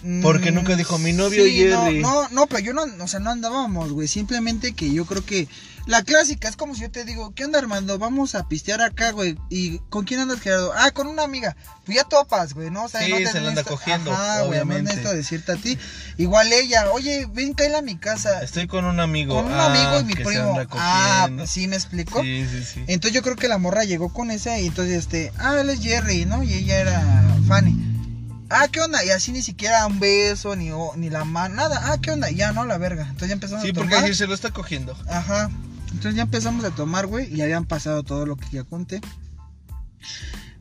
[0.03, 2.01] Mm, Porque nunca dijo, "Mi novio Jerry".
[2.01, 4.09] No, no, no, pero yo no, o sea, no andábamos, güey.
[4.09, 5.49] Simplemente que yo creo que
[5.87, 7.99] la clásica es como si yo te digo, ¿qué onda, Armando?
[7.99, 9.39] Vamos a pistear acá, güey.
[9.51, 10.73] ¿Y con quién andas, Gerardo?
[10.77, 11.57] Ah, con una amiga.
[11.85, 12.85] Pues ya topas, güey, ¿no?
[12.85, 15.79] O sea, Sí, no te se la anda cogiendo, Ajá, güey, no decirte a ti.
[16.19, 18.43] Igual ella, oye, ven, cállate a mi casa.
[18.43, 19.37] Estoy con un amigo.
[19.37, 20.59] Con un ah, amigo y mi primo.
[20.73, 22.21] Ah, sí, me explicó.
[22.21, 22.85] Sí, sí, sí.
[22.89, 25.81] Entonces yo creo que la morra llegó con esa y entonces este, ah, él es
[25.81, 26.43] Jerry, ¿no?
[26.43, 27.77] Y ella era Fanny.
[28.49, 29.05] Ah, ¿qué onda?
[29.05, 31.93] Y así ni siquiera un beso, ni, ni la mano, nada.
[31.93, 32.31] Ah, ¿qué onda?
[32.31, 33.03] Ya, no, la verga.
[33.03, 34.05] Entonces ya empezamos Sí, a porque tomar.
[34.05, 34.97] así se lo está cogiendo.
[35.09, 35.51] Ajá.
[35.97, 39.01] Entonces ya empezamos a tomar, güey, y habían pasado todo lo que ya conté.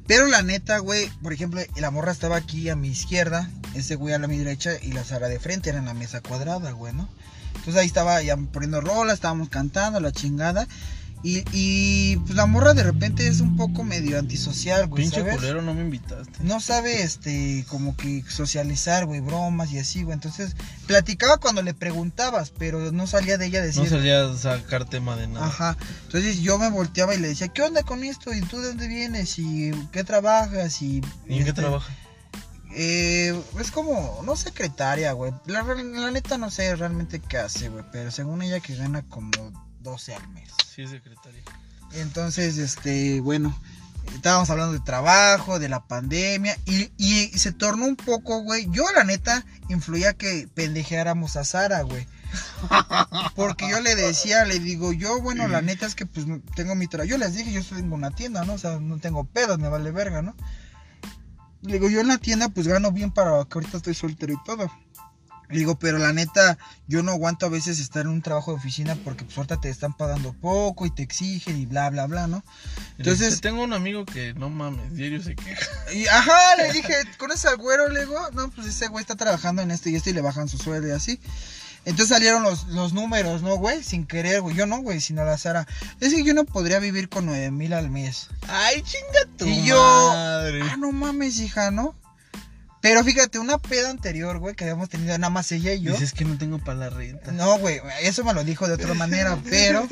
[0.07, 4.13] Pero la neta, güey, por ejemplo, la morra estaba aquí a mi izquierda, ese güey
[4.13, 6.93] a la mi derecha y la Sara de frente, era en la mesa cuadrada, güey,
[6.93, 7.09] ¿no?
[7.49, 10.69] Entonces ahí estaba ya poniendo rola, estábamos cantando, la chingada.
[11.25, 15.37] Y, y pues la morra de repente es un poco medio antisocial, güey, Pinche ¿sabes?
[15.37, 16.37] culero, no me invitaste.
[16.41, 20.13] No sabe, este, como que socializar, güey, bromas y así, güey.
[20.13, 23.81] Entonces, platicaba cuando le preguntabas, pero no salía de ella decir...
[23.81, 25.47] No salía a sacar tema de nada.
[25.47, 25.77] Ajá.
[26.03, 28.31] Entonces yo me volteaba y le decía, ¿qué onda con esto?
[28.31, 29.39] ¿Y tú de dónde vienes?
[29.39, 30.79] ¿Y qué trabajas?
[30.83, 31.91] ¿Y, ¿Y en qué este, trabaja?
[32.75, 35.33] Eh, es como, no secretaria, güey.
[35.47, 37.83] La, la neta no sé realmente qué hace, güey.
[37.91, 40.49] Pero según ella que gana como 12 al mes.
[40.75, 41.41] Sí, secretaria.
[41.93, 43.57] Entonces, este, bueno,
[44.13, 48.67] estábamos hablando de trabajo, de la pandemia, y, y se tornó un poco, güey.
[48.71, 52.05] Yo, la neta, influía que pendejeáramos a Sara, güey.
[53.35, 56.25] Porque yo le decía, le digo, yo, bueno, la neta es que pues
[56.55, 57.09] tengo mi trabajo.
[57.09, 58.53] Yo les dije, yo tengo una tienda, ¿no?
[58.53, 60.35] O sea, no tengo pedos, me vale verga, ¿no?
[61.61, 64.43] Le digo, yo en la tienda pues gano bien para que ahorita estoy soltero y
[64.43, 64.69] todo.
[65.49, 66.57] Le digo, pero la neta,
[66.87, 69.69] yo no aguanto a veces estar en un trabajo de oficina porque pues ahorita te
[69.69, 72.43] están pagando poco y te exigen y bla, bla, bla, ¿no?
[72.97, 75.65] Entonces, Entonces- tengo un amigo que no mames, diario se queja.
[75.93, 77.89] Y ajá, le dije, ¿conoces al güero?
[77.89, 80.47] Le digo, no, pues ese güey está trabajando en esto y esto y le bajan
[80.49, 81.19] su sueldo y así.
[81.87, 83.83] Entonces salieron los, los números, ¿no, güey?
[83.83, 84.55] Sin querer, güey.
[84.55, 85.67] Yo no, güey, sino la Sara.
[85.99, 88.29] Es que yo no podría vivir con nueve mil al mes.
[88.47, 90.61] Ay, chinga tu Y yo- madre.
[90.63, 91.93] Ah, no mames, hija, ¿no?
[92.85, 95.93] Pero fíjate, una peda anterior, güey, que habíamos tenido nada más ella y yo.
[95.93, 97.31] Dices que no tengo para la renta.
[97.31, 99.87] No, güey, eso me lo dijo de otra manera, pero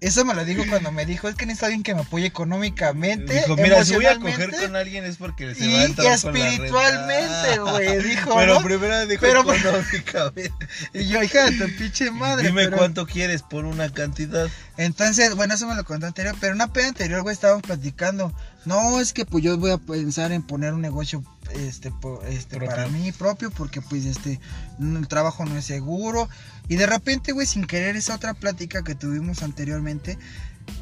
[0.00, 3.34] eso me lo dijo cuando me dijo, es que necesito alguien que me apoye económicamente,
[3.34, 5.84] Dijo, mira, si voy a coger con alguien es porque se y, va a y
[5.86, 6.28] entrar renta".
[6.38, 8.62] espiritualmente, güey, dijo, Pero ¿no?
[8.62, 10.66] primero dijo Pero- económicamente.
[10.94, 12.46] Y yo, hija de tu pinche madre.
[12.46, 14.48] Dime pero- cuánto quieres por una cantidad.
[14.76, 18.32] Entonces, bueno, eso me lo contó anterior, pero una peda anterior, güey, estábamos platicando.
[18.66, 21.22] No, es que pues yo voy a pensar en poner un negocio
[21.54, 21.92] este,
[22.28, 22.68] este Propio.
[22.68, 24.40] para mí propio, porque pues este,
[24.80, 26.28] el trabajo no es seguro.
[26.68, 30.18] Y de repente, güey, sin querer esa otra plática que tuvimos anteriormente,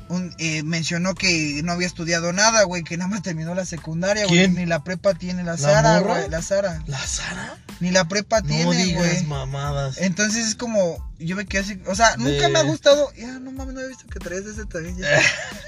[0.09, 4.25] un- eh, mencionó que no había estudiado nada, güey, que nada más terminó la secundaria,
[4.27, 4.49] güey.
[4.49, 6.83] Ni la prepa tiene la ¿La Sara, güey, la Sara.
[6.87, 7.59] ¿La Sara?
[7.81, 9.25] Ni la prepa No tiene, digas güey.
[9.25, 9.99] mamadas.
[9.99, 13.13] Entonces es como, yo me quedé así, o sea, nunca De- me ha gustado.
[13.17, 14.97] Ya, no mames, no he visto que traes ese también.
[14.97, 15.09] Ya.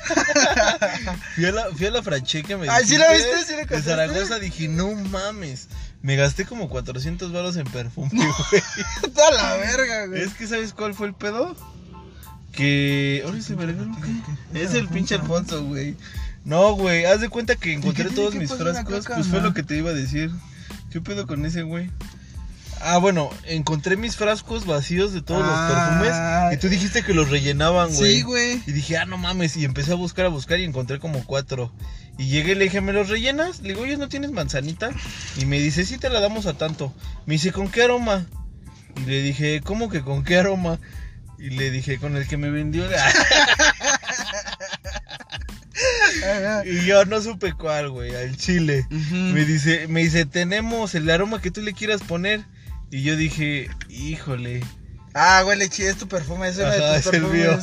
[1.34, 3.52] Fui a la, fui a la que me Ay, ¿sí la dijiste, viste?
[3.54, 3.82] ¿Sí la De?
[3.82, 5.68] Zaragoza dije, no mames.
[6.02, 8.62] Me gasté como 400 baros en perfume, güey.
[9.14, 10.22] Toda la verga, güey.
[10.22, 11.56] Es que, ¿sabes cuál fue el pedo?
[12.52, 13.22] Que.
[13.24, 13.64] Ahora se me
[14.54, 15.96] Es el pinche Alfonso, güey.
[16.44, 19.04] No, güey, haz de cuenta que encontré todos mis frascos.
[19.06, 20.30] Pues fue lo que te iba a decir.
[20.96, 21.90] ¿Qué pedo con ese güey?
[22.80, 25.98] Ah, bueno, encontré mis frascos vacíos de todos Ah.
[26.00, 26.54] los perfumes.
[26.54, 28.14] Y tú dijiste que los rellenaban, güey.
[28.16, 28.62] Sí, güey.
[28.66, 29.58] Y dije, ah, no mames.
[29.58, 31.70] Y empecé a buscar, a buscar y encontré como cuatro.
[32.16, 33.60] Y llegué y le dije, ¿me los rellenas?
[33.60, 34.88] Le digo, oye, ¿no tienes manzanita?
[35.36, 36.94] Y me dice, sí, te la damos a tanto.
[37.26, 38.24] Me dice, ¿con qué aroma?
[38.96, 40.78] Y le dije, ¿cómo que con qué aroma?
[41.38, 42.86] Y le dije, con el que me vendió.
[42.86, 43.12] Ajá.
[46.64, 48.86] y yo no supe cuál, güey, al chile.
[48.90, 52.44] Me dice, me dice, tenemos el aroma que tú le quieras poner.
[52.90, 54.62] Y yo dije, híjole.
[55.18, 57.58] Ah, huele chido, es tu perfume, es uno Ajá, de tus es el mío.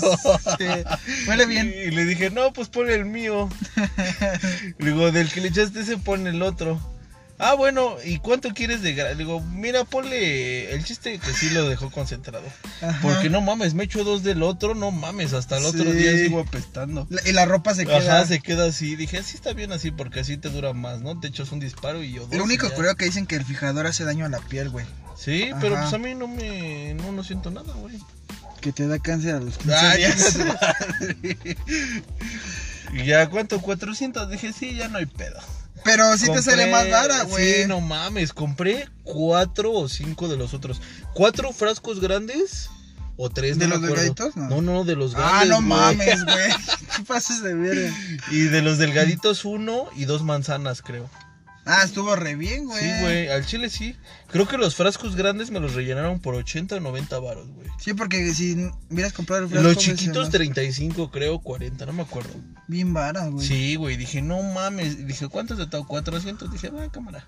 [0.58, 1.28] Sí.
[1.28, 1.72] Huele bien.
[1.72, 3.48] Y le dije, no, pues pon el mío.
[4.80, 6.82] Le digo, del que le echaste ese, pon el otro.
[7.44, 11.50] Ah, bueno, ¿y cuánto quieres de gra-?" Le digo, mira, ponle el chiste que sí
[11.52, 12.46] lo dejó concentrado.
[12.82, 13.00] Ajá.
[13.02, 15.92] Porque no mames, me echo dos del otro, no mames, hasta el otro Sí.
[15.92, 17.06] día sigo apestando.
[17.10, 17.98] La- Y la ropa se queda.
[18.20, 18.96] Ajá, se queda así.
[18.96, 21.20] Dije, así está bien así porque así te dura más, ¿no?
[21.20, 22.36] Te echas un disparo y yo dos.
[22.36, 22.76] Lo único ya.
[22.76, 24.86] curioso que dicen que el fijador hace daño a la piel, güey.
[25.18, 26.94] Sí, pero pues a mí no me.
[26.96, 27.98] No, no siento nada, güey.
[28.62, 30.38] Que te da cáncer a los 15 Ah, ya días.
[33.06, 33.62] ya, ¿cuánto?
[33.62, 34.30] 400.
[34.30, 35.40] Dije, sí, ya no hay pedo.
[35.84, 37.62] Pero sí te sale más vara, güey.
[37.64, 38.34] Sí, no mames.
[38.34, 40.82] Compré cuatro o cinco de los otros.
[41.14, 42.70] ¿Cuatro frascos grandes?
[43.18, 43.60] ¿O tres?
[43.60, 44.36] ¿De no los delgaditos?
[44.36, 44.50] No.
[44.50, 45.42] No, no, de los grandes.
[45.42, 46.52] Ah, no mames, güey.
[46.96, 47.94] ¿Qué pases de verga?
[48.32, 51.10] Y de los delgaditos, uno y dos manzanas, creo.
[51.66, 52.84] Ah, estuvo re bien, güey.
[52.84, 53.28] Sí, güey.
[53.30, 53.96] Al chile sí.
[54.30, 57.68] Creo que los frascos grandes me los rellenaron por 80 o 90 varos, güey.
[57.80, 62.02] Sí, porque si hubieras comprado el frasco, Los chiquitos, más- 35, creo, 40, no me
[62.04, 62.32] acuerdo.
[62.68, 63.48] Bien varas, güey.
[63.48, 65.08] Sí, güey, dije, no mames.
[65.08, 65.86] Dije, ¿cuántos de todo?
[65.88, 66.52] 400.
[66.52, 67.26] Dije, va, cámara.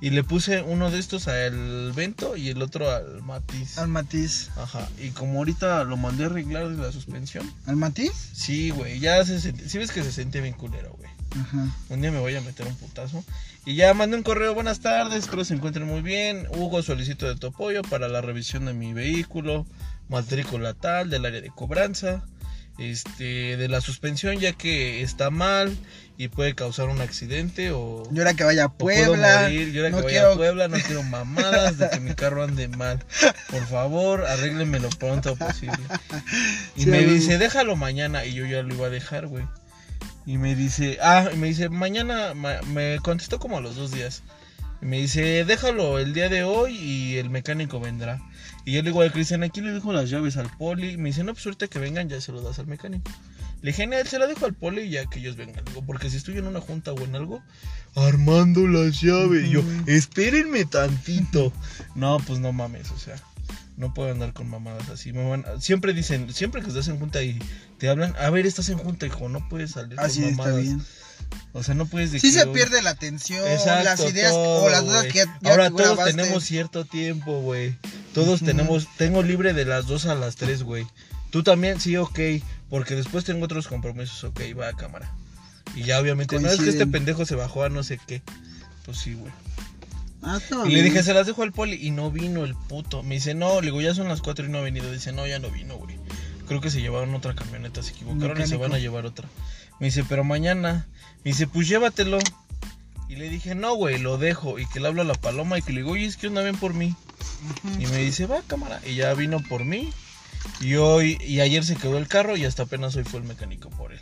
[0.00, 3.78] Y le puse uno de estos al Vento y el otro al Matiz.
[3.78, 4.48] Al Matiz.
[4.56, 4.88] Ajá.
[5.02, 7.52] Y como ahorita lo mandé a arreglar de la suspensión.
[7.66, 8.12] ¿Al Matiz?
[8.32, 9.00] Sí, güey.
[9.00, 9.68] Ya se sentía.
[9.68, 11.10] Sí ves que se sentía bien culero, güey.
[11.40, 11.66] Ajá.
[11.88, 13.24] Un día me voy a meter un putazo.
[13.64, 16.46] Y ya mandé un correo, buenas tardes, espero se encuentren muy bien.
[16.56, 19.66] Hugo, solicito de tu apoyo para la revisión de mi vehículo,
[20.08, 22.24] matrícula tal, del área de cobranza,
[22.78, 25.76] este, de la suspensión, ya que está mal
[26.16, 28.04] y puede causar un accidente o...
[28.10, 29.42] Yo era que vaya a Puebla.
[29.42, 29.70] morir.
[29.72, 32.44] Yo era no que vaya quiero- a Puebla, no quiero mamadas de que mi carro
[32.44, 33.04] ande mal.
[33.50, 35.76] Por favor, arréglenme lo pronto posible.
[36.76, 38.24] Y Sí, me dice, déjalo mañana.
[38.24, 39.44] Y yo ya lo iba a dejar, güey.
[40.28, 43.92] Y me dice, ah, y me dice, mañana, ma- me contestó como a los dos
[43.92, 44.22] días.
[44.82, 48.20] Y me dice, déjalo el día de hoy y el mecánico vendrá.
[48.66, 50.90] Y yo le digo a Cristian, aquí le dejo las llaves al poli.
[50.90, 53.10] Y me dice, no, pues ahorita que vengan ya se lo das al mecánico.
[53.62, 55.64] Le dije, "Nel, se la dejo al poli y ya que ellos vengan.
[55.64, 57.42] Digo, porque si estoy en una junta o en algo,
[57.96, 59.46] armando las llaves.
[59.46, 61.52] Y yo, espérenme tantito.
[61.96, 63.16] No, pues no mames, o sea,
[63.76, 65.12] no puedo andar con mamadas así.
[65.12, 67.40] Me van- siempre dicen, siempre que estás en junta y
[67.78, 70.62] te hablan, a ver, estás en junta, hijo, no puedes salir Así con está mamadas.
[70.62, 70.82] bien.
[71.52, 74.64] O sea, no puedes Sí decir, se "Oye, pierde la atención, Exacto, las ideas todo,
[74.64, 76.14] o las dudas que ya, ya Ahora todos grabaste.
[76.14, 77.76] tenemos cierto tiempo, güey.
[78.14, 80.86] Todos tenemos, tengo libre de las 2 a las 3, güey.
[81.30, 82.18] Tú también, sí, ok.
[82.70, 85.12] Porque después tengo otros compromisos, ok, va a cámara.
[85.74, 86.90] Y ya obviamente, no es que este Coinciden.
[86.92, 88.22] pendejo se bajó a no sé qué.
[88.86, 89.32] Pues sí, güey.
[90.22, 91.76] Ah, Y le dije, se las dejo al poli.
[91.80, 93.02] Y no vino el puto.
[93.02, 94.90] Me dice, no, le digo, ya son las 4 y no ha venido.
[94.90, 95.97] Dice, no, ya no vino, güey.
[96.48, 99.28] Creo que se llevaron otra camioneta, se equivocaron y se van a llevar otra.
[99.80, 100.86] Me dice, pero mañana.
[101.24, 102.18] Me dice, pues llévatelo.
[103.08, 104.58] Y le dije, no, güey, lo dejo.
[104.58, 106.42] Y que le hablo a la paloma y que le digo, oye, es que onda
[106.42, 106.94] ven por mí.
[107.78, 108.80] Y me dice, va, cámara.
[108.84, 109.92] Y ya vino por mí.
[110.60, 113.70] Y hoy, y ayer se quedó el carro y hasta apenas hoy fue el mecánico
[113.70, 114.00] por él.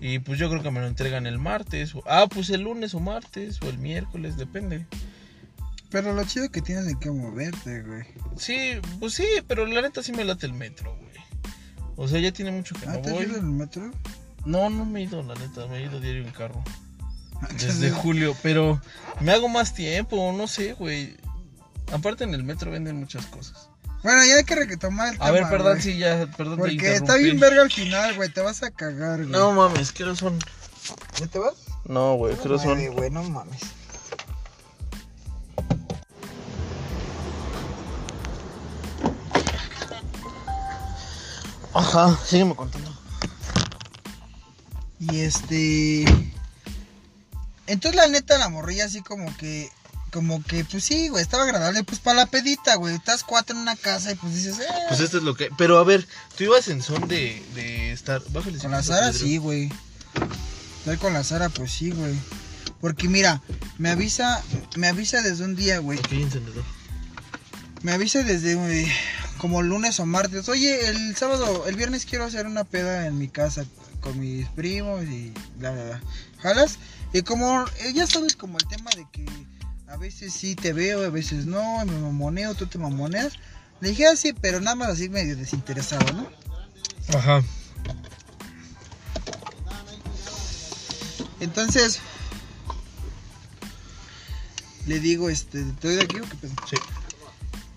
[0.00, 1.94] Y pues yo creo que me lo entregan el martes.
[1.94, 4.86] o- ah, pues el lunes o martes o el miércoles, depende.
[5.90, 8.02] Pero lo chido que tienes en qué moverte, güey.
[8.38, 11.11] Sí, pues sí, pero la neta sí me late el metro, güey.
[11.96, 13.24] O sea, ya tiene mucho que Ah, no ¿te has voy.
[13.24, 13.90] ido en el metro?
[14.44, 16.62] No, no me he ido, la neta, me he ido diario en carro.
[17.52, 18.80] Desde Entonces, julio, pero
[19.20, 21.16] me hago más tiempo, no sé, güey.
[21.92, 23.68] Aparte en el metro venden muchas cosas.
[24.02, 25.26] Bueno, ya hay que retomar el tema.
[25.26, 25.82] A ver, perdón, güey.
[25.82, 26.56] sí, ya, perdón.
[26.56, 28.28] te Porque está bien verga al final, güey.
[28.30, 29.30] Te vas a cagar, güey.
[29.30, 30.38] No mames, ¿qué hora son?
[31.20, 31.54] ¿Ya te vas?
[31.84, 32.78] No, güey, ¿qué hora son?
[32.78, 33.60] Nueve, güey, no mames.
[41.74, 42.92] Ajá, sígueme contando.
[45.00, 46.04] Y este.
[47.66, 49.70] Entonces, la neta, la morrilla así como que.
[50.12, 51.84] Como que, pues sí, güey, estaba agradable.
[51.84, 52.94] Pues para la pedita, güey.
[52.94, 54.66] Estás cuatro en una casa y pues dices, eh.
[54.88, 55.48] Pues esto es lo que.
[55.56, 58.22] Pero a ver, tú ibas en son de, de estar.
[58.28, 59.72] Bájale con la Sara, sí, güey.
[60.80, 62.14] Estoy con la Sara, pues sí, güey.
[62.82, 63.40] Porque mira,
[63.78, 64.42] me avisa.
[64.76, 65.98] Me avisa desde un día, güey.
[65.98, 66.64] Ok, encendedor.
[67.82, 68.92] Me avisa desde eh,
[69.38, 70.48] como lunes o martes.
[70.48, 73.64] Oye, el sábado, el viernes quiero hacer una peda en mi casa
[74.00, 76.00] con mis primos y bla, bla, bla.
[76.40, 76.78] ¿Jalas?
[77.12, 79.26] Y como, eh, ya sabes, como el tema de que
[79.88, 83.34] a veces sí te veo, a veces no, me mamoneo, tú te mamoneas.
[83.80, 86.30] Le dije así, pero nada más así medio desinteresado, ¿no?
[87.16, 87.42] Ajá.
[91.40, 91.98] Entonces,
[94.86, 96.52] le digo, este, ¿te doy de aquí o qué pedo?
[96.70, 96.76] Sí.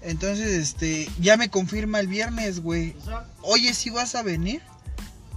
[0.06, 2.96] Entonces, este, ya me confirma el viernes, güey.
[3.42, 4.62] Oye, si vas a venir.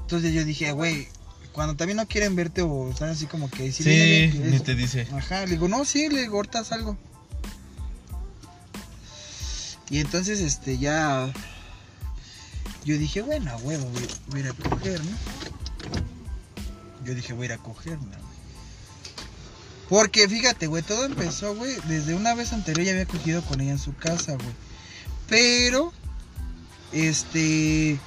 [0.00, 1.08] Entonces yo dije, güey,
[1.52, 4.38] cuando también no quieren verte o están así como que si Sí, viene bien, que
[4.50, 5.06] ni te dice.
[5.12, 6.98] Ajá, le digo, no, sí, le digo, ahorita salgo.
[9.90, 11.32] Y entonces, este, ya.
[12.84, 15.16] Yo dije, bueno, huevo, voy, voy a ir a coger, ¿no?
[17.04, 18.27] Yo dije, voy a ir a coger, ¿no?
[19.88, 23.72] Porque fíjate, güey, todo empezó, güey, desde una vez anterior ya había cogido con ella
[23.72, 24.54] en su casa, güey.
[25.28, 25.92] Pero,
[26.92, 27.98] este.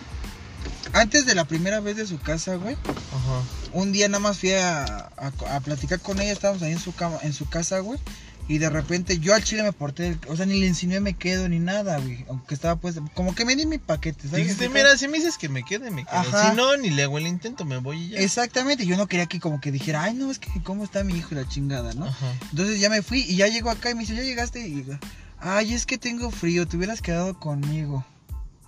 [0.93, 3.41] Antes de la primera vez de su casa, güey Ajá.
[3.73, 6.93] un día nada más fui a, a- a platicar con ella, estábamos ahí en su
[6.93, 7.99] cama, en su casa, güey.
[8.47, 11.47] Y de repente yo al chile me porté, o sea, ni le insinué me quedo
[11.47, 12.25] ni nada, güey.
[12.27, 14.43] Aunque estaba pues, como que me di mi paquete, ¿sabes?
[14.43, 16.19] Dijiste, mira, si me dices que me quede, me quedo.
[16.19, 16.49] Ajá.
[16.49, 18.19] Si no, ni le hago el intento, me voy y ya.
[18.19, 21.15] Exactamente, yo no quería que como que dijera, ay, no, es que cómo está mi
[21.15, 22.05] hijo y la chingada, ¿no?
[22.05, 22.33] Ajá.
[22.51, 24.59] Entonces ya me fui y ya llegó acá y me dice, ¿ya llegaste?
[24.59, 24.97] Y digo,
[25.39, 28.05] ay, es que tengo frío, te hubieras quedado conmigo.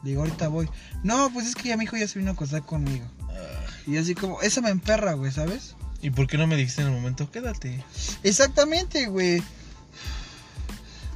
[0.04, 0.70] Digo, ahorita voy.
[1.04, 3.06] No, pues es que ya mi hijo ya se vino a acostar conmigo.
[3.24, 5.76] Ah, Y así como, eso me emperra, güey, ¿sabes?
[6.02, 7.32] ¿Y por qué no me dijiste en el momento?
[7.32, 7.84] Quédate.
[8.24, 9.42] Exactamente, güey.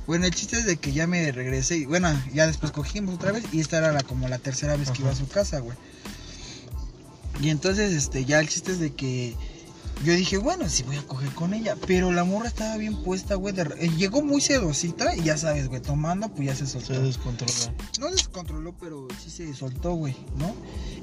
[0.07, 3.33] Bueno, el chiste es de que ya me regresé y bueno, ya después cogimos otra
[3.33, 5.77] vez y esta era la, como la tercera vez que iba a su casa, güey.
[7.41, 9.35] Y entonces, este, ya el chiste es de que
[10.03, 11.75] yo dije, bueno, sí voy a coger con ella.
[11.87, 13.53] Pero la morra estaba bien puesta, güey.
[13.53, 16.93] de eh, llegó muy sedosita y ya sabes, güey, tomando, pues ya se soltó.
[16.93, 17.53] Se descontrola.
[17.99, 20.55] No descontroló, pero sí se soltó, güey, ¿no?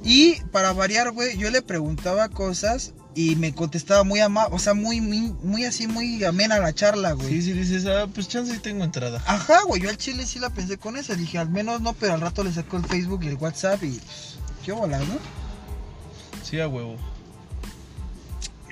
[0.03, 4.75] Y para variar, güey, yo le preguntaba cosas y me contestaba muy amable, o sea,
[4.75, 7.29] muy, muy, muy así, muy amena la charla, güey.
[7.29, 9.23] Sí, sí, dices, ah, pues chance sí tengo entrada.
[9.27, 11.15] Ajá, güey, yo al chile sí la pensé con esa.
[11.15, 14.01] Dije, al menos no, pero al rato le sacó el Facebook y el WhatsApp y.
[14.65, 15.19] Qué bola, ¿no?
[16.43, 16.97] Sí, a huevo.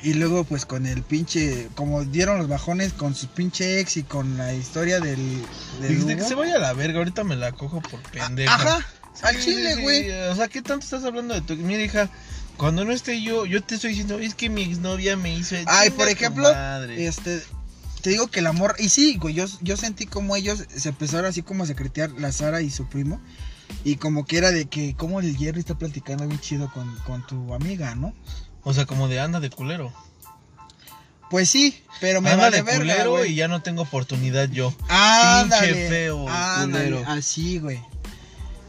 [0.03, 1.69] Y luego, pues con el pinche.
[1.77, 5.43] Como dieron los bajones con su pinche ex y con la historia del.
[5.81, 8.55] del Dijiste que se vaya a la verga, ahorita me la cojo por pendeja.
[8.55, 8.87] Ajá,
[9.23, 10.11] al chile, sí, güey.
[10.11, 11.55] O sea, ¿qué tanto estás hablando de tu...
[11.57, 12.11] Mira, hija,
[12.63, 15.57] cuando no esté yo, yo te estoy diciendo, es que mi exnovia me hizo...
[15.67, 16.49] Ay, por ejemplo.
[16.91, 17.43] Este.
[18.03, 18.77] Te digo que el amor.
[18.79, 22.31] Y sí, güey, yo, yo sentí como ellos se empezaron así como a secretear la
[22.31, 23.21] Sara y su primo.
[23.83, 27.27] Y como que era de que, como el Jerry está platicando bien chido con, con
[27.27, 28.15] tu amiga, ¿no?
[28.63, 29.93] O sea, como de anda de culero.
[31.31, 33.33] Pues sí, pero me anda vale de verga, culero güey.
[33.33, 34.73] y ya no tengo oportunidad yo.
[34.89, 37.11] Ándale, Pinche feo, ándale, culero.
[37.11, 37.83] Así, güey.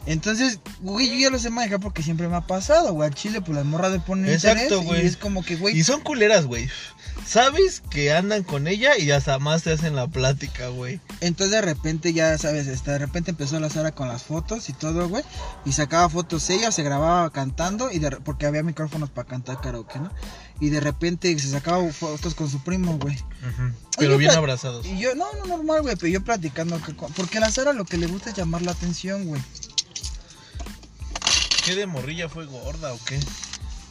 [0.05, 3.07] Entonces, güey, yo ya lo sé manejar porque siempre me ha pasado, güey.
[3.07, 5.03] Al chile, pues las morras le ponen Exacto, güey.
[5.03, 5.77] Y es como que, güey.
[5.77, 6.69] Y son culeras, güey.
[7.25, 10.99] Sabes que andan con ella y hasta más te hacen la plática, güey.
[11.21, 14.73] Entonces de repente ya sabes, este, de repente empezó la Sara con las fotos y
[14.73, 15.23] todo, güey.
[15.63, 19.99] Y sacaba fotos ella, se grababa cantando y de, porque había micrófonos para cantar karaoke,
[19.99, 20.11] ¿no?
[20.59, 23.17] Y de repente se sacaba fotos con su primo, güey.
[23.97, 24.85] Pero bien abrazados.
[24.85, 26.80] Y yo, no, no, normal, güey, pero yo platicando.
[27.15, 29.41] porque a la Sara lo que le gusta es llamar la atención, güey.
[31.64, 33.19] ¿Qué de morrilla fue gorda o qué?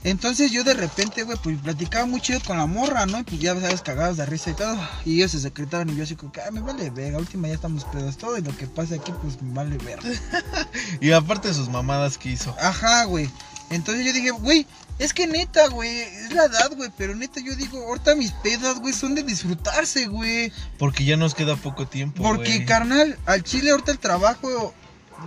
[0.04, 3.20] Entonces yo de repente, güey, pues platicaba muy chido con la morra, ¿no?
[3.20, 4.76] Y pues ya sabes, cagados de risa y todo.
[5.04, 7.54] Y ellos se secretaron y yo así como que, ah, me vale verga, última ya
[7.54, 10.10] estamos pedos todo y lo que pasa aquí, pues me vale verga.
[11.00, 12.54] Y aparte sus mamadas que hizo.
[12.60, 13.30] Ajá, güey.
[13.70, 14.66] Entonces yo dije, güey,
[14.98, 18.80] es que neta, güey, es la edad, güey, pero neta yo digo, ahorita mis pedas,
[18.80, 20.52] güey, son de disfrutarse, güey.
[20.78, 24.74] Porque ya nos queda poco tiempo, Porque, carnal, al chile ahorita el trabajo,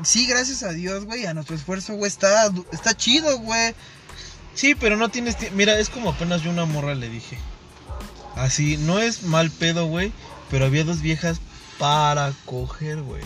[0.03, 3.73] sí, gracias a Dios, güey, a nuestro esfuerzo, güey, está, está chido, güey.
[4.53, 5.35] Sí, pero no tienes.
[5.51, 7.37] Mira, es como apenas yo una morra le dije.
[8.35, 10.11] Así, no es mal pedo, güey.
[10.49, 11.39] Pero había dos viejas
[11.77, 13.23] para coger, güey.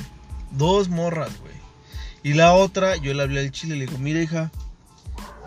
[0.52, 1.60] Dos morras, güey.
[2.24, 4.52] Y la otra, yo le hablé al chile le digo, mira, hija,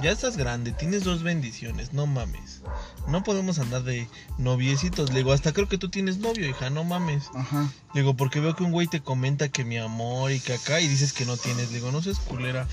[0.01, 2.63] ya estás grande, tienes dos bendiciones, no mames.
[3.09, 4.09] No podemos andar de
[4.39, 5.11] noviecitos.
[5.11, 7.25] Le digo, hasta creo que tú tienes novio, hija, no mames.
[7.35, 7.73] Ajá.
[7.95, 10.81] Le digo, porque veo que un güey te comenta que mi amor y que acá
[10.81, 11.69] y dices que no tienes.
[11.69, 12.67] Le digo, no seas culera.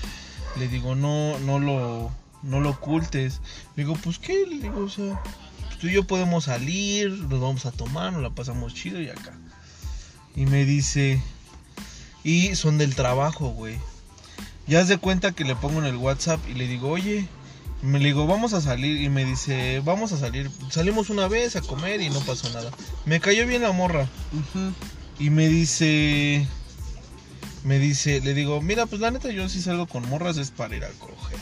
[0.58, 2.10] Le digo, no, no lo,
[2.42, 3.40] no lo ocultes.
[3.76, 5.20] Le digo, pues qué, le digo, o sea,
[5.66, 9.08] pues, tú y yo podemos salir, nos vamos a tomar, nos la pasamos chido y
[9.08, 9.32] acá.
[10.36, 11.20] Y me dice,
[12.24, 13.78] y son del trabajo, güey.
[14.66, 17.26] Ya haz de cuenta que le pongo en el WhatsApp y le digo, oye,
[17.82, 19.00] me le digo, vamos a salir.
[19.00, 20.50] Y me dice, vamos a salir.
[20.70, 22.70] Salimos una vez a comer y no pasó nada.
[23.06, 24.08] Me cayó bien la morra.
[25.18, 26.46] Y me dice.
[27.64, 30.76] Me dice, le digo, mira, pues la neta yo si salgo con morras es para
[30.76, 31.38] ir a coger.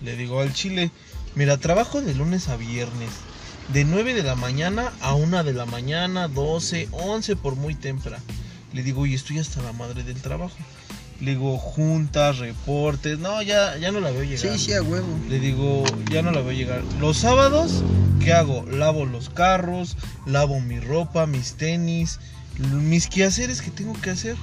[0.00, 0.90] Le digo al chile,
[1.34, 3.10] mira, trabajo de lunes a viernes.
[3.72, 8.22] De 9 de la mañana a 1 de la mañana, 12, 11 por muy temprano.
[8.72, 10.56] Le digo, y estoy hasta la madre del trabajo.
[11.22, 13.16] Le digo, juntas, reportes.
[13.20, 14.38] No, ya, ya no la veo llegar.
[14.38, 15.06] Sí, sí, a huevo.
[15.28, 16.82] Le digo, ya no la veo llegar.
[17.00, 17.84] Los sábados,
[18.18, 18.66] ¿qué hago?
[18.66, 19.96] Lavo los carros,
[20.26, 22.18] lavo mi ropa, mis tenis,
[22.58, 24.34] mis quehaceres que tengo que hacer.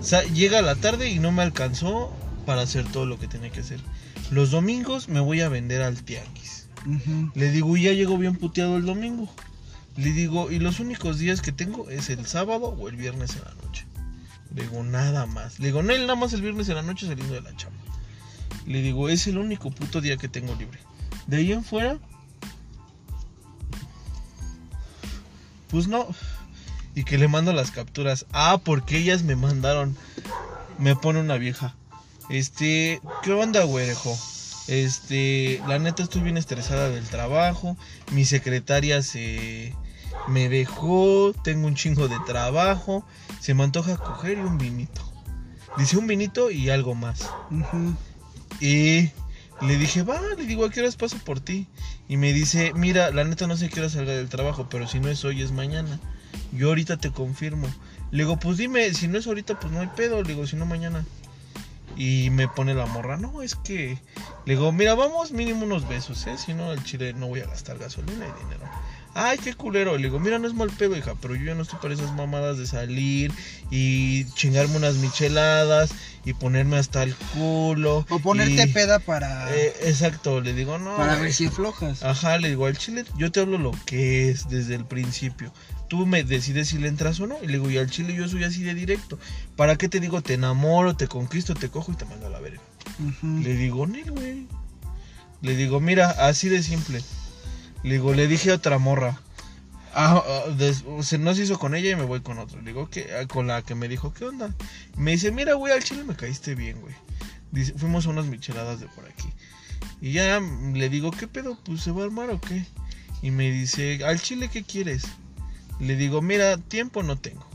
[0.00, 2.12] O sea, llega la tarde y no me alcanzó
[2.46, 3.80] para hacer todo lo que tenía que hacer.
[4.30, 6.68] Los domingos me voy a vender al tianguis.
[7.34, 9.28] Le digo, ya llego bien puteado el domingo.
[9.96, 13.42] Le digo, y los únicos días que tengo es el sábado o el viernes en
[13.42, 13.86] la noche.
[14.54, 15.58] Le digo, nada más.
[15.58, 17.78] Le digo, no, nada más el viernes en la noche saliendo de la chamba.
[18.66, 20.78] Le digo, es el único puto día que tengo libre.
[21.26, 21.98] De ahí en fuera,
[25.68, 26.06] pues no.
[26.94, 28.26] Y que le mando las capturas.
[28.32, 29.96] Ah, porque ellas me mandaron.
[30.78, 31.74] Me pone una vieja.
[32.28, 34.16] Este, ¿qué onda, güerejo?
[34.68, 37.76] Este, la neta estoy bien estresada del trabajo.
[38.12, 39.74] Mi secretaria se
[40.28, 41.32] me dejó.
[41.44, 43.04] Tengo un chingo de trabajo.
[43.40, 45.02] Se me antoja coger y un vinito.
[45.78, 47.28] Dice un vinito y algo más.
[48.60, 49.10] Y
[49.62, 51.66] le dije, va, le digo, ¿a qué horas paso por ti?
[52.08, 55.00] Y me dice, mira, la neta no sé qué hora salga del trabajo, pero si
[55.00, 55.98] no es hoy, es mañana.
[56.52, 57.68] Yo ahorita te confirmo.
[58.10, 60.22] Le digo, pues dime, si no es ahorita, pues no hay pedo.
[60.22, 61.04] Le digo, si no, mañana.
[61.96, 63.98] Y me pone la morra, no, es que...
[64.46, 66.36] Le digo, mira, vamos mínimo unos besos, ¿eh?
[66.38, 68.68] Si no, al chile no voy a gastar gasolina y dinero.
[69.14, 69.96] Ay, qué culero.
[69.98, 72.12] Le digo, mira, no es mal pedo, hija, pero yo ya no estoy para esas
[72.14, 73.30] mamadas de salir
[73.70, 75.90] y chingarme unas micheladas
[76.24, 78.06] y ponerme hasta el culo.
[78.08, 80.96] O ponerte y- peda para, Eh, exacto, le digo, no.
[80.96, 82.02] para ver si flojas.
[82.02, 85.52] Ajá, le digo, al chile yo te hablo lo que es desde el principio.
[85.88, 87.36] Tú me decides si le entras o no.
[87.42, 89.18] Y le digo, y al chile yo soy así de directo.
[89.56, 92.40] ¿Para qué te digo, te enamoro, te conquisto, te cojo y te mando a la
[92.40, 92.62] verga?
[93.22, 94.46] Le digo, Nel, güey.
[95.42, 97.02] Le digo, mira, así de simple.
[97.82, 99.20] Le digo, le dije a otra morra.
[99.94, 102.60] Ah, ah, des- se no se hizo con ella y me voy con otro.
[102.60, 104.54] Le digo, que Con la que me dijo, ¿qué onda?
[104.96, 106.94] Me dice, mira, güey, al chile me caíste bien, güey.
[107.50, 109.28] Dice, fuimos a unas micheladas de por aquí.
[110.00, 111.58] Y ya le digo, ¿qué pedo?
[111.64, 112.64] Pues se va a armar o qué.
[113.20, 115.04] Y me dice, ¿al chile qué quieres?
[115.78, 117.46] Le digo, mira, tiempo no tengo.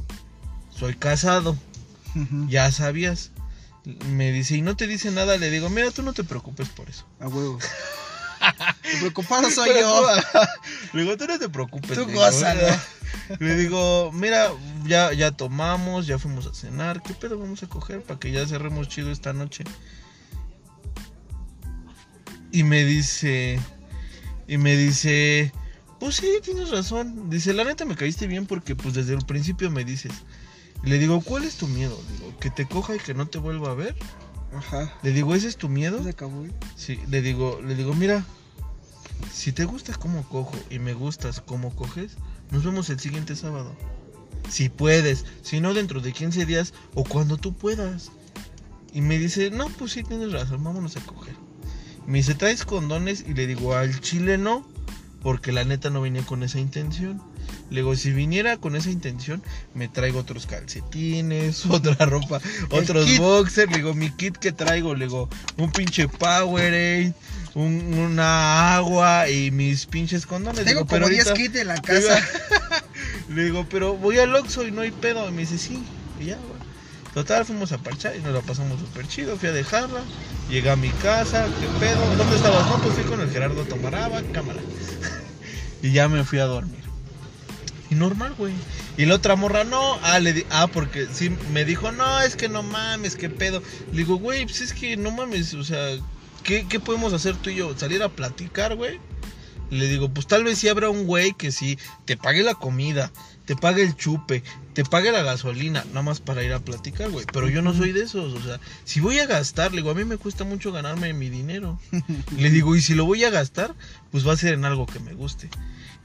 [0.71, 1.57] Soy casado
[2.49, 3.31] ya sabías.
[4.09, 6.89] Me dice, y no te dice nada, le digo, mira, tú no te preocupes por
[6.89, 7.05] eso.
[7.19, 7.57] A huevo.
[8.93, 10.21] El preocupado soy Pero yo.
[10.31, 11.97] tú- le digo, tú no te preocupes.
[11.97, 12.61] Tú gózalo.
[13.39, 14.51] Le digo, mira,
[14.85, 18.45] ya, ya tomamos, ya fuimos a cenar, ¿qué pedo vamos a coger para que ya
[18.47, 19.63] cerremos chido esta noche?
[22.51, 23.59] Y me dice,
[24.47, 25.51] y me dice,
[25.99, 27.29] pues sí, tienes razón.
[27.29, 30.13] Dice, la neta me caíste bien porque pues desde el principio me dices.
[30.83, 31.99] Le digo, ¿cuál es tu miedo?
[32.13, 33.95] Digo, que te coja y que no te vuelva a ver.
[34.55, 34.93] Ajá.
[35.03, 36.01] Le digo, ¿ese es tu miedo?
[36.03, 36.39] Se acabó.
[36.39, 36.51] güey.
[36.75, 38.23] Sí, le digo, le digo, mira,
[39.31, 42.17] si te gusta cómo cojo y me gustas cómo coges,
[42.51, 43.75] nos vemos el siguiente sábado.
[44.49, 48.11] Si puedes, si no dentro de 15 días o cuando tú puedas.
[48.93, 51.35] Y me dice, no, pues sí tienes razón, vámonos a coger.
[52.05, 53.25] Me dice, ¿traes condones?
[53.27, 54.65] Y le digo, al chile no,
[55.21, 57.21] porque la neta no venía con esa intención.
[57.69, 62.39] Le digo, si viniera con esa intención, me traigo otros calcetines, otra ropa,
[62.69, 63.69] otros boxers.
[63.69, 67.13] Le digo, mi kit que traigo, le digo, un pinche Powerade,
[67.57, 70.63] un- una agua y mis pinches condones.
[70.65, 72.19] Tengo digo, pero como 10 ahorita- kits en la casa.
[73.29, 75.27] le digo, pero voy al Oxxo y no hay pedo.
[75.27, 75.83] Y me dice, sí,
[76.19, 76.57] y ya, güey.
[77.13, 79.37] Total, fuimos a parchar y nos la pasamos súper chido.
[79.37, 80.01] Fui a dejarla,
[80.49, 82.15] llegué a mi casa, ¿qué pedo?
[82.15, 82.67] ¿Dónde estabas?
[82.69, 84.59] No, pues fui con el Gerardo Tomaraba, cámara.
[85.81, 86.77] y ya me fui a dormir.
[87.89, 88.53] Y normal, güey.
[88.97, 92.35] Y la otra morra, no, ah, le di- ah, porque sí, me dijo, no, es
[92.35, 93.63] que no mames, qué pedo.
[93.91, 95.97] Le digo, güey, pues es que no mames, o sea,
[96.47, 97.77] ¿qué, qué podemos hacer tú y yo?
[97.77, 98.99] ¿Salir a platicar, güey?
[99.69, 103.11] Le digo, pues tal vez sí habrá un güey que sí te pague la comida,
[103.45, 104.41] te pague el chupe,
[104.73, 107.25] te pague la gasolina, nada más para ir a platicar, güey.
[107.33, 109.93] Pero yo no soy de esos, o sea, si voy a gastar, le digo, a
[109.93, 111.77] mí me cuesta mucho ganarme mi dinero.
[112.37, 113.75] Le digo, y si lo voy a gastar,
[114.09, 115.49] pues va a ser en algo que me guste.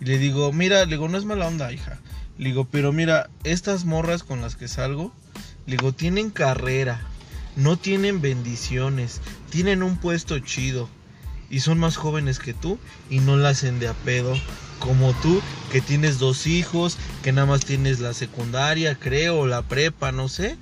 [0.00, 2.00] Y le digo, mira, le digo, no es mala onda, hija.
[2.36, 5.14] Le digo, pero mira, estas morras con las que salgo,
[5.66, 7.00] le digo, tienen carrera,
[7.56, 9.20] no tienen bendiciones,
[9.50, 10.88] tienen un puesto chido
[11.50, 12.78] y son más jóvenes que tú
[13.10, 14.34] y no la hacen de a pedo
[14.78, 20.10] como tú que tienes dos hijos, que nada más tienes la secundaria, creo, la prepa,
[20.12, 20.56] no sé.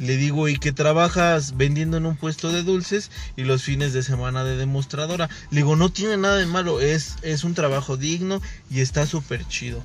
[0.00, 4.02] Le digo, y que trabajas vendiendo en un puesto de dulces y los fines de
[4.02, 5.28] semana de demostradora.
[5.50, 8.40] Le digo, no tiene nada de malo, es, es un trabajo digno
[8.70, 9.82] y está súper chido.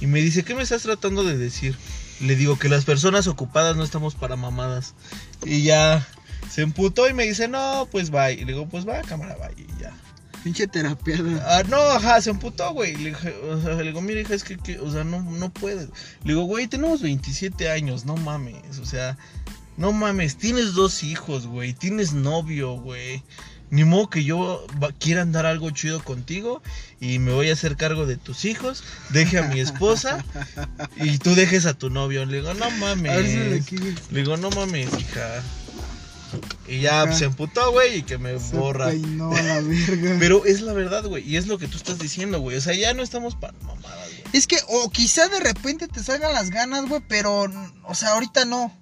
[0.00, 1.76] Y me dice, ¿qué me estás tratando de decir?
[2.20, 4.94] Le digo que las personas ocupadas no estamos para mamadas.
[5.44, 6.06] Y ya
[6.50, 8.32] se emputó y me dice, no, pues bye.
[8.32, 9.64] Y le digo, pues va, cámara, bye.
[9.64, 9.92] Y ya.
[10.42, 11.44] Pinche terapiada.
[11.46, 12.96] Ah, no, ajá, se emputó, güey.
[12.96, 15.88] Le, o sea, le digo, mira, hija, es que, que, o sea, no, no puedes.
[16.24, 18.78] Le digo, güey, tenemos 27 años, no mames.
[18.78, 19.18] O sea,
[19.76, 21.72] no mames, tienes dos hijos, güey.
[21.72, 23.22] Tienes novio, güey.
[23.70, 26.62] Ni modo que yo va- quiera andar algo chido contigo
[27.00, 30.24] y me voy a hacer cargo de tus hijos, deje a mi esposa
[30.96, 32.24] y tú dejes a tu novio.
[32.26, 33.72] Le digo, no A ver si mames.
[34.10, 35.42] le digo, no mames, hija.
[36.66, 37.12] Y ya Ajá.
[37.14, 38.88] se emputó, güey, y que me Se borra.
[38.90, 40.16] peinó a la verga.
[40.20, 41.26] Pero es la verdad, güey.
[41.26, 42.56] Y es lo que tú estás diciendo, güey.
[42.58, 44.24] O sea, ya no estamos para mamadas, güey.
[44.34, 47.46] Es que, o quizá de repente te salgan las ganas, güey, pero,
[47.84, 48.76] o sea, ahorita no.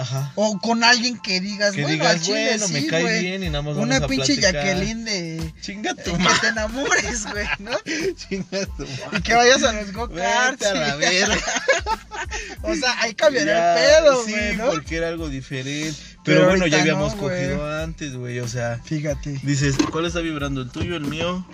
[0.00, 0.30] Ajá.
[0.36, 3.20] O con alguien que digas, Que bueno, al digas, chile bueno, me sí, cae güey.
[3.20, 4.54] bien y nada más vamos Una a pinche platicar.
[4.54, 5.52] Jacqueline de...
[5.60, 7.72] Chinga tu Que te enamores, güey, ¿no?
[8.14, 10.60] Chinga tu Y que vayas a los go-karts.
[10.60, 11.36] Vete a la verga.
[12.62, 14.70] O sea, ahí cambiará el pedo, sí, güey, ¿no?
[14.70, 15.96] porque era algo diferente.
[16.24, 17.46] Pero, Pero bueno, ya no, habíamos güey.
[17.46, 18.38] cogido antes, güey.
[18.40, 19.40] O sea, Fíjate.
[19.42, 20.60] dices, ¿cuál está vibrando?
[20.62, 21.44] ¿El tuyo, el mío?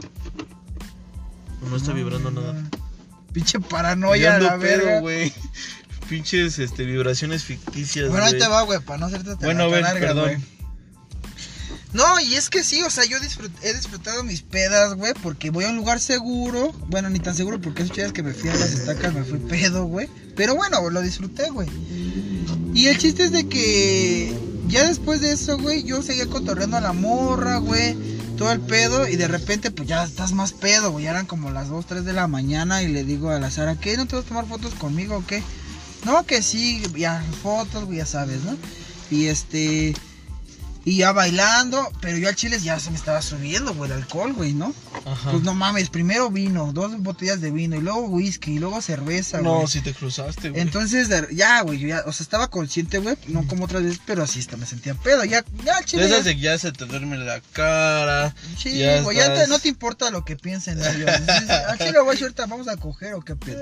[1.63, 2.63] ¿O no está vibrando nada?
[3.33, 5.01] Pinche Ya paranoia, la verga.
[5.01, 5.33] güey.
[6.09, 8.09] Pinches este, vibraciones ficticias.
[8.11, 10.25] Bueno, ahí te va, güey, para no hacerte Bueno, a ver, larga, perdón.
[10.25, 10.55] güey.
[11.93, 15.51] No, y es que sí, o sea, yo disfrut- he disfrutado mis pedas, güey, porque
[15.51, 16.73] voy a un lugar seguro.
[16.89, 19.39] Bueno, ni tan seguro, porque esos días que me fui a las estacas me fui
[19.39, 20.09] pedo, güey.
[20.35, 21.69] Pero bueno, lo disfruté, güey.
[22.75, 24.37] Y el chiste es de que
[24.67, 27.97] ya después de eso, güey, yo seguía cotorreando a la morra, güey.
[28.37, 31.05] todo el pedo y de repente pues ya estás más pedo, güey.
[31.05, 33.77] Ya eran como las 2, 3 de la mañana y le digo a la Sara,
[33.77, 33.97] ¿qué?
[33.97, 35.41] ¿No te vas a tomar fotos conmigo o qué?
[36.05, 38.57] No, que sí, ya fotos, ya sabes, ¿no?
[39.11, 39.95] Y este...
[40.87, 44.35] Y ya bailando, pero yo al chile ya se me estaba subiendo, güey, el alcohol,
[44.35, 44.75] güey, ¿no?
[45.07, 45.31] Ajá.
[45.31, 49.41] Pues no mames, primero vino, dos botellas de vino, y luego whisky, y luego cerveza,
[49.41, 49.51] güey.
[49.63, 50.61] no, si te cruzaste, güey.
[50.61, 54.23] Entonces, ya, güey, yo ya, o sea, estaba consciente, güey, no como otras veces, pero
[54.23, 56.07] así hasta me sentía pedo, ya, ya, al chile.
[56.09, 58.35] Ya- de que ya se te duerme la cara.
[58.59, 61.11] Sí, ya güey, ya te- no te importa lo que piensen ellos.
[61.69, 63.61] Al chile, güey, ahorita vamos a coger o qué pedo.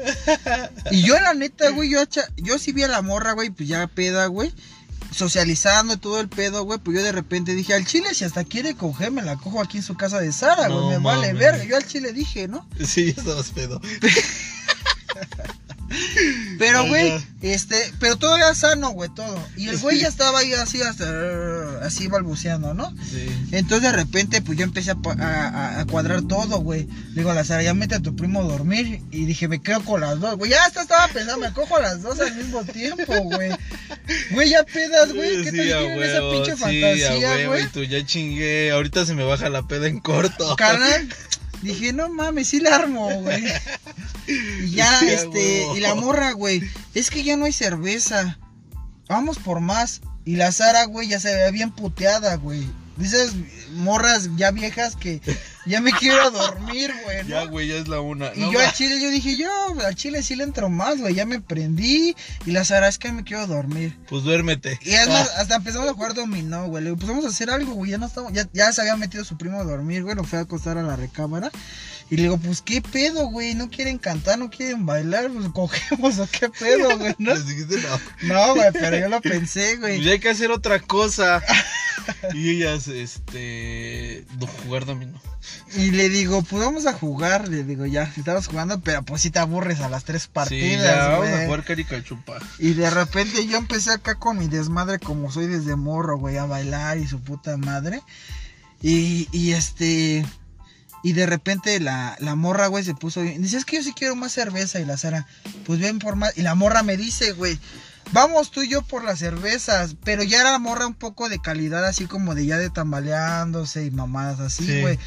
[0.91, 2.01] Y yo, la neta, güey, yo,
[2.37, 4.53] yo sí vi a la morra, güey, pues ya peda, güey.
[5.13, 8.75] Socializando todo el pedo, güey, pues yo de repente dije, al chile, si hasta quiere
[8.75, 11.65] coger, me la cojo aquí en su casa de Sara, güey, No me vale verga.
[11.65, 12.67] Yo al chile dije, ¿no?
[12.85, 13.81] Sí, ya estabas pedo.
[16.59, 17.13] Pero, güey,
[17.43, 19.37] este, pero todo era sano, güey, todo.
[19.57, 22.95] Y el güey ya estaba ahí así, hasta, así balbuceando, ¿no?
[23.11, 23.27] Sí.
[23.51, 26.89] Entonces de repente, pues yo empecé a, cuadrar todo, güey.
[27.15, 29.01] Digo a la Sara, ya mete a tu primo a dormir.
[29.11, 30.51] Y dije, me quedo con las dos, güey.
[30.51, 33.51] Ya hasta estaba pensando, me cojo a las dos al mismo tiempo, güey.
[34.31, 35.43] Güey, ya pedas, güey.
[35.43, 37.89] ¿Qué Sí, tal a tienen esa pinche sí, fantasía, güey?
[37.89, 38.71] Ya chingué.
[38.71, 40.55] Ahorita se me baja la peda en corto.
[40.57, 41.09] Carnal,
[41.63, 43.45] dije, no mames, sí la armo, güey.
[44.27, 45.77] Y ya, Sí, este, huevo.
[45.77, 46.63] y la morra, güey,
[46.95, 48.39] es que ya no hay cerveza.
[49.09, 50.01] Vamos por más.
[50.25, 52.65] Y la Sara, güey, ya se veía bien puteada, güey.
[53.03, 53.33] Esas
[53.75, 55.21] morras ya viejas que
[55.67, 57.23] ya me quiero dormir, güey.
[57.23, 57.29] ¿no?
[57.29, 58.33] Ya, güey, ya es la una.
[58.35, 59.51] Y No yo al chile, yo dije, yo
[59.87, 61.15] al chile sí le entro más, güey.
[61.15, 62.15] Ya me prendí.
[62.47, 62.65] Y la
[62.99, 63.97] que me quiero dormir.
[64.09, 64.79] Pues duérmete.
[64.83, 66.83] Y es más, hasta empezamos a jugar dominó, güey.
[66.85, 67.91] Le digo, pues vamos a hacer algo, güey.
[67.93, 70.17] Ya no estamos, ya, ya se había metido su primo a dormir, güey.
[70.17, 71.51] Lo fue a acostar a la recámara.
[72.11, 73.55] Y le digo, pues qué pedo, güey.
[73.55, 77.15] No quieren cantar, no quieren bailar, pues cogemos o qué pedo, güey.
[77.19, 77.35] No,
[78.23, 78.55] no.
[78.55, 80.03] güey, pero yo lo pensé, Pues güey.
[80.05, 81.43] ya hay que hacer otra cosa.
[82.35, 84.25] y ellas, este.
[84.65, 85.21] Jugar dominó.
[85.77, 87.49] Y le digo, pues vamos a jugar.
[87.49, 90.85] Le digo, ya, estamos jugando, pero pues si te aburres a las tres Sí, partidas,
[90.85, 92.39] ya, vamos a jugar carica chupa.
[92.59, 96.47] Y de repente yo empecé acá con mi desmadre como soy desde morro, güey, a
[96.47, 98.03] bailar y su puta madre.
[98.83, 100.25] Y, y este...
[101.05, 103.43] Y de repente la, la morra, güey, se puso bien.
[103.43, 104.79] Dice, es que yo sí quiero más cerveza.
[104.79, 105.27] Y la Sara,
[105.67, 106.37] pues ven por más.
[106.39, 107.59] Y la morra me dice, güey,
[108.11, 109.95] vamos tú y yo por las cervezas.
[110.05, 113.85] Pero ya era la morra un poco de calidad, así como de ya de tambaleándose
[113.85, 114.81] y mamadas así, Sí.
[114.81, 114.99] güey.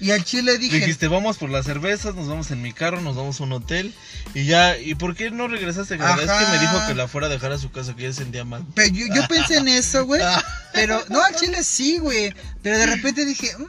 [0.00, 3.16] Y al chile dije, Dijiste, vamos por las cervezas, nos vamos en mi carro, nos
[3.16, 3.92] vamos a un hotel.
[4.32, 5.96] Y ya, ¿y por qué no regresaste?
[5.96, 8.44] Es que me dijo que la fuera a dejar a su casa, que se sentía
[8.44, 8.64] mal.
[8.76, 10.22] Pero yo, yo pensé en eso, güey.
[10.72, 12.32] Pero, no, al chile sí, güey.
[12.62, 13.64] Pero de repente dije, "Mm,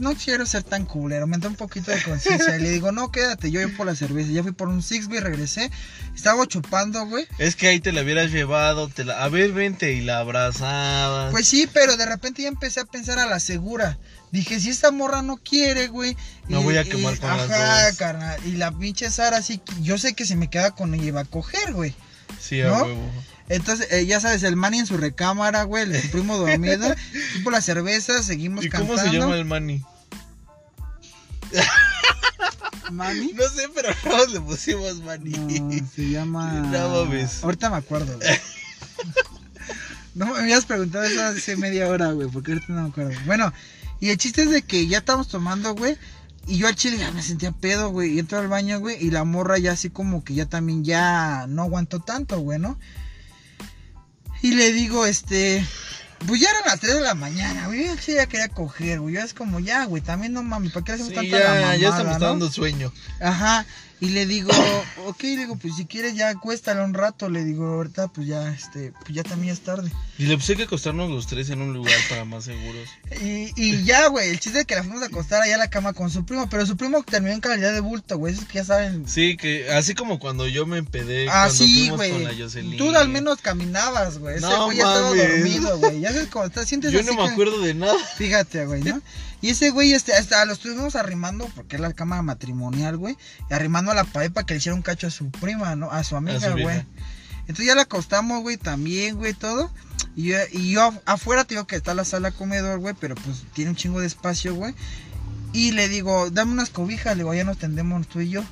[0.00, 1.26] no quiero ser tan culero.
[1.26, 2.56] Me entró un poquito de conciencia.
[2.56, 3.50] Y le digo, no, quédate.
[3.50, 4.30] Yo voy por la cerveza.
[4.30, 5.70] Ya fui por un six, güey, regresé.
[6.14, 7.26] Estaba chupando, güey.
[7.38, 9.22] Es que ahí te la hubieras llevado, te la...
[9.22, 11.30] a ver, vente y la abrazabas.
[11.30, 13.98] Pues sí, pero de repente ya empecé a pensar a la segura.
[14.32, 16.16] Dije, si esta morra no quiere, güey.
[16.48, 17.96] Y- voy a quemar y- con las ajá, dos.
[17.98, 18.40] carnal.
[18.46, 21.24] Y la pinche Sara, sí, yo sé que si me queda con ella iba a
[21.24, 21.94] coger, güey.
[22.40, 22.84] sí, a ¿no?
[22.84, 23.10] huevo.
[23.50, 26.94] Entonces, eh, ya sabes, el Manny en su recámara, güey, el primo dormido.
[27.44, 28.94] Por la cerveza, seguimos ¿Y cantando.
[28.94, 29.84] cómo se llama el mani?
[32.92, 33.32] ¿Manny?
[33.32, 35.32] No sé, pero todos le pusimos mani.
[35.32, 36.52] No, se llama.
[36.52, 37.42] No mames.
[37.42, 38.30] Ahorita me acuerdo, güey.
[40.12, 43.12] No me habías preguntado eso hace media hora, güey, porque ahorita no me acuerdo.
[43.26, 43.52] Bueno,
[44.00, 45.96] y el chiste es de que ya estábamos tomando, güey.
[46.48, 48.14] Y yo al chile ya me sentía pedo, güey.
[48.14, 48.96] Y entro al baño, güey.
[49.00, 52.76] Y la morra ya así como que ya también ya no aguantó tanto, güey, ¿no?
[54.42, 55.64] Y le digo, este.
[56.26, 57.86] Pues ya eran las 3 de la mañana, güey.
[57.86, 59.14] Yo sí ya quería coger, güey.
[59.14, 61.76] Yo es como, ya, güey, también no mames, ¿para qué hacemos Sí, tanta la ya,
[61.76, 62.30] ya mamada, se me está no?
[62.32, 62.92] dando sueño.
[63.20, 63.64] Ajá.
[64.02, 64.50] Y le digo,
[65.06, 67.28] ok, le digo, pues si quieres ya acuéstale un rato.
[67.28, 69.92] Le digo, ahorita pues ya, este, pues ya también es tarde.
[70.16, 72.88] Y le puse que acostarnos los tres en un lugar para más seguros.
[73.22, 75.68] Y, y ya, güey, el chiste es que la fuimos a acostar allá a la
[75.68, 76.48] cama con su primo.
[76.48, 78.32] Pero su primo terminó en calidad de bulto, güey.
[78.32, 79.06] Eso es que ya saben.
[79.06, 82.10] Sí, que así como cuando yo me empedé Ah, cuando sí, fuimos güey.
[82.12, 82.76] con la Jocelyn.
[82.78, 84.36] Tú al menos caminabas, güey.
[84.36, 86.00] Ese No güey ya estaba dormido, güey.
[86.00, 87.94] Ya sabes cómo estás, sientes Yo así no me que- acuerdo de nada.
[88.16, 89.00] Fíjate, güey, ¿no?
[89.42, 93.16] Y ese güey, este, hasta lo estuvimos arrimando, porque es la cama matrimonial, güey.
[93.50, 95.90] Y arrimando a la pared para que le hiciera un cacho a su prima, ¿no?
[95.90, 96.86] A su amiga, su güey.
[97.40, 99.72] Entonces ya la acostamos, güey, también, güey, todo.
[100.14, 103.14] Y yo, y yo af- afuera te digo que está la sala comedor, güey, pero
[103.14, 104.74] pues tiene un chingo de espacio, güey.
[105.52, 108.44] Y le digo, dame unas cobijas, le digo, ya nos tendemos tú y yo.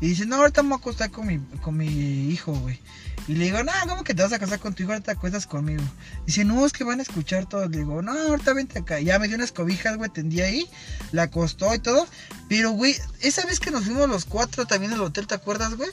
[0.00, 2.80] Y dice, no, ahorita me voy a acostar con mi, con mi hijo, güey.
[3.28, 4.92] Y le digo, no, ¿cómo que te vas a casar con tu hijo?
[4.92, 5.82] Ahorita te acuestas conmigo.
[6.24, 7.68] Dice, no, es que van a escuchar todo.
[7.68, 9.00] Le digo, no, ahorita vente acá.
[9.00, 10.66] Ya me dio unas cobijas, güey, tendí ahí.
[11.12, 12.08] La acostó y todo.
[12.48, 15.90] Pero, güey, esa vez que nos fuimos los cuatro también al hotel, ¿te acuerdas, güey?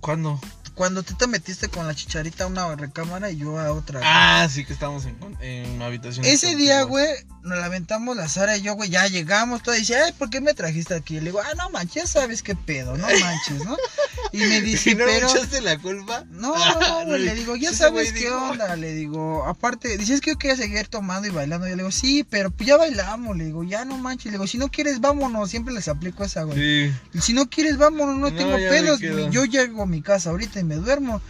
[0.00, 0.40] ¿Cuándo?
[0.78, 4.00] cuando tú te metiste con la chicharita a una recámara y yo a otra.
[4.04, 6.24] Ah, sí que estamos en, en una habitación.
[6.24, 7.08] Ese día, güey,
[7.42, 9.74] nos lamentamos la Sara y yo, güey, ya llegamos, todo.
[9.74, 11.16] Y dice, ay, ¿por qué me trajiste aquí?
[11.16, 13.76] Y le digo, ah, no manches, ya sabes qué pedo, no manches, ¿no?
[14.30, 15.28] Y me dice, ¿Y no pero.
[15.28, 16.24] echaste la culpa?
[16.38, 20.30] No, no, güey, le digo, ya sabes qué onda, le digo, aparte, dice, es que
[20.30, 23.46] yo quería seguir tomando y bailando, yo le digo, sí, pero pues ya bailamos, le
[23.46, 26.56] digo, ya no manches, le digo, si no quieres, vámonos, siempre les aplico esa, güey.
[26.56, 26.96] Sí.
[27.14, 29.00] Y si no quieres, vámonos, no, No, tengo pedos,
[29.32, 31.20] yo llego mi casa ahorita y me duermo.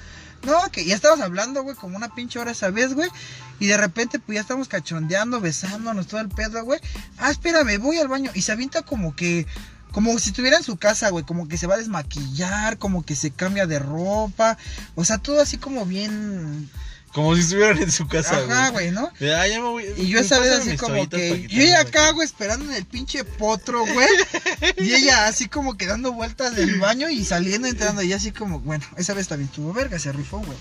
[0.44, 3.10] No, que ya estábamos hablando, güey, como una pinche hora esa vez, güey.
[3.58, 6.80] Y de repente, pues ya estamos cachondeando, besándonos, todo el pedo, güey.
[7.18, 8.30] Ah, espérame, voy al baño.
[8.34, 9.46] Y se avienta como que,
[9.90, 11.24] como si estuviera en su casa, güey.
[11.24, 14.56] Como que se va a desmaquillar, como que se cambia de ropa.
[14.94, 16.70] O sea, todo así como bien.
[17.12, 18.90] Como si estuvieran en su casa, Ajá, güey.
[18.90, 19.10] güey, ¿no?
[19.18, 19.84] De, "Ah, ya me voy.
[19.96, 21.46] Y yo esa vez así como que.
[21.48, 24.08] Yo ya acá, güey, esperando en el pinche potro, güey.
[24.78, 28.02] y ella así como que dando vueltas del baño y saliendo, entrando.
[28.02, 30.58] Y así como, bueno, esa vez también estuvo verga, se rifó, güey.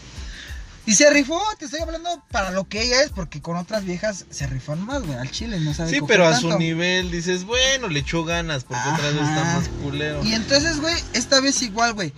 [0.86, 4.24] Y se rifó, te estoy hablando para lo que ella es, porque con otras viejas
[4.30, 7.90] se rifan más, güey, al chile, no sabe Sí, pero a su nivel dices, bueno,
[7.90, 9.60] le echó ganas, porque otra vez está Ajá.
[9.60, 10.24] más culero.
[10.24, 12.14] Y entonces, güey, esta vez igual, güey.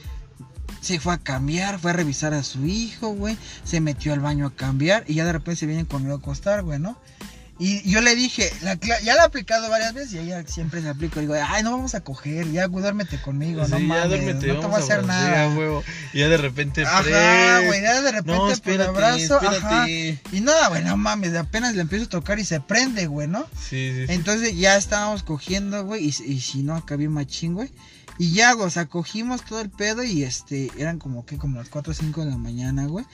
[0.82, 3.38] Se fue a cambiar, fue a revisar a su hijo, güey.
[3.64, 6.64] Se metió al baño a cambiar y ya de repente se vienen conmigo a acostar,
[6.64, 6.98] güey, ¿no?
[7.62, 10.88] Y yo le dije, la ya la he aplicado varias veces y ella siempre se
[10.88, 11.20] aplica.
[11.20, 14.48] Digo, ay, no vamos a coger, ya, güey, duérmete conmigo, Sí, no ya mames, duérmete,
[14.48, 15.54] no te voy a hacer nada.
[15.58, 15.84] huevo.
[16.14, 19.90] Y ya de repente, Ajá, güey, ya de repente No, por espérate, abrazo, ajá.
[19.90, 23.46] Y nada, güey, no mames, apenas le empiezo a tocar y se prende, güey, ¿no?
[23.60, 24.14] Sí, sí, sí.
[24.14, 27.70] Entonces ya estábamos cogiendo, güey, y, y si no, acá bien machín, güey.
[28.20, 31.70] Y ya, o sea, cogimos todo el pedo y este, eran como que como las
[31.70, 33.06] 4 o 5 de la mañana, güey.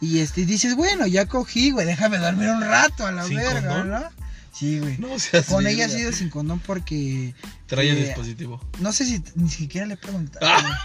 [0.00, 3.60] Y este, dices, bueno, ya cogí, güey, déjame dormir un rato a la ¿Sin verga,
[3.60, 3.90] condón?
[3.90, 4.02] ¿no?
[4.52, 4.98] Sí, güey.
[4.98, 7.32] No seas Con ella ha sido sin condón porque
[7.66, 8.60] Trae el eh, dispositivo.
[8.80, 10.44] no sé si ni siquiera le he preguntado.
[10.46, 10.84] Ah.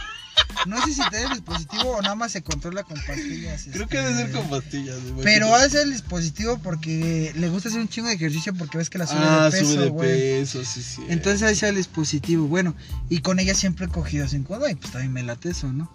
[0.67, 3.67] No sé si trae el dispositivo o nada más se controla con pastillas.
[3.71, 4.99] Creo que este, debe ser con pastillas.
[5.11, 5.23] güey.
[5.23, 8.97] Pero hace el dispositivo porque le gusta hacer un chingo de ejercicio porque ves que
[8.97, 9.91] la sube Ah, de peso, sube de
[10.39, 11.03] peso, sí, sí.
[11.07, 12.47] Entonces está el dispositivo.
[12.47, 12.75] Bueno,
[13.09, 15.91] y con ella siempre he cogido sin codo y pues también me late eso, ¿no?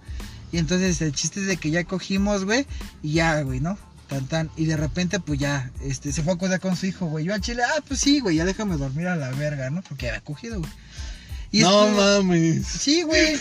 [0.53, 2.67] Y entonces el chiste es de que ya cogimos, güey,
[3.03, 3.77] y ya, güey, ¿no?
[4.09, 4.51] Tan, tan.
[4.57, 7.25] Y de repente, pues ya, este, se fue a acordar con su hijo, güey.
[7.25, 9.83] Yo al chile, ah, pues sí, güey, ya déjame dormir a la verga, ¿no?
[9.83, 10.71] Porque había cogido, güey.
[11.53, 12.65] Y no estuvo- mames.
[12.67, 13.37] Sí, güey.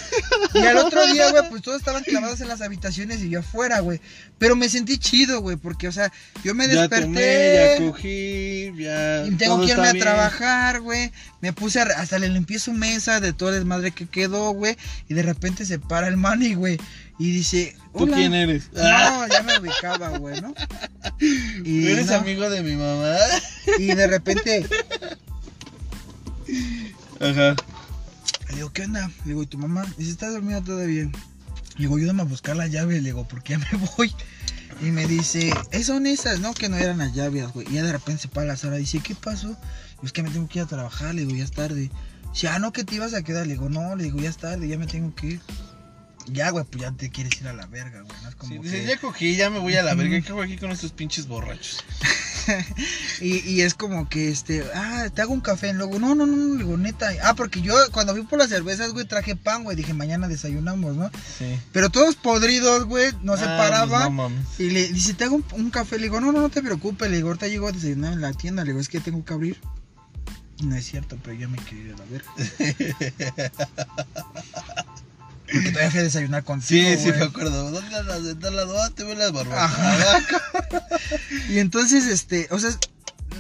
[0.56, 3.82] Y al otro día, güey, pues todos estaban clavados en las habitaciones y yo afuera,
[3.82, 4.02] güey.
[4.40, 6.12] Pero me sentí chido, güey, porque, o sea,
[6.44, 7.06] yo me Ya desperté.
[7.06, 9.26] tomé, ya cogí, ya.
[9.28, 11.12] Y tengo que irme a trabajar, güey.
[11.42, 14.76] Me puse a, hasta le limpié su mesa de todo el desmadre que quedó, güey.
[15.08, 16.80] Y de repente se para el mani, güey.
[17.20, 18.16] Y dice, ¿Tú "Hola".
[18.18, 18.72] quién eres?
[18.74, 20.54] No, ya me ubicaba, güey, ¿no?
[21.66, 23.18] Y, ¿Eres no, amigo de mi mamá?
[23.78, 24.66] y de repente
[27.20, 27.56] Ajá.
[28.50, 29.08] Le digo, ¿qué onda?
[29.24, 29.86] Le digo, ¿y tu mamá?
[29.98, 31.04] Dice, ¿está dormida todavía?
[31.04, 31.12] Le
[31.78, 32.96] digo, ayúdame a buscar la llave.
[32.96, 33.68] Le digo, ¿por qué ya me
[33.98, 34.14] voy?
[34.82, 36.54] Y me dice, "Eh, son esas, ¿no?
[36.54, 37.68] Que no eran las llaves, güey.
[37.70, 39.58] Y ya de repente se para la Sara y dice, ¿qué pasó?
[40.04, 41.14] Es que me tengo que ir a trabajar.
[41.16, 41.92] Le digo, ya es tarde.
[42.34, 43.46] Dice, ah, no, que te ibas a quedar.
[43.48, 45.42] Le digo, no, le digo, ya es tarde, ya me tengo que ir.
[46.28, 48.16] Ya, güey, pues ya te quieres ir a la verga, güey.
[48.22, 48.30] ¿no?
[48.30, 50.22] Es como Sí, que- ya cogí, ya me voy a la verga.
[50.22, 51.84] ¿Qué hago aquí con estos pinches borrachos?
[53.22, 55.74] Y, y es como que, este, ah, te hago un café.
[55.74, 57.10] Luego, no, no, no, digo, neta.
[57.24, 59.76] Ah, porque yo cuando fui por las cervezas, güey, traje pan, güey.
[59.76, 61.12] Dije, mañana desayunamos, ¿no?
[61.38, 61.60] Sí.
[61.74, 63.90] Pero todos podridos, güey, no se Ah, paraban.
[63.90, 64.60] pues no mames.
[64.60, 65.98] Y le dice, te hago un, un café.
[65.98, 67.10] Le digo, no, no, no te preocupes.
[67.10, 68.64] Le digo, ahorita llego a desayunar en la tienda.
[68.64, 69.60] Le digo, es que tengo que abrir.
[70.64, 73.52] No es cierto, pero ya me quiero ir a la verga.
[75.52, 76.90] Porque todavía fui a desayunar contigo.
[76.90, 77.72] Sí, sí, me acuerdo.
[77.72, 78.24] ¿Dónde andas?
[78.24, 78.96] ¿Dónde las dos?
[78.96, 79.72] Te veo las barbacoas.
[79.72, 80.20] Ajá.
[81.50, 82.72] Y entonces, este, o sea,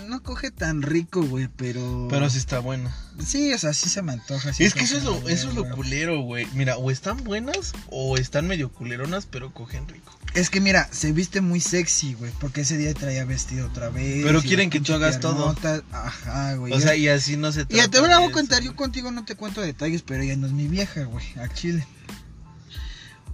[0.08, 2.08] no coge tan rico, güey, pero.
[2.10, 2.96] Pero sí está buena.
[3.24, 4.54] Sí, o sea, sí se me antoja.
[4.54, 6.48] sí Es que eso es lo, eso es lo culero, güey.
[6.54, 10.18] Mira, o están buenas o están medio culeronas, pero cogen rico.
[10.34, 14.24] Es que mira, se viste muy sexy, güey, porque ese día traía vestido otra vez.
[14.24, 15.56] Pero quieren que tú hagas todo.
[15.92, 16.74] Ajá, güey.
[16.74, 17.90] O sea, y así no se Y trata.
[17.90, 20.54] te voy a de contar, yo contigo no te cuento detalles, pero ella no es
[20.54, 21.86] mi vieja, güey, a Chile.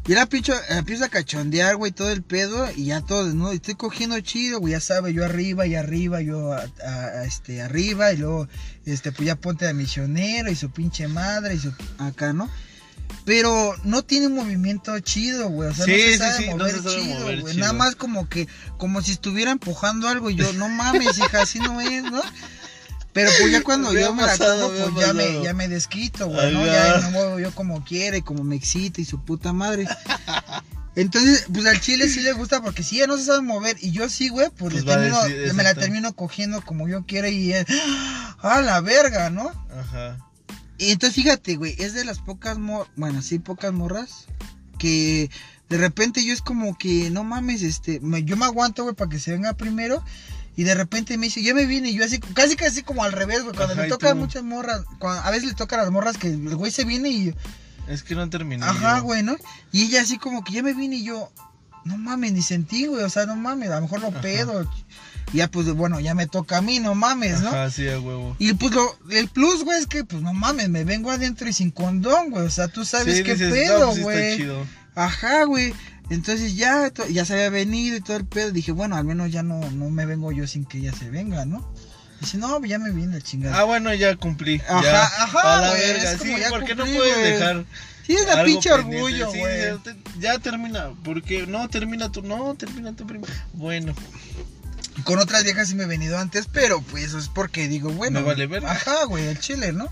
[0.07, 4.19] Y pincho, empiezo a cachondear, güey, todo el pedo, y ya todo desnudo, estoy cogiendo
[4.19, 8.17] chido, güey, ya sabes, yo arriba y arriba, yo a- a- a, este, arriba, y
[8.17, 8.47] luego,
[8.85, 12.47] este, pues ya ponte de misionero, y su pinche madre, y su, acá, ¿no?
[13.25, 16.71] Pero no tiene un movimiento chido, güey, o sea, Sí, no se sabe sí, mover
[16.71, 17.61] se sabe chido, mover güey, chido.
[17.65, 21.57] nada más como que, como si estuviera empujando algo, y yo, no mames, hija, así
[21.59, 22.21] no es, ¿no?
[23.15, 25.67] Pero pues ya cuando Me yo me la me ha pues ya me, ya me
[25.69, 26.65] desquito, güey, ¿no?
[26.65, 29.87] Ya me muevo yo como quiere, como me excita y su puta madre.
[30.97, 33.91] Entonces, pues al chile sí le gusta porque si ella no se sabe mover y
[33.91, 36.87] yo sí, güey, pues, Pues le va a termino, decir, me la termino cogiendo como
[36.89, 37.65] yo quiera y es,
[38.39, 39.49] a la verga, ¿no?
[39.77, 40.17] Ajá.
[40.77, 44.25] Y entonces fíjate, güey, es de las pocas mor bueno, sí, pocas morras
[44.77, 45.29] que
[45.69, 49.09] De repente yo es como que, no mames, este, me- yo me aguanto, güey, para
[49.09, 50.03] que se venga primero.
[50.57, 53.11] Y de repente me dice, ya me vine, y yo así, casi casi como al
[53.11, 53.55] revés, güey.
[53.55, 56.17] Cuando Ajá, le toca a muchas morras, cuando- a veces le toca a las morras
[56.17, 57.33] que el güey se viene y
[57.87, 58.65] Es que no terminé.
[58.65, 59.35] Ajá, güey, ¿no?
[59.71, 61.29] Y ella así como que ya me vine y yo,
[61.83, 64.21] no mames, ni sentí, güey, o sea, no mames, a lo mejor lo Ajá.
[64.21, 64.67] pedo.
[65.33, 67.49] Y ya pues, bueno, ya me toca a mí, no mames, ¿no?
[67.49, 68.35] Ajá, sí, a huevo.
[68.39, 71.53] Y pues lo, el plus, güey, es que, pues no mames, me vengo adentro y
[71.53, 74.49] sin condón, güey, o sea, tú sabes Sí, qué dices, pedo, pues güey.
[74.95, 75.73] Ajá, güey.
[76.09, 78.51] Entonces ya, ya se había venido y todo el pedo.
[78.51, 81.45] Dije, bueno, al menos ya no, no me vengo yo sin que ella se venga,
[81.45, 81.67] ¿no?
[82.21, 83.59] Dice, no, ya me vine el chingada.
[83.59, 84.61] Ah, bueno, ya cumplí.
[84.69, 85.03] Ajá, ya.
[85.03, 87.31] ajá, A la güey, verga, sí, porque no puedes güey.
[87.31, 87.65] dejar.
[88.05, 89.61] sí, es algo pinche orgullo, sí, güey.
[89.61, 93.31] ya te- ya termina, porque no termina tú, no termina tú primero.
[93.53, 93.93] Bueno,
[95.03, 98.21] Con otras viejas sí me he venido antes, pero pues eso es porque digo, bueno.
[98.21, 98.71] Me vale verga.
[98.71, 99.89] Ajá, güey, el chile, ¿no?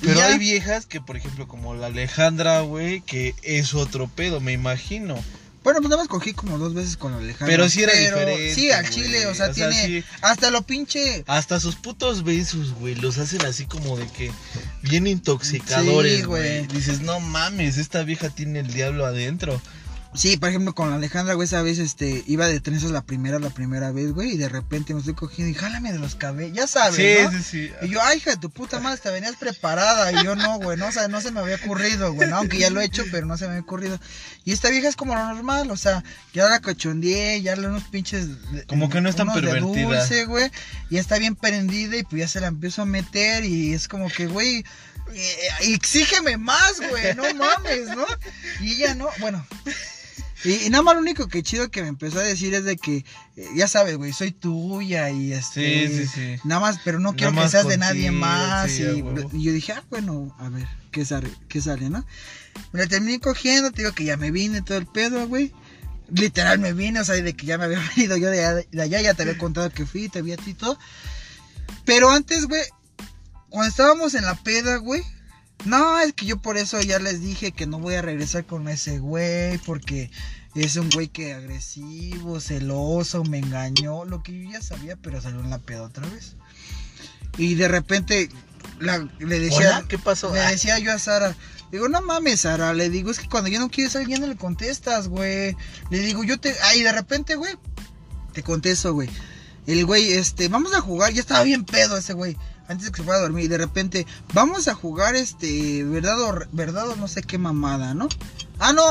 [0.00, 4.40] Pero ya- hay viejas que, por ejemplo, como la Alejandra, güey, que es otro pedo,
[4.40, 5.22] me imagino.
[5.62, 7.46] Bueno, pues nada más cogí como dos veces con Alejandro.
[7.46, 8.94] Pero sí era pero diferente, Sí, al güey.
[8.94, 9.86] chile, o sea, O sea, tiene.
[10.00, 10.04] sí.
[10.22, 11.22] Hasta lo pinche.
[11.26, 14.30] Hasta sus putos besos, güey, los hacen así como de que
[14.82, 16.64] bien intoxicadores, Sí, güey.
[16.64, 16.66] güey.
[16.68, 19.60] Dices, no mames, esta vieja tiene el diablo adentro.
[20.12, 23.50] Sí, por ejemplo, con Alejandra, güey, esa vez, este, iba de trenzas la primera, la
[23.50, 26.66] primera vez, güey, y de repente me estoy cogiendo y jálame de los cabellos, ya
[26.66, 27.30] sabes, sí, ¿no?
[27.30, 27.72] sí, sí.
[27.82, 30.10] Y yo, ay, hija de tu puta madre, te venías preparada.
[30.12, 32.38] Y yo no, güey, no, o sea, no se me había ocurrido, güey, ¿no?
[32.38, 34.00] aunque ya lo he hecho, pero no se me había ocurrido.
[34.44, 36.02] Y esta vieja es como lo normal, o sea,
[36.34, 38.26] ya la cachondeé, ya le unos pinches.
[38.50, 40.00] de- Como que no es tan pervertida.
[40.00, 40.50] dulce, güey,
[40.90, 44.08] y está bien prendida y pues ya se la empiezo a meter y es como
[44.08, 44.64] que, güey.
[45.14, 48.04] eh, exígeme más, güey, no mames, ¿no?
[48.60, 49.44] Y ella no, bueno,
[50.44, 52.76] y, y nada más lo único que chido que me empezó a decir es de
[52.76, 53.04] que,
[53.36, 55.88] eh, ya sabes, güey, soy tuya y este...
[55.88, 56.36] Sí, sí, sí.
[56.44, 58.70] Nada más, pero no Nada quiero que seas de nadie más.
[58.70, 58.82] sí,
[59.32, 61.30] y, yo dije, ah, bueno, a ver, ¿qué sale?
[61.48, 62.04] ¿Qué sale, no?
[62.72, 65.52] Me la terminé cogiendo, te digo que ya me vine todo el pedo, güey.
[66.12, 68.82] Literal me vine, o sea, de que ya me había venido yo de, allá- de
[68.82, 70.78] allá, ya te había contado que fui, te vi a ti y todo.
[71.84, 72.62] Pero antes, güey,
[73.48, 75.02] cuando estábamos en la peda, güey,
[75.64, 78.68] no, es que yo por eso ya les dije que no voy a regresar con
[78.68, 80.10] ese güey, porque
[80.54, 85.40] es un güey que agresivo, celoso, me engañó, lo que yo ya sabía, pero salió
[85.40, 86.36] en la peda otra vez.
[87.38, 88.30] Y de repente
[88.80, 90.32] la- le decía, Hola, ¿qué pasó?
[90.32, 91.36] le Ah, decía yo a Sara,
[91.70, 94.26] digo, no mames, Sara, le digo, es que cuando ya no quieres a alguien no
[94.26, 95.56] le contestas, güey.
[95.90, 97.54] Le digo, yo te, ay, de repente, güey,
[98.32, 99.08] te contesto, güey.
[99.66, 102.36] El güey, este, vamos a jugar, ya estaba bien pedo ese güey,
[102.70, 106.20] antes de que se fuera a dormir, y de repente, vamos a jugar, este, verdad
[106.20, 108.08] o, verdad o no sé qué mamada, ¿no?
[108.58, 108.82] Ah, no,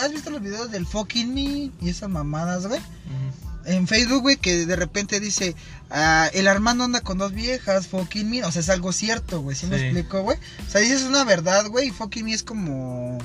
[0.00, 1.40] ¿has visto los videos del fucking me
[1.80, 2.80] y esas mamadas, güey?
[3.66, 5.56] en Facebook, güey, que de repente dice,
[5.90, 9.56] ah, el Armando anda con dos viejas, fucking me, o sea, es algo cierto, güey,
[9.56, 9.84] ¿sí, me Sí.
[9.84, 10.36] explico, güey?
[10.66, 13.16] O sea, dices una verdad, güey, y fucking me es como,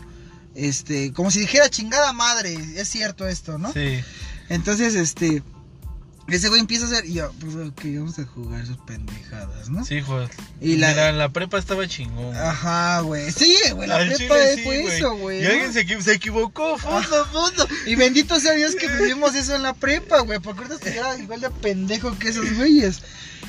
[0.55, 3.73] este, como si dijera chingada madre, es cierto esto, ¿no?
[3.73, 3.99] Sí.
[4.47, 5.43] Entonces, este,
[6.35, 9.83] ese güey empieza a hacer, y yo, pues, ok, vamos a jugar sus pendejadas, ¿no?
[9.85, 10.19] Sí, hijo.
[10.61, 12.25] Y la- la, la prepa estaba chingón.
[12.27, 12.37] güey.
[12.37, 14.95] Ajá, güey, sí, güey, la Al prepa chile fue güey.
[14.97, 15.39] eso, güey.
[15.39, 15.49] Y ¿no?
[15.49, 17.67] alguien se, se equivocó, fondo, fondo.
[17.85, 21.41] Y bendito sea Dios que vivimos eso en la prepa, güey, porque ahorita estuviera igual
[21.41, 23.01] de pendejo que esos güeyes.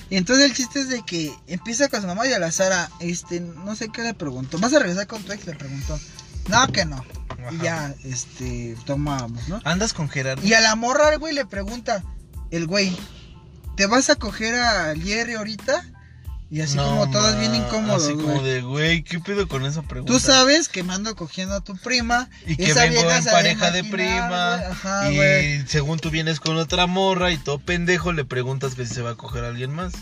[0.09, 2.91] Y entonces el chiste es de que empieza con su mamá y a la Sara,
[2.99, 4.59] este, no sé qué le preguntó.
[4.59, 5.47] ¿Vas a regresar con tu ex?
[5.47, 5.99] Le preguntó.
[6.49, 7.05] No, que no.
[7.53, 9.61] Y ya, este, tomábamos, ¿no?
[9.65, 10.45] Andas con Gerardo.
[10.45, 12.03] Y a la morra, güey le pregunta,
[12.51, 12.97] el güey,
[13.77, 15.85] ¿te vas a coger a Jerry ahorita?
[16.53, 18.43] Y así No, como todos bien incómodos, Así como güey.
[18.45, 20.13] de, güey, ¿qué pedo con esa pregunta?
[20.13, 22.29] Tú sabes que me ando cogiendo a tu prima.
[22.45, 24.57] Y que esa vengo en de pareja de prima.
[24.57, 24.71] güey.
[24.73, 25.67] Ajá, y güey.
[25.69, 29.11] según tú vienes con otra morra y todo pendejo le preguntas que si se va
[29.11, 29.93] a coger a alguien más.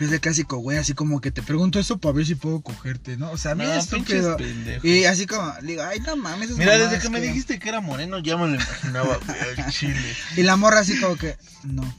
[0.00, 3.16] Es el clásico, güey, así como que te pregunto eso para ver si puedo cogerte,
[3.16, 3.30] ¿no?
[3.30, 4.36] O sea, mira No, estúpido.
[4.82, 6.46] Y así como, le digo, ay, no mames.
[6.46, 10.16] esas Mira, desde que me dijiste que era moreno ya me lo imaginaba, güey, chile.
[10.36, 11.94] Y la morra así como que, no.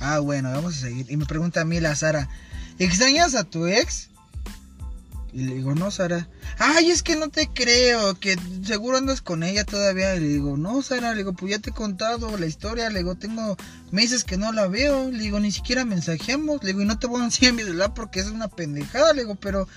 [0.00, 1.06] Ah, bueno, vamos a seguir.
[1.10, 2.28] Y me pregunta a mí la Sara,
[2.78, 4.08] ¿extrañas a tu ex?
[5.36, 6.26] Y le digo, no, Sara.
[6.58, 10.16] Ay, es que no te creo, que seguro andas con ella todavía.
[10.16, 12.88] Y le digo, no, Sara, le digo, pues ya te he contado la historia.
[12.88, 13.58] Le digo, tengo
[13.90, 15.10] meses que no la veo.
[15.10, 16.62] Le digo, ni siquiera mensajeamos.
[16.62, 19.12] Le digo, y no te voy a enseñar mi celular porque es una pendejada.
[19.12, 19.68] Le digo, pero,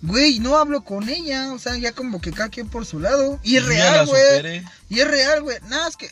[0.00, 1.52] güey, no hablo con ella.
[1.52, 3.38] O sea, ya como que cada quien por su lado.
[3.42, 4.64] Y es real, güey.
[4.88, 5.58] Y es real, güey.
[5.68, 6.10] Nada, es que.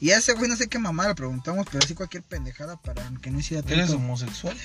[0.00, 3.02] Y a ese güey no sé qué mamá le preguntamos, pero así cualquier pendejada para
[3.20, 3.96] que no hiciera ¿Eres tanto.
[3.96, 4.56] homosexual?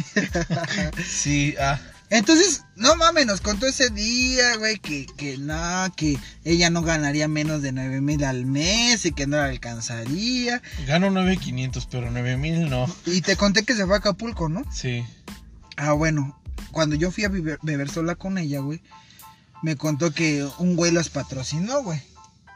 [1.07, 1.79] sí, ah.
[2.09, 7.27] Entonces, no mames, nos contó ese día, güey, que, que no, que ella no ganaría
[7.27, 10.61] menos de 9 mil al mes y que no la alcanzaría.
[10.85, 12.85] Gano 9500, pero 9000 no.
[13.07, 14.63] Y te conté que se fue a Acapulco, ¿no?
[14.71, 15.03] Sí.
[15.75, 16.39] Ah, bueno,
[16.71, 18.81] cuando yo fui a beber, beber sola con ella, güey,
[19.63, 21.99] me contó que un güey las patrocinó, güey.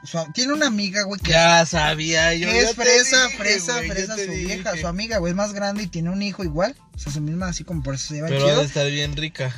[0.07, 2.47] Su- tiene una amiga, güey, que, Ya sabía yo.
[2.49, 4.45] que es fresa, dije, fresa, güey, fresa su dije.
[4.45, 6.75] vieja, su amiga, güey, es más grande y tiene un hijo igual.
[6.95, 8.61] O sea, su misma, así como por eso se lleva Pero chido.
[8.61, 9.53] estar bien rica.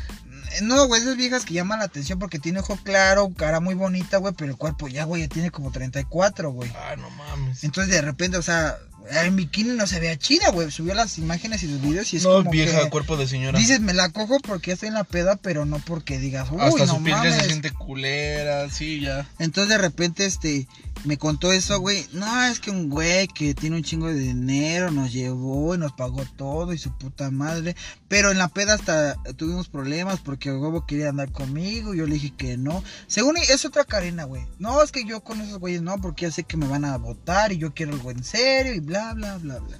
[0.63, 4.17] No, güey, esas viejas que llaman la atención porque tiene ojo claro, cara muy bonita,
[4.17, 6.71] güey, pero el cuerpo ya, güey, ya tiene como 34, güey.
[6.76, 7.63] Ah, no mames.
[7.63, 8.77] Entonces de repente, o sea,
[9.11, 10.71] en bikini no se veía chida, güey.
[10.71, 13.57] Subió las imágenes y los videos y es no, como vieja, que cuerpo de señora.
[13.57, 16.59] dices, me la cojo porque ya estoy en la peda, pero no porque digas, uy,
[16.61, 19.27] Hasta no su piel ya se siente culera, sí, ya.
[19.39, 20.67] Entonces de repente, este,
[21.05, 22.05] me contó eso, güey.
[22.13, 25.93] No, es que un güey que tiene un chingo de dinero nos llevó y nos
[25.93, 27.76] pagó todo y su puta madre.
[28.07, 31.93] Pero en la peda hasta tuvimos problemas porque el huevo quería andar conmigo.
[31.93, 32.84] Yo le dije que no.
[33.07, 34.45] Según ella, es otra Karina, güey.
[34.57, 36.97] No, es que yo con esos güeyes no, porque ya sé que me van a
[36.97, 39.78] votar y yo quiero algo en serio y bla, bla, bla, bla.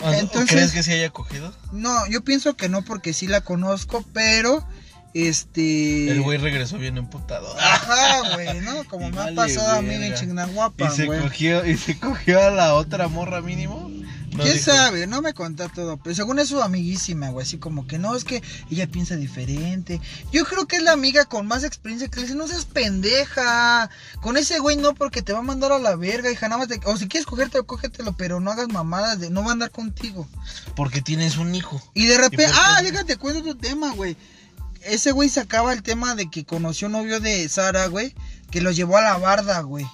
[0.00, 1.52] Ah, Entonces- ¿Crees que se haya cogido?
[1.72, 4.62] No, yo pienso que no porque sí la conozco, pero
[5.14, 6.10] este.
[6.10, 7.48] El güey regresó bien emputado.
[7.58, 8.84] Ajá, güey, ¿no?
[8.84, 10.16] Como Y me ha pasado a mí en verga.
[10.16, 11.20] Chignahuapa, y se güey.
[11.22, 13.90] cogió, y se cogió a la otra morra mínimo.
[14.36, 15.06] No ¿Quién dijo, sabe?
[15.06, 18.24] No me contó todo, pero según es su amiguísima, güey, así como que no, es
[18.24, 20.00] que ella piensa diferente.
[20.32, 23.88] Yo creo que es la amiga con más experiencia que le dice, no seas pendeja.
[24.20, 26.68] Con ese güey no, porque te va a mandar a la verga, hija, nada más
[26.68, 29.70] de- O si quieres cogértelo, cógetelo, pero no hagas mamadas, de, no va a andar
[29.70, 30.28] contigo.
[30.74, 31.80] Porque tienes un hijo.
[31.94, 34.16] Y de repente, ah, déjate cuento tu tema, güey.
[34.82, 38.14] Ese güey sacaba el tema de que conoció un novio de Sara, güey,
[38.50, 39.86] que lo llevó a la barda, güey.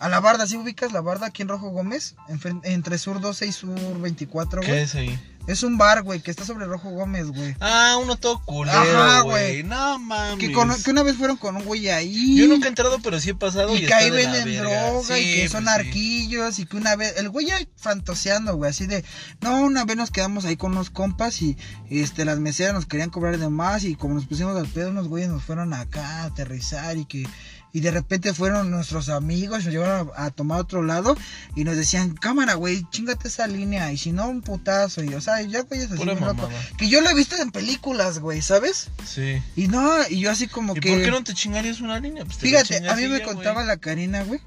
[0.00, 2.14] A la barda, ¿sí ubicas la barda aquí en Rojo Gómez?
[2.62, 4.80] Entre Sur 12 y Sur 24, ¿Qué güey.
[4.82, 5.18] es ahí?
[5.48, 7.56] Es un bar, güey, que está sobre Rojo Gómez, güey.
[7.58, 9.62] Ah, uno todo culero, Ajá, güey.
[9.62, 10.38] No mames.
[10.38, 12.36] Que, con- que una vez fueron con un güey ahí.
[12.36, 13.74] Yo nunca he entrado, pero sí he pasado.
[13.74, 15.80] Y, y que ahí venden droga y que son pues sí.
[15.80, 19.02] arquillos y que una vez, el güey ya fantaseando, güey, así de,
[19.40, 21.56] no, una vez nos quedamos ahí con unos compas y
[21.88, 25.08] este las meseras nos querían cobrar de más y como nos pusimos al pedo, unos
[25.08, 27.26] güeyes nos fueron acá a aterrizar y que
[27.72, 31.16] y de repente fueron nuestros amigos, nos llevaron a, a tomar otro lado
[31.54, 35.02] y nos decían, cámara, güey, chingate esa línea y si no, un putazo.
[35.02, 36.48] Y, o sea, ya, güey, es así, bien loco.
[36.76, 38.88] Que yo lo he visto en películas, güey, ¿sabes?
[39.06, 39.42] Sí.
[39.56, 40.90] Y no, y yo así como ¿Y que...
[40.90, 42.24] por qué no te chingarías una línea?
[42.24, 44.40] Pues te Fíjate, a mí me ya, contaba la Karina, güey.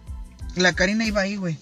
[0.55, 1.57] La Karina iba ahí, güey.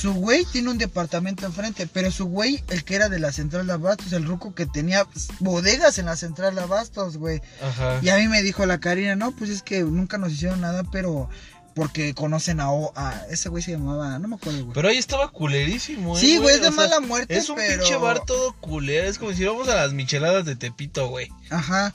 [0.00, 3.66] Su güey tiene un departamento enfrente, pero su güey, el que era de la central
[3.68, 5.06] de abastos, el ruco que tenía
[5.38, 7.40] bodegas en la central de abastos, güey.
[7.62, 8.00] Ajá.
[8.02, 10.82] Y a mí me dijo la Karina, no, pues es que nunca nos hicieron nada,
[10.90, 11.30] pero
[11.74, 14.74] porque conocen a, O- a ese güey se llamaba, no me acuerdo, güey.
[14.74, 17.56] Pero ahí estaba culerísimo, eh, Sí, güey, es de o sea, mala muerte, Es un
[17.56, 19.08] pero- pinche bar todo culero.
[19.08, 21.28] Es como si íbamos a las micheladas de Tepito, güey.
[21.50, 21.92] Ajá.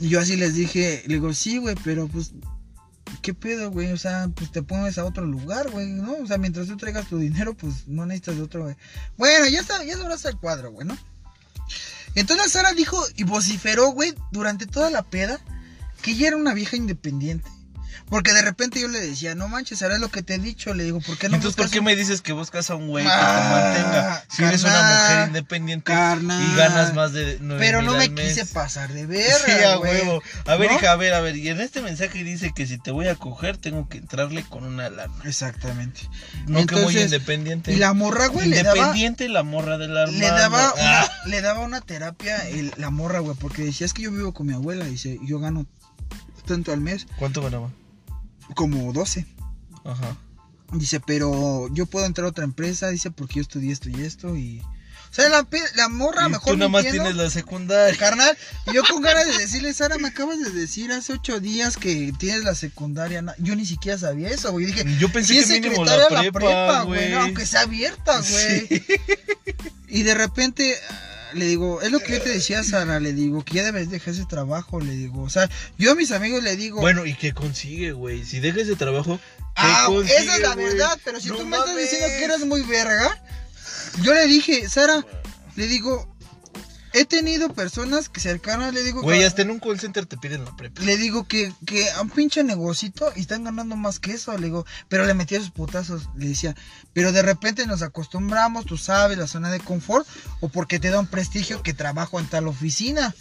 [0.00, 2.32] Y yo así les dije, le digo, sí, güey, pero pues,
[3.22, 3.92] ¿qué pedo, güey?
[3.92, 6.14] O sea, pues te pones a otro lugar, güey, ¿no?
[6.22, 8.76] O sea, mientras tú traigas tu dinero, pues no necesitas de otro, güey.
[9.16, 10.96] Bueno, ya está, ya sobraste el cuadro, güey, ¿no?
[12.14, 15.40] Entonces Sara dijo y vociferó, güey, durante toda la peda,
[16.02, 17.50] que ella era una vieja independiente.
[18.14, 20.72] Porque de repente yo le decía, no manches, Sara, es lo que te he dicho.
[20.72, 22.86] Le digo, ¿por qué no Entonces, ¿por qué un- me dices que buscas a un
[22.86, 24.24] güey que Ah, te mantenga?
[24.30, 28.46] Si eres una mujer independiente y ganas más de nueve Pero mil no me quise
[28.46, 29.08] pasar de Sí,
[29.48, 29.92] verga, a güey.
[29.92, 30.22] huevo.
[30.46, 30.76] A ver, ¿No?
[30.76, 31.34] hija, a ver, a ver.
[31.34, 34.62] Y en este mensaje dice que si te voy a coger, tengo que entrarle con
[34.62, 35.12] una lana.
[35.24, 36.08] Exactamente.
[36.46, 37.72] No que muy independiente.
[37.72, 41.10] Y la morra, güey, le daba, Independiente la morra de la le daba, una, Ah,
[41.26, 44.46] le daba una terapia el- la morra, güey, porque decía, es que yo vivo con
[44.46, 45.66] mi abuela, dice, yo gano
[46.46, 47.70] tanto al mes, ¿Cuánto ganaba?
[48.54, 49.26] Como 12.
[49.84, 50.16] Ajá.
[50.72, 54.36] Dice, pero yo puedo entrar a otra empresa, dice, porque yo estudié esto y esto
[54.36, 54.62] y...
[55.10, 57.96] O sea, la, la morra Y mejor tú nada más tienes la secundaria.
[57.96, 58.36] Carnal,
[58.66, 62.12] y yo con ganas de decirle, Sara, me acabas de decir hace ocho días que
[62.18, 63.24] tienes la secundaria.
[63.38, 64.66] Yo ni siquiera sabía eso, güey.
[64.66, 67.12] Dije, Yo pensé si que mínimo la prepa, güey.
[67.12, 68.66] no, aunque sea abierta, güey.
[68.68, 68.82] Sí.
[69.86, 70.76] Y de repente
[71.34, 74.14] le digo, es lo que yo te decía, Sara, le digo, que ya debes dejar
[74.14, 75.22] ese trabajo, le digo.
[75.22, 75.48] O sea,
[75.78, 78.24] yo a mis amigos le digo, Bueno, ¿y qué consigue, güey?
[78.24, 81.46] Si dejas de trabajo, ¿qué ah, consigue, esa es la verdad, pero si No tú
[81.46, 83.22] me estás diciendo que eres muy verga,
[84.02, 85.04] yo le dije, Sara,
[85.56, 86.13] le digo,
[86.94, 90.16] he tenido personas que cercanas, le digo, Güey, que- hasta en un call center te
[90.16, 90.80] piden la prepa.
[90.82, 94.46] le digo que, que a un pinche negocito y están ganando más que eso, le
[94.46, 96.54] digo, pero le metía sus putazos, le decía,
[96.92, 100.06] pero de repente nos acostumbramos, tú sabes, la zona de confort,
[100.40, 103.14] o porque te da un prestigio que trabajo en tal oficina.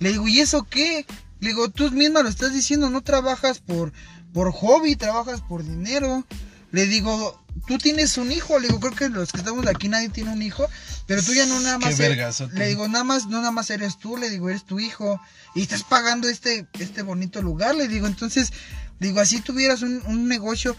[0.00, 1.06] Le digo, ¿y eso qué?
[1.40, 3.92] Le digo, tú misma lo estás diciendo, no trabajas por,
[4.34, 6.24] por hobby, trabajas por dinero.
[6.72, 10.08] Le digo, tú tienes un hijo, le digo, creo que los que estamos aquí nadie
[10.08, 10.66] tiene un hijo,
[11.06, 12.00] pero tú ya no nada Qué más.
[12.00, 12.58] eres- vergazote.
[12.58, 15.20] le digo, nada más, no nada más eres tú, le digo, eres tu hijo,
[15.54, 18.52] y estás pagando este, este bonito lugar, le digo, entonces,
[19.00, 20.76] digo, así tuvieras un, un negocio,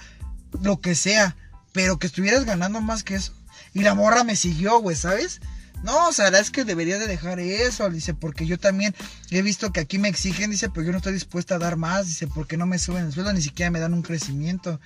[0.62, 1.36] lo que sea,
[1.74, 3.34] pero que estuvieras ganando más que eso.
[3.74, 5.42] Y la morra me siguió, güey, ¿sabes?
[5.84, 8.96] No, Sara, es que debería de dejar eso, dice, porque yo también
[9.30, 12.08] he visto que aquí me exigen, dice, pero yo no estoy dispuesta a dar más,
[12.08, 14.80] dice, porque no me suben el sueldo, ni siquiera me dan un crecimiento.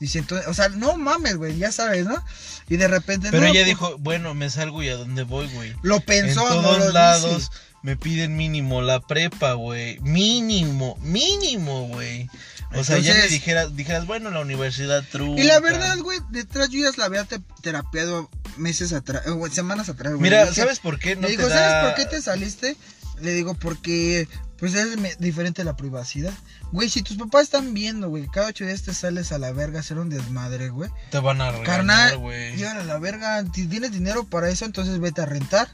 [0.00, 2.22] Dice, entonces, o sea, no mames, güey, ya sabes, ¿no?
[2.68, 3.28] Y de repente...
[3.30, 5.74] Pero no, ella pues, dijo, bueno, me salgo y a dónde voy, güey.
[5.82, 6.92] Lo pensó, en no todos dice.
[6.92, 7.50] lados
[7.82, 9.98] me piden mínimo la prepa, güey.
[10.00, 12.28] Mínimo, mínimo, güey.
[12.74, 15.40] O sea, ya Entonces- dijeras, dijeras, bueno, la universidad trunca.
[15.42, 19.88] Y la verdad, güey, detrás yo ya la había te- terapiado meses atrás, eh, semanas
[19.88, 20.22] atrás, güey.
[20.22, 21.58] Mira, dije- ¿sabes por qué no le digo, te da...
[21.58, 22.76] ¿sabes por qué te saliste?
[23.20, 24.28] Le digo, porque
[24.58, 26.32] pues es diferente la privacidad.
[26.70, 29.78] Güey, si tus papás están viendo, güey, cada ocho días te sales a la verga
[29.78, 30.90] a hacer un desmadre, güey.
[31.10, 32.62] Te van a regañar, Carnal, güey.
[32.64, 33.42] a la verga.
[33.54, 35.68] Si tienes dinero para eso, entonces vete a rentar.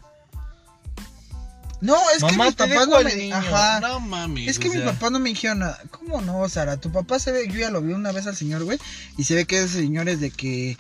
[1.87, 3.37] No, es Mamá, que mis papás no me niño.
[3.37, 3.81] Ajá.
[3.81, 4.49] No mames.
[4.49, 5.81] Es que o mis sea, papás no me dijeron nada.
[5.93, 6.79] ¿Cómo no, Sara?
[6.79, 8.79] Tu papá se ve, yo ya lo vi una vez al señor, güey,
[9.17, 10.77] y se ve que es señores de que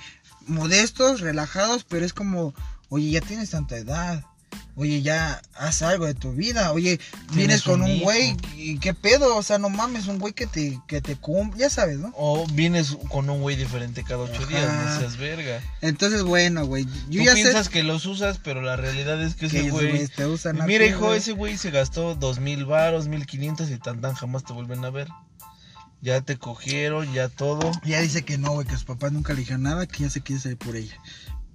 [0.46, 2.54] modestos, relajados, pero es como,
[2.88, 4.24] oye, ya tienes tanta edad.
[4.78, 6.72] Oye, ya haz algo de tu vida.
[6.72, 7.00] Oye,
[7.32, 10.78] vienes con un güey y qué pedo, o sea, no mames, un güey que te
[10.86, 12.12] que te cumple, ya sabes, ¿no?
[12.14, 14.46] O vienes con un güey diferente cada ocho Ajá.
[14.46, 15.62] días, no seas verga.
[15.80, 19.46] Entonces, bueno, güey, Tú ya piensas sé que los usas, pero la realidad es que
[19.46, 20.06] ese güey...
[20.08, 23.70] te usan a Mira, ti, hijo, ese güey se gastó dos mil varos, mil quinientos
[23.70, 25.08] y tan tan jamás te vuelven a ver.
[26.02, 27.72] Ya te cogieron, ya todo.
[27.84, 30.20] Ya dice que no, güey, que sus papás nunca le dijeron nada, que ya se
[30.20, 30.94] quiere salir por ella.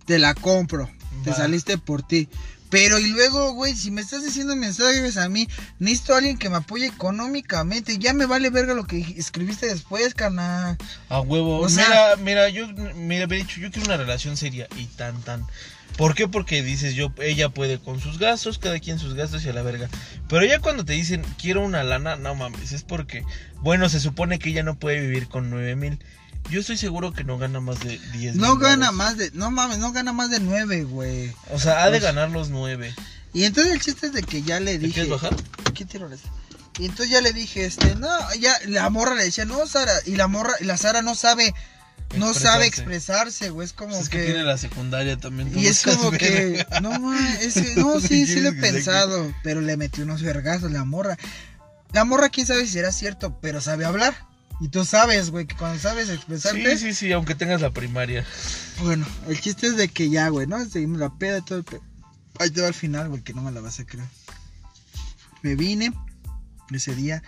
[0.05, 0.89] Te la compro,
[1.23, 2.27] te saliste por ti.
[2.71, 6.49] Pero y luego, güey, si me estás diciendo mensajes a mí, necesito a alguien que
[6.49, 7.97] me apoye económicamente.
[7.99, 10.77] Ya me vale verga lo que escribiste después, carnal.
[11.09, 11.59] A huevo.
[11.59, 15.21] O mira, sea- mira, yo me había dicho, yo quiero una relación seria y tan
[15.21, 15.45] tan.
[15.97, 16.29] ¿Por qué?
[16.29, 19.61] Porque dices, yo, ella puede con sus gastos, cada quien sus gastos y a la
[19.61, 19.89] verga.
[20.29, 23.25] Pero ya cuando te dicen, quiero una lana, no mames, es porque,
[23.59, 25.99] bueno, se supone que ella no puede vivir con nueve mil.
[26.49, 29.77] Yo estoy seguro que no gana más de 10 No gana más de, no mames,
[29.77, 31.31] no gana más de nueve, güey.
[31.51, 32.93] O sea, ha de Pues- ganar los nueve.
[33.33, 34.93] Y entonces el chiste es de que ya le ¿Te dije.
[35.05, 35.35] quieres bajar?
[35.73, 36.19] ¿Qué tiro eres?
[36.79, 38.09] Y entonces ya le dije, este, no,
[38.39, 41.53] ya la morra le decía, no, Sara, y la morra, y la Sara no sabe,
[42.17, 43.49] no sabe Expresarse.
[43.51, 45.49] güey, es como Pues es que, que, tiene la secundaria también.
[45.57, 48.73] y no es como que, no, ma, es que, no, sí, sí lo he ¿Quieres
[48.73, 51.17] que sea pensado, pero le metió unos vergazos la morra.
[51.93, 54.15] La morra, quién sabe si será cierto, pero sabe hablar.
[54.61, 58.23] Y tú sabes, güey, que cuando sabes expresarte, Sí, sí, sí, aunque tengas la primaria.
[58.81, 60.63] bueno, el chiste es de que ya, güey, ¿no?
[60.65, 61.81] Seguimos la peda y todo el pe-
[62.39, 64.07] Ahí te va al final, güey, que no me la vas a creer.
[65.41, 65.91] Me vine
[66.71, 67.23] ese día,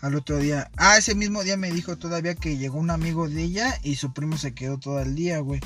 [0.00, 0.70] al otro día.
[0.76, 4.12] Ah, ese mismo día me dijo todavía que llegó un amigo de ella y su
[4.12, 5.60] primo se quedó todo el día, güey.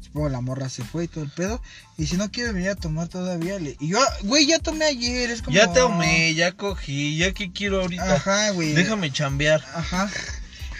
[0.00, 1.60] Supongo la morra se fue y todo el pedo.
[1.98, 3.76] Y si no quieres venir a tomar todavía, le...
[3.80, 5.54] Y yo, güey, ya tomé ayer, es como...
[5.56, 8.14] Ya tomé, ya cogí, ya que quiero ahorita.
[8.14, 8.72] Ajá, güey.
[8.72, 9.62] Déjame chambear.
[9.74, 10.10] Aja.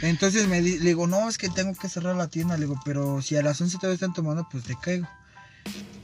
[0.03, 2.57] Entonces me di- le digo, no, es que tengo que cerrar la tienda.
[2.57, 5.07] Le digo, pero si a las 11 todavía están tomando, pues te caigo.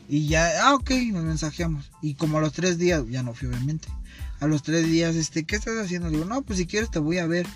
[0.09, 1.91] Y ya, ah, ok, nos mensajeamos.
[2.03, 3.89] Y como a los tres días, ya no fui, obviamente.
[4.41, 6.09] A los tres días, este, ¿qué estás haciendo?
[6.09, 7.47] Le digo, no, pues si quieres te voy a ver.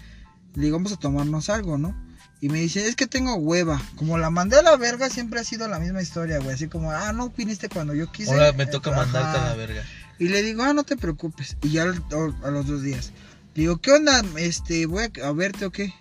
[0.54, 1.94] Le digo, vamos a tomarnos algo, ¿no?
[2.40, 3.80] Y me dice, es que tengo hueva.
[3.96, 6.54] Como la mandé a la verga, siempre ha sido la misma historia, güey.
[6.54, 8.30] Así como, ah, no viniste cuando yo quise.
[8.32, 9.82] Ahora me toca mandarte a la verga.
[10.18, 11.56] Y le digo, ah, no te preocupes.
[11.62, 13.12] Y ya a los dos días.
[13.54, 14.22] Le digo, ¿qué onda?
[14.38, 15.92] Este, voy a, a verte o qué.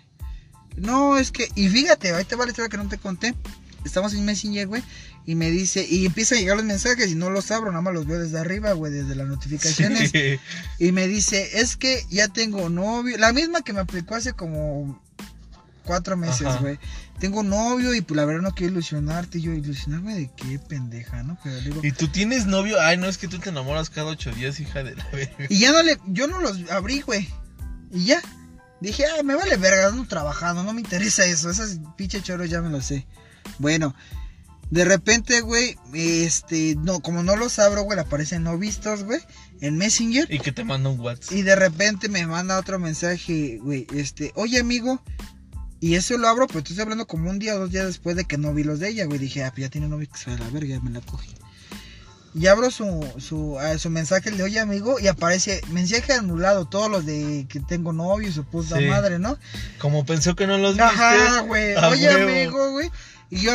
[0.76, 3.34] No, es que, y fíjate, ahí te va la historia que no te conté.
[3.84, 4.82] Estamos en Messenger, güey.
[5.26, 7.94] Y me dice, y empiezan a llegar los mensajes y no los abro, nada más
[7.94, 10.10] los veo desde arriba, güey, desde las notificaciones.
[10.10, 10.38] Sí.
[10.78, 13.16] Y me dice, es que ya tengo novio.
[13.18, 15.00] La misma que me aplicó hace como
[15.84, 16.78] cuatro meses, güey.
[17.18, 19.38] Tengo novio y pues la verdad no quiero ilusionarte.
[19.38, 21.38] Y yo, ilusionarme de qué pendeja, ¿no?
[21.44, 22.80] Pero digo, ¿Y tú tienes novio?
[22.80, 25.46] Ay, no, es que tú te enamoras cada ocho días, hija de la verga.
[25.48, 27.28] Y ya no le, yo no los abrí, güey.
[27.92, 28.22] Y ya.
[28.80, 31.50] Dije, ah, me vale verga, no trabajando, no me interesa eso.
[31.50, 33.06] Esos pinche choros ya me lo sé.
[33.58, 33.94] Bueno,
[34.70, 39.20] de repente, güey, este, no, como no los abro, güey, aparecen no vistos, güey,
[39.60, 40.32] en Messenger.
[40.32, 41.32] Y que te manda un WhatsApp.
[41.32, 45.02] Y de repente me manda otro mensaje, güey, este, oye amigo.
[45.82, 48.26] Y eso lo abro, pero estoy hablando como un día o dos días después de
[48.26, 49.18] que no vi los de ella, güey.
[49.18, 51.34] Dije, ah, pues ya tiene novio que se la verga, ya me la cogí.
[52.32, 57.04] Y abro su, su, su mensaje de oye amigo y aparece mensaje anulado, todos los
[57.04, 58.84] de que tengo novio y su puta Sí.
[58.84, 59.36] madre, ¿no?
[59.80, 60.84] Como pensó que no los viste.
[60.84, 61.74] Ajá, güey.
[61.76, 62.30] Oye huevo.
[62.30, 62.90] amigo, güey.
[63.30, 63.52] Y yo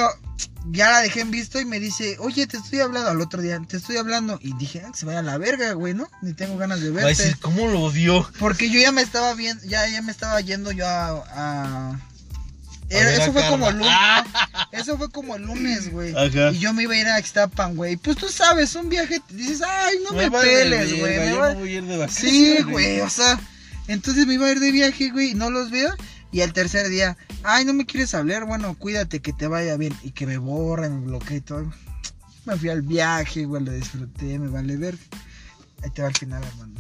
[0.72, 3.62] ya la dejé en visto y me dice, oye, te estoy hablando al otro día,
[3.68, 4.40] te estoy hablando.
[4.42, 6.10] Y dije, ah, que se vaya a la verga, güey, ¿no?
[6.22, 7.36] Ni tengo ganas de verte.
[7.42, 8.30] ¿cómo lo odió?
[8.40, 12.00] Porque yo ya me estaba viendo, ya, ya me estaba yendo yo a...
[12.90, 13.88] Era- eso fue como lunes.
[13.90, 14.68] Ah.
[14.72, 16.12] Eso fue como el lunes, güey.
[16.16, 16.52] Ajá.
[16.52, 17.98] Y yo me iba a ir a Xtapan, güey.
[17.98, 21.18] Pues tú sabes, un viaje, dices, ay, no me, peles, güey.
[21.18, 22.58] me va- no voy a ir de vacaciones.
[22.58, 23.40] Sí, güey, o sea.
[23.88, 25.94] Entonces me iba a ir de viaje, güey, y no los veo.
[26.32, 29.94] Y al tercer día, ay, no me quieres hablar, bueno, cuídate, que te vaya bien.
[30.04, 31.72] Y que me borra, me bloquea y todo.
[32.46, 34.98] Me fui al viaje, güey, lo disfruté, me vale ver.
[35.84, 36.74] Ahí te va al final, hermano.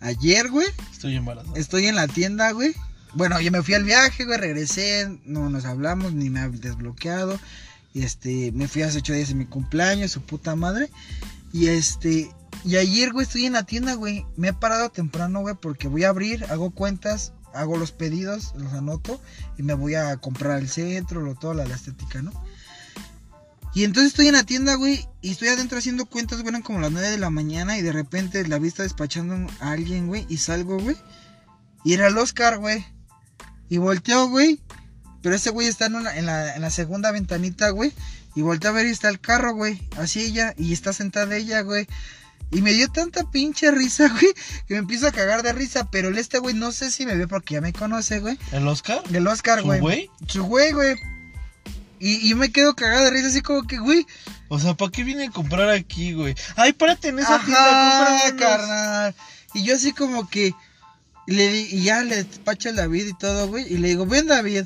[0.00, 1.54] Ayer, güey, Estoy embarazado.
[1.56, 2.74] estoy en la tienda, güey.
[3.14, 7.38] Bueno, yo me fui al viaje, güey, regresé, no nos hablamos, ni me ha desbloqueado.
[7.92, 10.90] Y este, me fui hace ocho días en mi cumpleaños, su puta madre.
[11.52, 12.30] Y este,
[12.64, 14.26] y ayer, güey, estoy en la tienda, güey.
[14.36, 18.72] Me he parado temprano, güey, porque voy a abrir, hago cuentas, hago los pedidos, los
[18.72, 19.20] anoto
[19.58, 22.32] y me voy a comprar el centro, lo todo, la, estética, ¿no?
[23.72, 26.80] Y entonces estoy en la tienda, güey, y estoy adentro haciendo cuentas, güey, eran como
[26.80, 30.38] las 9 de la mañana y de repente la vista despachando a alguien, güey, y
[30.38, 30.96] salgo, güey.
[31.84, 32.84] Y era el Oscar, güey.
[33.70, 34.60] Y volteo, güey.
[35.22, 37.92] Pero ese güey está en, una- en la, en la segunda ventanita, güey.
[38.34, 39.80] Y volteo a ver y está el carro, güey.
[39.96, 40.54] Así ella.
[40.58, 41.86] Y está sentada ella, güey.
[42.52, 44.32] Y me dio tanta pinche risa, güey.
[44.66, 45.88] Que me empiezo a cagar de risa.
[45.90, 48.38] Pero el este, güey, no sé si me ve porque ya me conoce, güey.
[48.52, 49.02] ¿El Oscar?
[49.12, 49.80] El Oscar, ¿Su güey.
[49.80, 50.10] güey?
[50.26, 50.96] Su güey, güey.
[51.98, 54.06] Y, y yo me quedo cagada de risa así como que, güey.
[54.48, 56.34] O sea, ¿para qué viene a comprar aquí, güey?
[56.56, 59.14] Ay, párate en esa tienda, Ajá, cómprame unos- carnal.
[59.52, 60.54] Y yo así como que
[61.34, 64.26] le di- y ya le despacho al David y todo, güey, y le digo, "Ven,
[64.26, 64.64] David."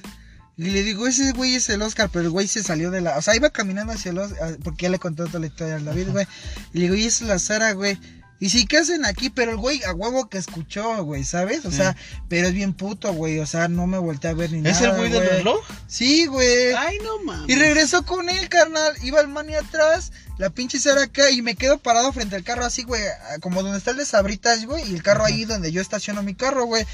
[0.57, 3.19] Y le digo, "Ese güey es el Oscar", pero el güey se salió de la,
[3.19, 5.85] o sea, iba caminando hacia el Oscar porque ya le conté toda la historia al
[5.85, 6.27] David, güey.
[6.73, 7.99] Y le digo, "Y es la Sara, güey."
[8.41, 9.31] Y sí, ¿qué hacen aquí?
[9.31, 11.65] Pero el güey a huevo que escuchó, güey, ¿sabes?
[11.65, 11.79] O Sí.
[11.79, 11.97] sea,
[12.29, 13.39] pero es bien puto, güey.
[13.39, 14.91] O sea, no me volteé a ver ni ¿Es nada.
[14.93, 15.61] el güey del reloj?
[15.87, 16.73] Sí, güey.
[16.77, 17.49] Ay, no mames.
[17.49, 18.93] Y regresó con él, carnal.
[19.03, 22.65] Iba el mani atrás, la pinche Sara acá y me quedo parado frente al carro
[22.65, 23.03] así, güey,
[23.41, 26.35] como donde está el de Sabritas, güey, y el carro ahí donde yo estaciono mi
[26.35, 26.85] carro, güey.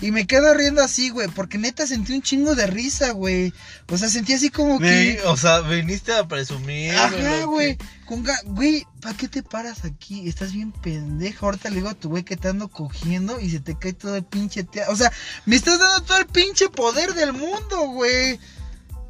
[0.00, 3.52] Y me quedo riendo así, güey, porque neta sentí un chingo de risa, güey.
[3.88, 5.20] O sea, sentí así como que...
[5.26, 6.94] o sea, viniste a presumir.
[6.94, 7.76] Ajá, güey.
[7.76, 10.28] que- Con ga- Güey, ¿para qué te paras aquí?
[10.28, 11.46] Estás bien pendejo.
[11.46, 14.14] Ahorita le digo a tu güey que te ando cogiendo y se te cae todo
[14.14, 14.62] el pinche...
[14.62, 15.12] tea- O sea,
[15.46, 18.38] me estás dando todo el pinche poder del mundo, güey.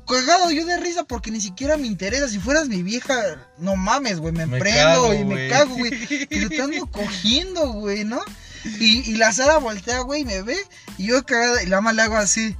[0.09, 2.31] Cagado yo de risa porque ni siquiera me interesa.
[2.31, 3.15] Si fueras mi vieja,
[3.59, 4.33] no mames, güey.
[4.33, 6.27] Me, Me prendo cago, y me cago, güey.
[6.31, 8.23] Pero te ando cogiendo, güey, ¿no?
[8.65, 10.57] Y, y la Sara voltea, güey, y me ve.
[10.97, 12.57] Y yo cagada, y la más le hago así.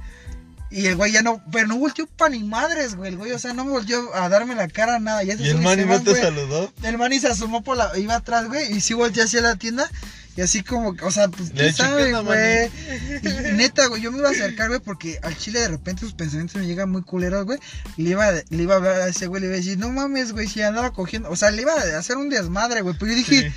[0.71, 3.09] Y el güey ya no, pero no volteó pa' ni madres, güey.
[3.11, 5.23] El güey, o sea, no me volteó a darme la cara, nada.
[5.23, 6.21] Ya ¿Y el sube man se no te güey.
[6.21, 6.71] saludó?
[6.83, 9.55] El man y se asomó por la, iba atrás, güey, y sí volteé hacia la
[9.55, 9.89] tienda.
[10.37, 13.51] Y así como, o sea, pues, Le ¿quién eché, sabe, ¿qué onda, güey?
[13.51, 16.13] Y neta, güey, yo me iba a acercar, güey, porque al chile de repente sus
[16.13, 17.59] pensamientos me llegan muy culeros, güey.
[17.97, 19.89] Y le iba, le iba a hablar a ese güey, le iba a decir, no
[19.89, 21.29] mames, güey, si andaba cogiendo.
[21.31, 22.95] O sea, le iba a hacer un desmadre, güey.
[22.97, 23.55] Pero yo dije, Sí.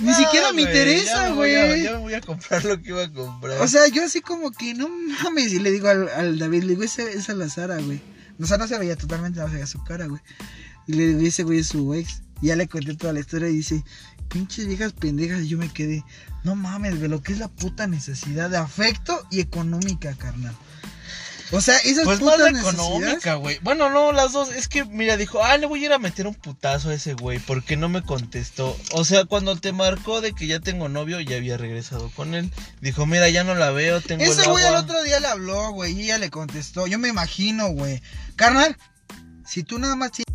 [0.00, 1.82] Ni No, siquiera me interesa, a- güey.
[1.82, 3.60] Ya me voy a comprar lo que iba a comprar.
[3.60, 5.52] O sea, yo así como que, no mames.
[5.52, 8.00] Y le digo al, al David, le digo, esa, es la Sara, güey.
[8.40, 10.20] O sea, no se veía totalmente, no se veía su cara, güey.
[10.86, 12.22] Y le digo, ese güey es su ex.
[12.40, 13.82] Y ya le conté toda la historia y dice,
[14.28, 15.42] pinches viejas pendejas.
[15.42, 16.04] Y yo me quedé,
[16.44, 20.54] no mames, güey, lo que es la puta necesidad de afecto y económica, carnal.
[21.52, 23.58] O sea, esas Pues putas más la económica, güey.
[23.62, 24.50] Bueno, no, las dos.
[24.50, 27.14] Es que, mira, dijo, ah, le voy a ir a meter un putazo a ese
[27.14, 28.76] güey porque no me contestó.
[28.92, 32.50] O sea, cuando te marcó de que ya tengo novio, ya había regresado con él.
[32.80, 35.70] Dijo, mira, ya no la veo, tengo Ese el güey al otro día le habló,
[35.72, 36.86] güey, y ella le contestó.
[36.86, 38.02] Yo me imagino, güey.
[38.36, 38.76] Carnal,
[39.46, 40.27] si tú nada más tienes